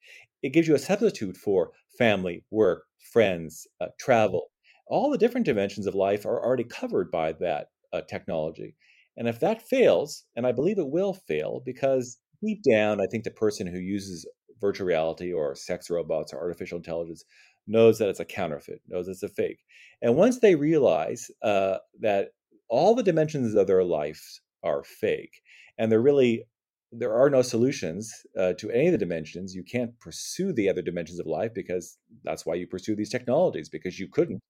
It 0.43 0.53
gives 0.53 0.69
you 0.69 0.75
a 0.75 0.79
substitute 0.79 1.37
for 1.37 1.73
family, 1.99 2.45
work, 2.51 2.85
friends, 3.13 3.67
uh, 3.81 3.89
travel. 3.99 4.51
All 4.87 5.11
the 5.11 5.19
different 5.19 5.47
dimensions 5.47 5.87
of 5.87 5.95
life 5.95 6.25
are 6.25 6.43
already 6.43 6.65
covered 6.65 7.11
by 7.11 7.33
that 7.35 7.69
uh, 7.93 8.03
technology. 8.03 8.77
And 9.19 9.29
if 9.29 9.41
that 9.41 9.61
fails, 9.61 10.25
and 10.37 10.47
I 10.47 10.53
believe 10.53 10.79
it 10.79 10.89
will 10.89 11.13
fail, 11.13 11.61
because 11.67 12.19
deep 12.43 12.63
down, 12.63 13.01
I 13.01 13.07
think 13.07 13.25
the 13.25 13.31
person 13.33 13.67
who 13.67 13.79
uses 13.79 14.27
virtual 14.61 14.87
reality 14.87 15.33
or 15.33 15.55
sex 15.55 15.91
robots 15.91 16.33
or 16.33 16.39
artificial 16.39 16.79
intelligence 16.79 17.25
knows 17.67 17.99
that 17.99 18.09
it's 18.09 18.21
a 18.21 18.25
counterfeit, 18.25 18.81
knows 18.89 19.09
it's 19.09 19.23
a 19.23 19.29
fake. 19.29 19.59
And 20.01 20.17
once 20.17 20.39
they 20.39 20.55
realize 20.55 21.31
uh, 21.43 21.79
that 22.01 22.29
all 22.71 22.95
the 22.95 23.03
dimensions 23.03 23.55
of 23.55 23.67
their 23.67 23.85
life 23.85 24.41
are 24.63 24.85
fake, 24.85 25.43
and 25.79 25.91
they're 25.91 26.01
really 26.01 26.45
there 26.91 27.15
are 27.15 27.29
no 27.29 27.43
solutions 27.43 28.13
uh, 28.39 28.55
to 28.55 28.71
any 28.71 28.87
of 28.87 28.93
the 28.93 28.99
dimensions. 28.99 29.55
You 29.55 29.63
can't 29.63 29.99
pursue 30.01 30.53
the 30.53 30.69
other 30.69 30.83
dimensions 30.83 31.21
of 31.21 31.27
life 31.27 31.53
because 31.55 31.99
that's 32.25 32.47
why 32.47 32.55
you 32.55 32.67
pursue 32.67 32.97
these 32.97 33.11
technologies 33.11 33.69
because 33.69 33.99
you 33.99 34.09
couldn't. 34.09 34.41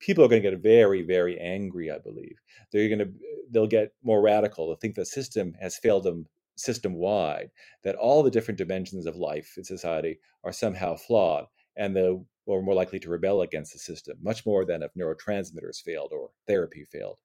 People 0.00 0.24
are 0.24 0.28
going 0.28 0.42
to 0.42 0.50
get 0.50 0.62
very, 0.62 1.02
very 1.02 1.38
angry. 1.38 1.90
I 1.90 1.98
believe 1.98 2.36
they're 2.72 2.88
going 2.88 2.98
to 3.00 3.12
they'll 3.50 3.66
get 3.66 3.92
more 4.02 4.22
radical. 4.22 4.66
They'll 4.66 4.76
think 4.76 4.94
the 4.94 5.04
system 5.04 5.54
has 5.60 5.76
failed 5.76 6.04
them 6.04 6.26
system 6.56 6.94
wide. 6.94 7.50
That 7.84 7.96
all 7.96 8.22
the 8.22 8.30
different 8.30 8.58
dimensions 8.58 9.06
of 9.06 9.16
life 9.16 9.54
in 9.56 9.64
society 9.64 10.18
are 10.44 10.52
somehow 10.52 10.96
flawed, 10.96 11.46
and 11.76 11.94
the 11.94 12.24
are 12.48 12.62
more 12.62 12.74
likely 12.74 12.98
to 12.98 13.08
rebel 13.08 13.42
against 13.42 13.72
the 13.72 13.78
system, 13.78 14.18
much 14.20 14.44
more 14.44 14.64
than 14.64 14.82
if 14.82 14.90
neurotransmitters 14.94 15.80
failed 15.84 16.10
or 16.12 16.30
therapy 16.48 16.84
failed. 16.84 17.18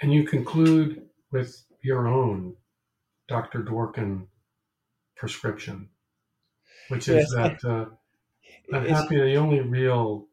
And 0.00 0.12
you 0.12 0.24
conclude 0.24 1.02
with 1.32 1.64
your 1.82 2.06
own 2.06 2.54
Dr. 3.28 3.62
Dworkin 3.62 4.26
prescription, 5.16 5.88
which 6.88 7.08
is 7.08 7.32
yes. 7.36 7.62
that 7.62 7.64
uh, 7.64 7.86
unhappy. 8.76 9.16
The 9.16 9.36
only 9.36 9.60
real, 9.60 10.26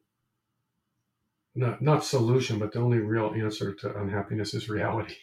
not 1.56 1.82
not 1.82 2.04
solution, 2.04 2.60
but 2.60 2.74
the 2.74 2.80
only 2.80 3.00
real 3.00 3.34
answer 3.36 3.74
to 3.74 3.98
unhappiness 3.98 4.54
is 4.54 4.70
reality. 4.70 5.16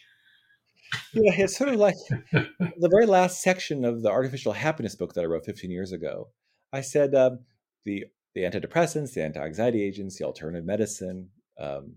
Yeah, 1.13 1.33
it's 1.37 1.57
sort 1.57 1.69
of 1.69 1.75
like 1.75 1.95
the 2.31 2.89
very 2.89 3.05
last 3.05 3.41
section 3.41 3.85
of 3.85 4.01
the 4.01 4.09
artificial 4.09 4.53
happiness 4.53 4.95
book 4.95 5.13
that 5.13 5.21
I 5.21 5.25
wrote 5.25 5.45
15 5.45 5.69
years 5.69 5.91
ago. 5.91 6.29
I 6.73 6.81
said 6.81 7.13
um, 7.15 7.39
the 7.85 8.05
the 8.35 8.41
antidepressants, 8.41 9.13
the 9.13 9.23
anti-anxiety 9.23 9.83
agents, 9.83 10.17
the 10.17 10.25
alternative 10.25 10.65
medicine, 10.65 11.29
um, 11.59 11.95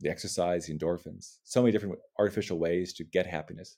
the 0.00 0.10
exercise, 0.10 0.66
the 0.66 0.76
endorphins, 0.76 1.38
so 1.44 1.62
many 1.62 1.72
different 1.72 1.98
artificial 2.18 2.58
ways 2.58 2.92
to 2.94 3.04
get 3.04 3.26
happiness. 3.26 3.76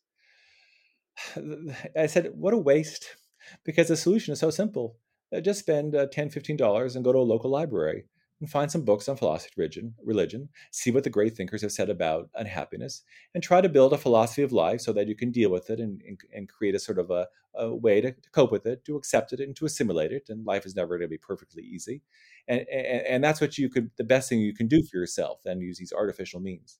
I 1.97 2.07
said, 2.07 2.33
what 2.35 2.55
a 2.55 2.59
waste, 2.59 3.17
because 3.65 3.89
the 3.89 3.97
solution 3.97 4.33
is 4.33 4.41
so 4.41 4.51
simple. 4.51 4.97
Uh, 5.35 5.41
just 5.41 5.61
spend 5.61 5.95
uh, 5.95 6.07
$10, 6.07 6.33
$15 6.33 6.95
and 6.95 7.05
go 7.05 7.13
to 7.13 7.19
a 7.19 7.21
local 7.21 7.51
library 7.51 8.05
and 8.41 8.51
find 8.51 8.71
some 8.71 8.85
books 8.85 9.09
on 9.09 9.17
philosophy 9.17 9.53
religion, 9.57 9.95
religion, 10.05 10.49
see 10.71 10.91
what 10.91 11.05
the 11.05 11.11
great 11.11 11.37
thinkers 11.37 11.63
have 11.63 11.73
said 11.73 11.89
about 11.89 12.29
unhappiness, 12.35 13.03
and 13.33 13.43
try 13.43 13.61
to 13.61 13.69
build 13.69 13.93
a 13.93 13.99
philosophy 13.99 14.43
of 14.43 14.53
life 14.53 14.81
so 14.81 14.93
that 14.93 15.09
you 15.09 15.15
can 15.15 15.31
deal 15.31 15.51
with 15.51 15.71
it 15.71 15.81
and, 15.81 16.03
and, 16.07 16.21
and 16.35 16.49
create 16.49 16.75
a 16.75 16.79
sort 16.79 16.99
of 16.99 17.11
a, 17.11 17.27
a 17.55 17.75
way 17.75 18.01
to, 18.01 18.13
to, 18.13 18.31
cope 18.33 18.51
with 18.51 18.67
it, 18.67 18.85
to 18.85 18.97
accept 18.97 19.33
it, 19.33 19.41
and 19.41 19.57
to 19.57 19.65
assimilate 19.65 20.13
it. 20.13 20.29
And 20.29 20.45
life 20.45 20.67
is 20.67 20.77
never 20.77 20.99
going 20.99 21.09
to 21.09 21.15
be 21.15 21.19
perfectly 21.19 21.63
easy. 21.63 22.03
And, 22.49 22.67
and, 22.71 23.07
and 23.07 23.25
that's 23.25 23.41
what 23.41 23.57
you 23.57 23.71
could, 23.71 23.91
the 23.97 24.05
best 24.05 24.29
thing 24.29 24.41
you 24.41 24.55
can 24.55 24.69
do 24.69 24.83
for 24.83 24.99
yourself, 24.99 25.41
then 25.45 25.61
use 25.61 25.79
these 25.79 25.93
artificial 25.93 26.41
means. 26.41 26.79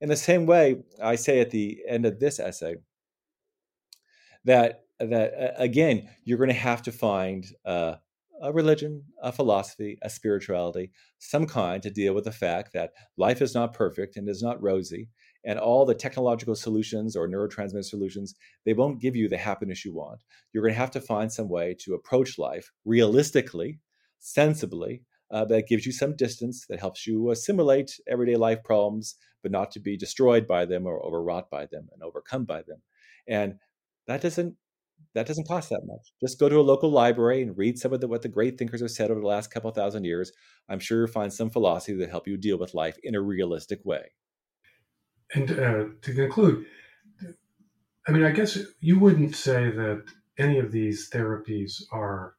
In 0.00 0.08
the 0.08 0.16
same 0.16 0.46
way, 0.46 0.76
I 1.02 1.16
say 1.16 1.40
at 1.40 1.50
the 1.50 1.80
end 1.88 2.06
of 2.06 2.18
this 2.18 2.40
essay 2.40 2.76
that 4.44 4.84
that 5.00 5.34
uh, 5.34 5.52
again 5.56 6.08
you're 6.24 6.38
going 6.38 6.48
to 6.48 6.54
have 6.54 6.82
to 6.82 6.92
find 6.92 7.46
uh, 7.64 7.96
a 8.42 8.52
religion, 8.52 9.02
a 9.22 9.32
philosophy, 9.32 9.98
a 10.02 10.10
spirituality, 10.10 10.90
some 11.18 11.46
kind 11.46 11.82
to 11.82 11.90
deal 11.90 12.14
with 12.14 12.24
the 12.24 12.32
fact 12.32 12.72
that 12.72 12.92
life 13.16 13.40
is 13.40 13.54
not 13.54 13.72
perfect 13.72 14.16
and 14.16 14.28
is 14.28 14.42
not 14.42 14.62
rosy, 14.62 15.08
and 15.44 15.58
all 15.58 15.84
the 15.84 15.94
technological 15.94 16.54
solutions 16.54 17.16
or 17.16 17.28
neurotransmitter 17.28 17.84
solutions 17.84 18.34
they 18.64 18.72
won't 18.72 19.00
give 19.00 19.16
you 19.16 19.28
the 19.28 19.36
happiness 19.38 19.84
you 19.84 19.94
want. 19.94 20.22
You're 20.52 20.62
going 20.62 20.74
to 20.74 20.80
have 20.80 20.90
to 20.92 21.00
find 21.00 21.32
some 21.32 21.48
way 21.48 21.76
to 21.80 21.94
approach 21.94 22.38
life 22.38 22.70
realistically, 22.84 23.80
sensibly. 24.18 25.02
Uh, 25.30 25.44
that 25.44 25.66
gives 25.66 25.84
you 25.84 25.90
some 25.90 26.14
distance, 26.14 26.66
that 26.68 26.78
helps 26.78 27.06
you 27.06 27.30
assimilate 27.30 27.98
everyday 28.06 28.36
life 28.36 28.62
problems, 28.62 29.16
but 29.42 29.50
not 29.50 29.70
to 29.72 29.80
be 29.80 29.96
destroyed 29.96 30.46
by 30.46 30.64
them 30.64 30.86
or 30.86 31.04
overwrought 31.04 31.50
by 31.50 31.66
them 31.66 31.88
and 31.92 32.02
overcome 32.02 32.44
by 32.44 32.62
them. 32.62 32.80
And 33.26 33.54
that 34.06 34.20
doesn't 34.20 34.56
that 35.14 35.26
doesn't 35.26 35.46
cost 35.46 35.70
that 35.70 35.82
much. 35.84 36.12
Just 36.20 36.40
go 36.40 36.48
to 36.48 36.58
a 36.58 36.62
local 36.62 36.90
library 36.90 37.42
and 37.42 37.56
read 37.56 37.78
some 37.78 37.92
of 37.92 38.00
the, 38.00 38.08
what 38.08 38.22
the 38.22 38.28
great 38.28 38.58
thinkers 38.58 38.80
have 38.80 38.90
said 38.90 39.10
over 39.10 39.20
the 39.20 39.26
last 39.26 39.52
couple 39.52 39.70
thousand 39.70 40.04
years. 40.04 40.32
I'm 40.68 40.80
sure 40.80 40.98
you'll 40.98 41.06
find 41.08 41.32
some 41.32 41.50
philosophy 41.50 41.96
that 41.98 42.10
help 42.10 42.26
you 42.26 42.36
deal 42.36 42.58
with 42.58 42.74
life 42.74 42.96
in 43.02 43.14
a 43.14 43.20
realistic 43.20 43.80
way. 43.84 44.10
And 45.32 45.50
uh, 45.50 45.84
to 46.02 46.14
conclude, 46.14 46.66
I 48.08 48.12
mean, 48.12 48.24
I 48.24 48.32
guess 48.32 48.58
you 48.80 48.98
wouldn't 48.98 49.36
say 49.36 49.70
that 49.70 50.04
any 50.38 50.58
of 50.58 50.72
these 50.72 51.10
therapies 51.10 51.82
are, 51.92 52.34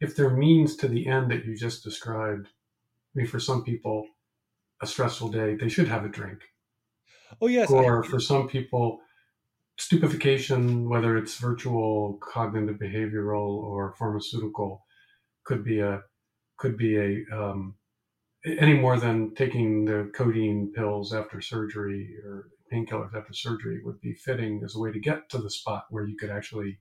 if 0.00 0.14
they're 0.14 0.30
means 0.30 0.76
to 0.76 0.88
the 0.88 1.06
end 1.06 1.30
that 1.30 1.44
you 1.44 1.56
just 1.56 1.82
described. 1.82 2.46
I 2.46 3.18
mean, 3.18 3.26
for 3.26 3.40
some 3.40 3.62
people, 3.64 4.06
a 4.80 4.86
stressful 4.86 5.28
day, 5.28 5.54
they 5.54 5.68
should 5.68 5.88
have 5.88 6.04
a 6.04 6.08
drink. 6.08 6.40
Oh 7.40 7.46
yes. 7.46 7.70
Or 7.70 8.04
I, 8.04 8.08
for 8.08 8.20
some 8.20 8.48
people, 8.48 9.00
stupefaction, 9.78 10.88
whether 10.88 11.16
it's 11.16 11.36
virtual, 11.36 12.18
cognitive, 12.22 12.76
behavioral, 12.76 13.48
or 13.48 13.94
pharmaceutical, 13.98 14.84
could 15.44 15.64
be 15.64 15.80
a 15.80 16.02
could 16.58 16.76
be 16.76 16.96
a 16.96 17.24
um, 17.36 17.74
any 18.44 18.74
more 18.74 18.98
than 18.98 19.34
taking 19.34 19.84
the 19.84 20.10
codeine 20.14 20.72
pills 20.74 21.14
after 21.14 21.40
surgery 21.40 22.14
or 22.24 22.48
painkillers 22.72 23.14
after 23.14 23.32
surgery 23.32 23.80
would 23.84 24.00
be 24.00 24.14
fitting 24.14 24.62
as 24.64 24.74
a 24.74 24.78
way 24.78 24.90
to 24.92 24.98
get 24.98 25.28
to 25.28 25.38
the 25.38 25.50
spot 25.50 25.84
where 25.90 26.06
you 26.06 26.16
could 26.16 26.30
actually 26.30 26.78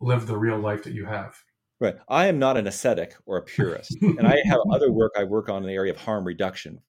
live 0.00 0.26
the 0.26 0.36
real 0.36 0.58
life 0.58 0.84
that 0.84 0.92
you 0.92 1.06
have. 1.06 1.36
Right. 1.80 1.96
I 2.08 2.26
am 2.26 2.38
not 2.38 2.56
an 2.56 2.66
ascetic 2.66 3.14
or 3.26 3.36
a 3.38 3.42
purist, 3.42 3.96
and 4.00 4.26
I 4.26 4.36
have 4.46 4.60
other 4.72 4.90
work 4.90 5.12
I 5.16 5.24
work 5.24 5.48
on 5.48 5.62
in 5.62 5.68
the 5.68 5.74
area 5.74 5.92
of 5.92 6.00
harm 6.00 6.24
reduction, 6.24 6.80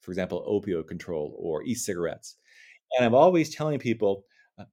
for 0.00 0.12
example, 0.12 0.44
opioid 0.48 0.86
control 0.86 1.34
or 1.38 1.64
e-cigarettes. 1.64 2.36
And 2.96 3.04
I'm 3.04 3.14
always 3.14 3.54
telling 3.54 3.78
people 3.78 4.24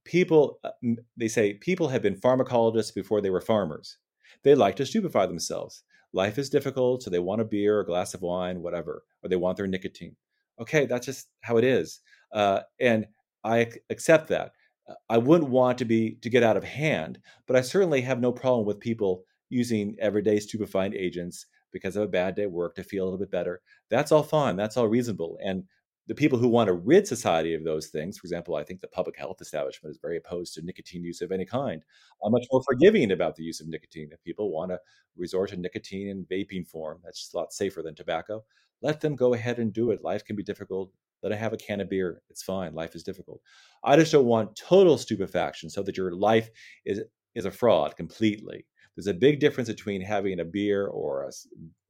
people, 0.04 0.58
uh, 0.64 0.70
they 1.16 1.28
say, 1.28 1.54
people 1.54 1.88
have 1.88 2.02
been 2.02 2.16
pharmacologists 2.16 2.94
before 2.94 3.20
they 3.20 3.30
were 3.30 3.40
farmers. 3.40 3.98
They 4.42 4.54
like 4.54 4.76
to 4.76 4.86
stupefy 4.86 5.26
themselves. 5.26 5.82
Life 6.12 6.38
is 6.38 6.50
difficult, 6.50 7.02
so 7.02 7.10
they 7.10 7.18
want 7.18 7.40
a 7.40 7.44
beer, 7.44 7.80
a 7.80 7.86
glass 7.86 8.14
of 8.14 8.22
wine, 8.22 8.62
whatever, 8.62 9.04
or 9.22 9.28
they 9.28 9.36
want 9.36 9.56
their 9.56 9.66
nicotine. 9.66 10.16
Okay, 10.60 10.86
that's 10.86 11.06
just 11.06 11.28
how 11.40 11.56
it 11.56 11.64
is, 11.64 12.00
uh, 12.32 12.60
and 12.80 13.06
I 13.42 13.72
accept 13.90 14.28
that. 14.28 14.52
Uh, 14.88 14.94
I 15.10 15.18
wouldn't 15.18 15.50
want 15.50 15.78
to 15.78 15.84
be 15.84 16.16
to 16.22 16.30
get 16.30 16.44
out 16.44 16.56
of 16.56 16.64
hand, 16.64 17.18
but 17.46 17.56
I 17.56 17.60
certainly 17.60 18.00
have 18.02 18.20
no 18.20 18.30
problem 18.32 18.64
with 18.64 18.78
people 18.78 19.24
using 19.48 19.96
everyday 19.98 20.38
stupefying 20.38 20.94
agents 20.94 21.46
because 21.72 21.96
of 21.96 22.04
a 22.04 22.08
bad 22.08 22.36
day 22.36 22.44
at 22.44 22.50
work 22.50 22.76
to 22.76 22.84
feel 22.84 23.02
a 23.02 23.06
little 23.06 23.18
bit 23.18 23.30
better. 23.30 23.60
That's 23.90 24.12
all 24.12 24.22
fine. 24.22 24.56
That's 24.56 24.76
all 24.76 24.86
reasonable. 24.86 25.38
And 25.44 25.64
the 26.06 26.14
people 26.14 26.38
who 26.38 26.48
want 26.48 26.68
to 26.68 26.74
rid 26.74 27.06
society 27.06 27.54
of 27.54 27.64
those 27.64 27.86
things, 27.86 28.18
for 28.18 28.26
example, 28.26 28.56
I 28.56 28.62
think 28.64 28.80
the 28.80 28.88
public 28.88 29.16
health 29.16 29.40
establishment 29.40 29.90
is 29.92 29.98
very 30.02 30.16
opposed 30.18 30.54
to 30.54 30.62
nicotine 30.62 31.02
use 31.02 31.22
of 31.22 31.32
any 31.32 31.46
kind. 31.46 31.82
I'm 32.22 32.32
much 32.32 32.46
more 32.52 32.62
forgiving 32.62 33.12
about 33.12 33.36
the 33.36 33.42
use 33.42 33.60
of 33.60 33.68
nicotine. 33.68 34.10
If 34.12 34.22
people 34.22 34.50
want 34.52 34.70
to 34.70 34.80
resort 35.16 35.50
to 35.50 35.56
nicotine 35.56 36.08
in 36.08 36.26
vaping 36.26 36.66
form, 36.66 37.00
that's 37.02 37.20
just 37.20 37.34
a 37.34 37.38
lot 37.38 37.52
safer 37.52 37.82
than 37.82 37.94
tobacco. 37.94 38.44
Let 38.82 39.00
them 39.00 39.16
go 39.16 39.32
ahead 39.34 39.58
and 39.58 39.72
do 39.72 39.90
it. 39.92 40.02
Life 40.02 40.24
can 40.24 40.36
be 40.36 40.42
difficult. 40.42 40.92
Let 41.22 41.30
them 41.30 41.38
have 41.38 41.54
a 41.54 41.56
can 41.56 41.80
of 41.80 41.88
beer. 41.88 42.20
It's 42.28 42.42
fine. 42.42 42.74
Life 42.74 42.94
is 42.94 43.02
difficult. 43.02 43.40
I 43.82 43.96
just 43.96 44.12
don't 44.12 44.26
want 44.26 44.56
total 44.56 44.98
stupefaction 44.98 45.70
so 45.70 45.82
that 45.82 45.96
your 45.96 46.12
life 46.12 46.50
is 46.84 47.00
is 47.34 47.46
a 47.46 47.50
fraud 47.50 47.96
completely. 47.96 48.66
There's 48.96 49.06
a 49.06 49.14
big 49.14 49.40
difference 49.40 49.68
between 49.68 50.00
having 50.00 50.40
a 50.40 50.44
beer 50.44 50.86
or 50.86 51.24
a, 51.24 51.32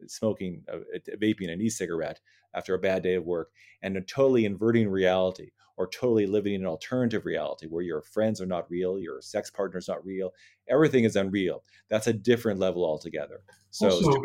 smoking, 0.06 0.62
uh, 0.72 0.78
a, 0.94 1.12
a 1.12 1.16
vaping 1.16 1.52
an 1.52 1.60
e-cigarette 1.60 2.20
after 2.54 2.74
a 2.74 2.78
bad 2.78 3.02
day 3.02 3.14
of 3.14 3.24
work, 3.24 3.50
and 3.82 3.96
a 3.96 4.00
totally 4.00 4.44
inverting 4.44 4.88
reality 4.88 5.50
or 5.76 5.88
totally 5.88 6.26
living 6.26 6.54
in 6.54 6.60
an 6.60 6.66
alternative 6.68 7.26
reality 7.26 7.66
where 7.66 7.82
your 7.82 8.00
friends 8.00 8.40
are 8.40 8.46
not 8.46 8.70
real, 8.70 8.98
your 8.98 9.20
sex 9.20 9.50
partner 9.50 9.78
is 9.78 9.88
not 9.88 10.04
real, 10.06 10.32
everything 10.68 11.04
is 11.04 11.16
unreal. 11.16 11.64
That's 11.90 12.06
a 12.06 12.12
different 12.12 12.60
level 12.60 12.84
altogether. 12.84 13.42
So, 13.70 13.90
also, 13.90 14.22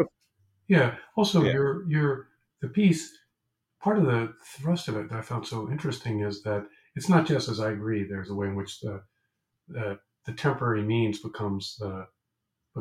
yeah. 0.67 0.95
Also, 1.17 1.43
yeah. 1.43 1.53
your 1.53 1.89
your 1.89 2.27
the 2.61 2.69
piece. 2.69 3.11
Part 3.81 3.97
of 3.97 4.05
the 4.05 4.33
thrust 4.57 4.89
of 4.89 4.97
it 4.97 5.09
that 5.09 5.17
I 5.17 5.21
found 5.21 5.47
so 5.47 5.69
interesting 5.71 6.19
is 6.19 6.43
that 6.43 6.65
it's 6.95 7.07
not 7.07 7.25
just 7.25 7.47
as 7.47 7.61
I 7.61 7.71
agree. 7.71 8.03
There's 8.03 8.29
a 8.29 8.35
way 8.35 8.47
in 8.47 8.55
which 8.55 8.81
the 8.81 9.01
the, 9.69 9.99
the 10.25 10.33
temporary 10.33 10.83
means 10.83 11.19
becomes 11.19 11.77
the 11.79 12.05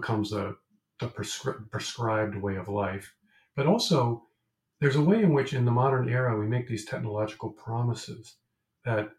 becomes 0.01 0.32
a, 0.32 0.55
a 1.01 1.07
prescri- 1.07 1.70
prescribed 1.70 2.36
way 2.36 2.57
of 2.57 2.68
life. 2.68 3.14
But 3.57 3.66
also, 3.66 4.24
there's 4.80 4.96
a 4.96 5.03
way 5.03 5.22
in 5.22 5.32
which, 5.32 5.53
in 5.53 5.64
the 5.64 5.70
modern 5.70 6.09
era, 6.09 6.38
we 6.38 6.46
make 6.46 6.68
these 6.68 6.84
technological 6.84 7.51
promises 7.51 8.36
that, 8.84 9.11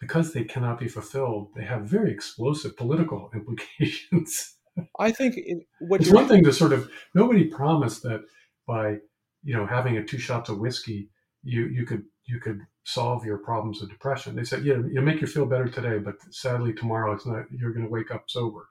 because 0.00 0.32
they 0.32 0.44
cannot 0.44 0.78
be 0.78 0.88
fulfilled, 0.88 1.48
they 1.56 1.64
have 1.64 1.82
very 1.82 2.12
explosive 2.12 2.76
political 2.76 3.30
implications. 3.34 4.54
I 4.98 5.10
think 5.10 5.36
it, 5.36 5.66
it's 5.80 6.10
one 6.10 6.28
thing 6.28 6.44
to 6.44 6.52
sort 6.52 6.72
of 6.72 6.88
nobody 7.12 7.44
promised 7.44 8.04
that 8.04 8.22
by 8.64 8.98
you 9.42 9.56
know 9.56 9.66
having 9.66 9.96
a 9.96 10.04
two 10.04 10.18
shots 10.18 10.48
of 10.50 10.60
whiskey 10.60 11.10
you 11.42 11.66
you 11.66 11.84
could 11.84 12.04
you 12.26 12.38
could 12.38 12.60
solve 12.84 13.24
your 13.24 13.38
problems 13.38 13.82
of 13.82 13.90
depression. 13.90 14.34
They 14.34 14.44
said, 14.44 14.64
yeah, 14.64 14.74
it'll 14.74 15.02
make 15.02 15.20
you 15.20 15.26
feel 15.26 15.46
better 15.46 15.68
today, 15.68 15.98
but 15.98 16.14
sadly 16.30 16.72
tomorrow 16.72 17.12
it's 17.12 17.26
not. 17.26 17.44
You're 17.50 17.72
going 17.72 17.84
to 17.84 17.90
wake 17.90 18.10
up 18.10 18.24
sober. 18.28 18.68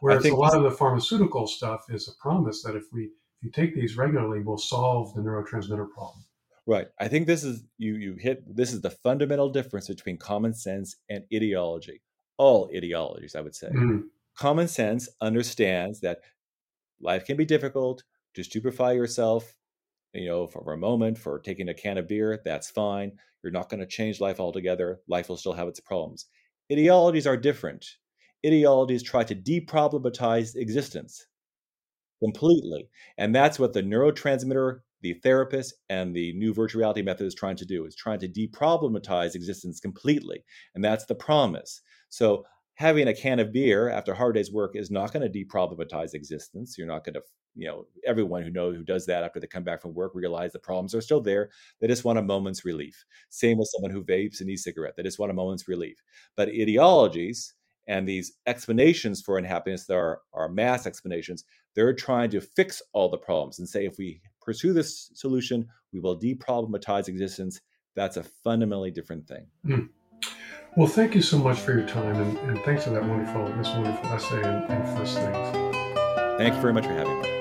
Whereas 0.00 0.24
a 0.24 0.34
lot 0.34 0.56
of 0.56 0.62
the 0.62 0.70
pharmaceutical 0.70 1.46
stuff 1.46 1.86
is 1.88 2.08
a 2.08 2.12
promise 2.20 2.62
that 2.62 2.76
if 2.76 2.84
we 2.92 3.04
if 3.04 3.44
you 3.44 3.50
take 3.50 3.74
these 3.74 3.96
regularly, 3.96 4.40
we'll 4.40 4.58
solve 4.58 5.14
the 5.14 5.20
neurotransmitter 5.20 5.88
problem. 5.90 6.24
Right. 6.66 6.88
I 6.98 7.08
think 7.08 7.26
this 7.26 7.44
is 7.44 7.64
you 7.78 7.94
you 7.94 8.14
hit 8.14 8.42
this 8.54 8.72
is 8.72 8.80
the 8.80 8.90
fundamental 8.90 9.48
difference 9.48 9.88
between 9.88 10.18
common 10.18 10.54
sense 10.54 10.96
and 11.08 11.24
ideology. 11.32 12.02
All 12.36 12.70
ideologies, 12.74 13.34
I 13.34 13.40
would 13.40 13.54
say. 13.54 13.68
Mm-hmm. 13.68 14.00
Common 14.36 14.68
sense 14.68 15.08
understands 15.20 16.00
that 16.00 16.20
life 17.00 17.24
can 17.24 17.36
be 17.36 17.44
difficult. 17.44 18.02
To 18.34 18.44
stupefy 18.44 18.92
yourself, 18.92 19.54
you 20.12 20.28
know, 20.28 20.46
for, 20.46 20.62
for 20.62 20.72
a 20.72 20.78
moment, 20.78 21.18
for 21.18 21.40
taking 21.40 21.68
a 21.68 21.74
can 21.74 21.98
of 21.98 22.06
beer, 22.06 22.40
that's 22.44 22.70
fine. 22.70 23.12
You're 23.42 23.50
not 23.50 23.68
going 23.68 23.80
to 23.80 23.86
change 23.86 24.20
life 24.20 24.38
altogether. 24.38 25.00
Life 25.08 25.28
will 25.28 25.38
still 25.38 25.54
have 25.54 25.66
its 25.66 25.80
problems. 25.80 26.26
Ideologies 26.70 27.26
are 27.26 27.36
different 27.36 27.96
ideologies 28.46 29.02
try 29.02 29.24
to 29.24 29.34
deproblematize 29.34 30.56
existence 30.56 31.26
completely. 32.22 32.88
And 33.16 33.34
that's 33.34 33.58
what 33.58 33.72
the 33.72 33.82
neurotransmitter, 33.82 34.80
the 35.02 35.14
therapist, 35.14 35.74
and 35.88 36.14
the 36.14 36.32
new 36.34 36.52
virtual 36.52 36.80
reality 36.80 37.02
method 37.02 37.26
is 37.26 37.34
trying 37.34 37.56
to 37.56 37.64
do, 37.64 37.84
is 37.84 37.94
trying 37.94 38.18
to 38.20 38.28
deproblematize 38.28 39.34
existence 39.34 39.80
completely. 39.80 40.44
And 40.74 40.84
that's 40.84 41.06
the 41.06 41.14
promise. 41.14 41.80
So 42.08 42.44
having 42.74 43.08
a 43.08 43.14
can 43.14 43.40
of 43.40 43.52
beer 43.52 43.88
after 43.88 44.12
a 44.12 44.16
hard 44.16 44.34
day's 44.34 44.52
work 44.52 44.76
is 44.76 44.90
not 44.90 45.12
going 45.12 45.30
to 45.30 45.44
deproblematize 45.44 46.14
existence. 46.14 46.76
You're 46.78 46.86
not 46.86 47.04
going 47.04 47.14
to, 47.14 47.22
you 47.56 47.66
know, 47.66 47.86
everyone 48.06 48.42
who 48.42 48.50
knows 48.50 48.76
who 48.76 48.84
does 48.84 49.04
that 49.06 49.24
after 49.24 49.40
they 49.40 49.48
come 49.48 49.64
back 49.64 49.82
from 49.82 49.94
work 49.94 50.12
realize 50.14 50.52
the 50.52 50.60
problems 50.60 50.94
are 50.94 51.00
still 51.00 51.20
there. 51.20 51.50
They 51.80 51.88
just 51.88 52.04
want 52.04 52.18
a 52.18 52.22
moment's 52.22 52.64
relief. 52.64 53.04
Same 53.30 53.58
with 53.58 53.68
someone 53.74 53.90
who 53.90 54.04
vapes 54.04 54.40
an 54.40 54.48
e-cigarette. 54.48 54.94
They 54.96 55.02
just 55.02 55.18
want 55.18 55.30
a 55.30 55.34
moment's 55.34 55.66
relief. 55.66 56.00
But 56.36 56.48
ideologies 56.48 57.54
and 57.88 58.06
these 58.06 58.34
explanations 58.46 59.20
for 59.20 59.38
unhappiness 59.38 59.86
that 59.86 59.96
are, 59.96 60.20
are 60.32 60.48
mass 60.48 60.86
explanations, 60.86 61.44
they're 61.74 61.94
trying 61.94 62.30
to 62.30 62.40
fix 62.40 62.80
all 62.92 63.08
the 63.08 63.18
problems 63.18 63.58
and 63.58 63.68
say 63.68 63.86
if 63.86 63.96
we 63.98 64.20
pursue 64.40 64.72
this 64.72 65.10
solution, 65.14 65.66
we 65.92 65.98
will 65.98 66.18
deproblematize 66.18 67.08
existence. 67.08 67.60
That's 67.96 68.16
a 68.16 68.22
fundamentally 68.22 68.90
different 68.90 69.26
thing. 69.26 69.46
Mm. 69.66 69.88
Well, 70.76 70.86
thank 70.86 71.14
you 71.14 71.22
so 71.22 71.38
much 71.38 71.58
for 71.58 71.72
your 71.72 71.88
time, 71.88 72.16
and, 72.16 72.38
and 72.50 72.60
thanks 72.60 72.84
for 72.84 72.90
that 72.90 73.04
wonderful, 73.04 73.46
this 73.56 73.68
wonderful 73.68 74.06
essay 74.10 74.42
and, 74.42 74.70
and 74.70 74.98
first 74.98 75.18
things. 75.18 75.76
Thank 76.38 76.54
you 76.54 76.60
very 76.60 76.74
much 76.74 76.86
for 76.86 76.92
having 76.92 77.20
me. 77.22 77.37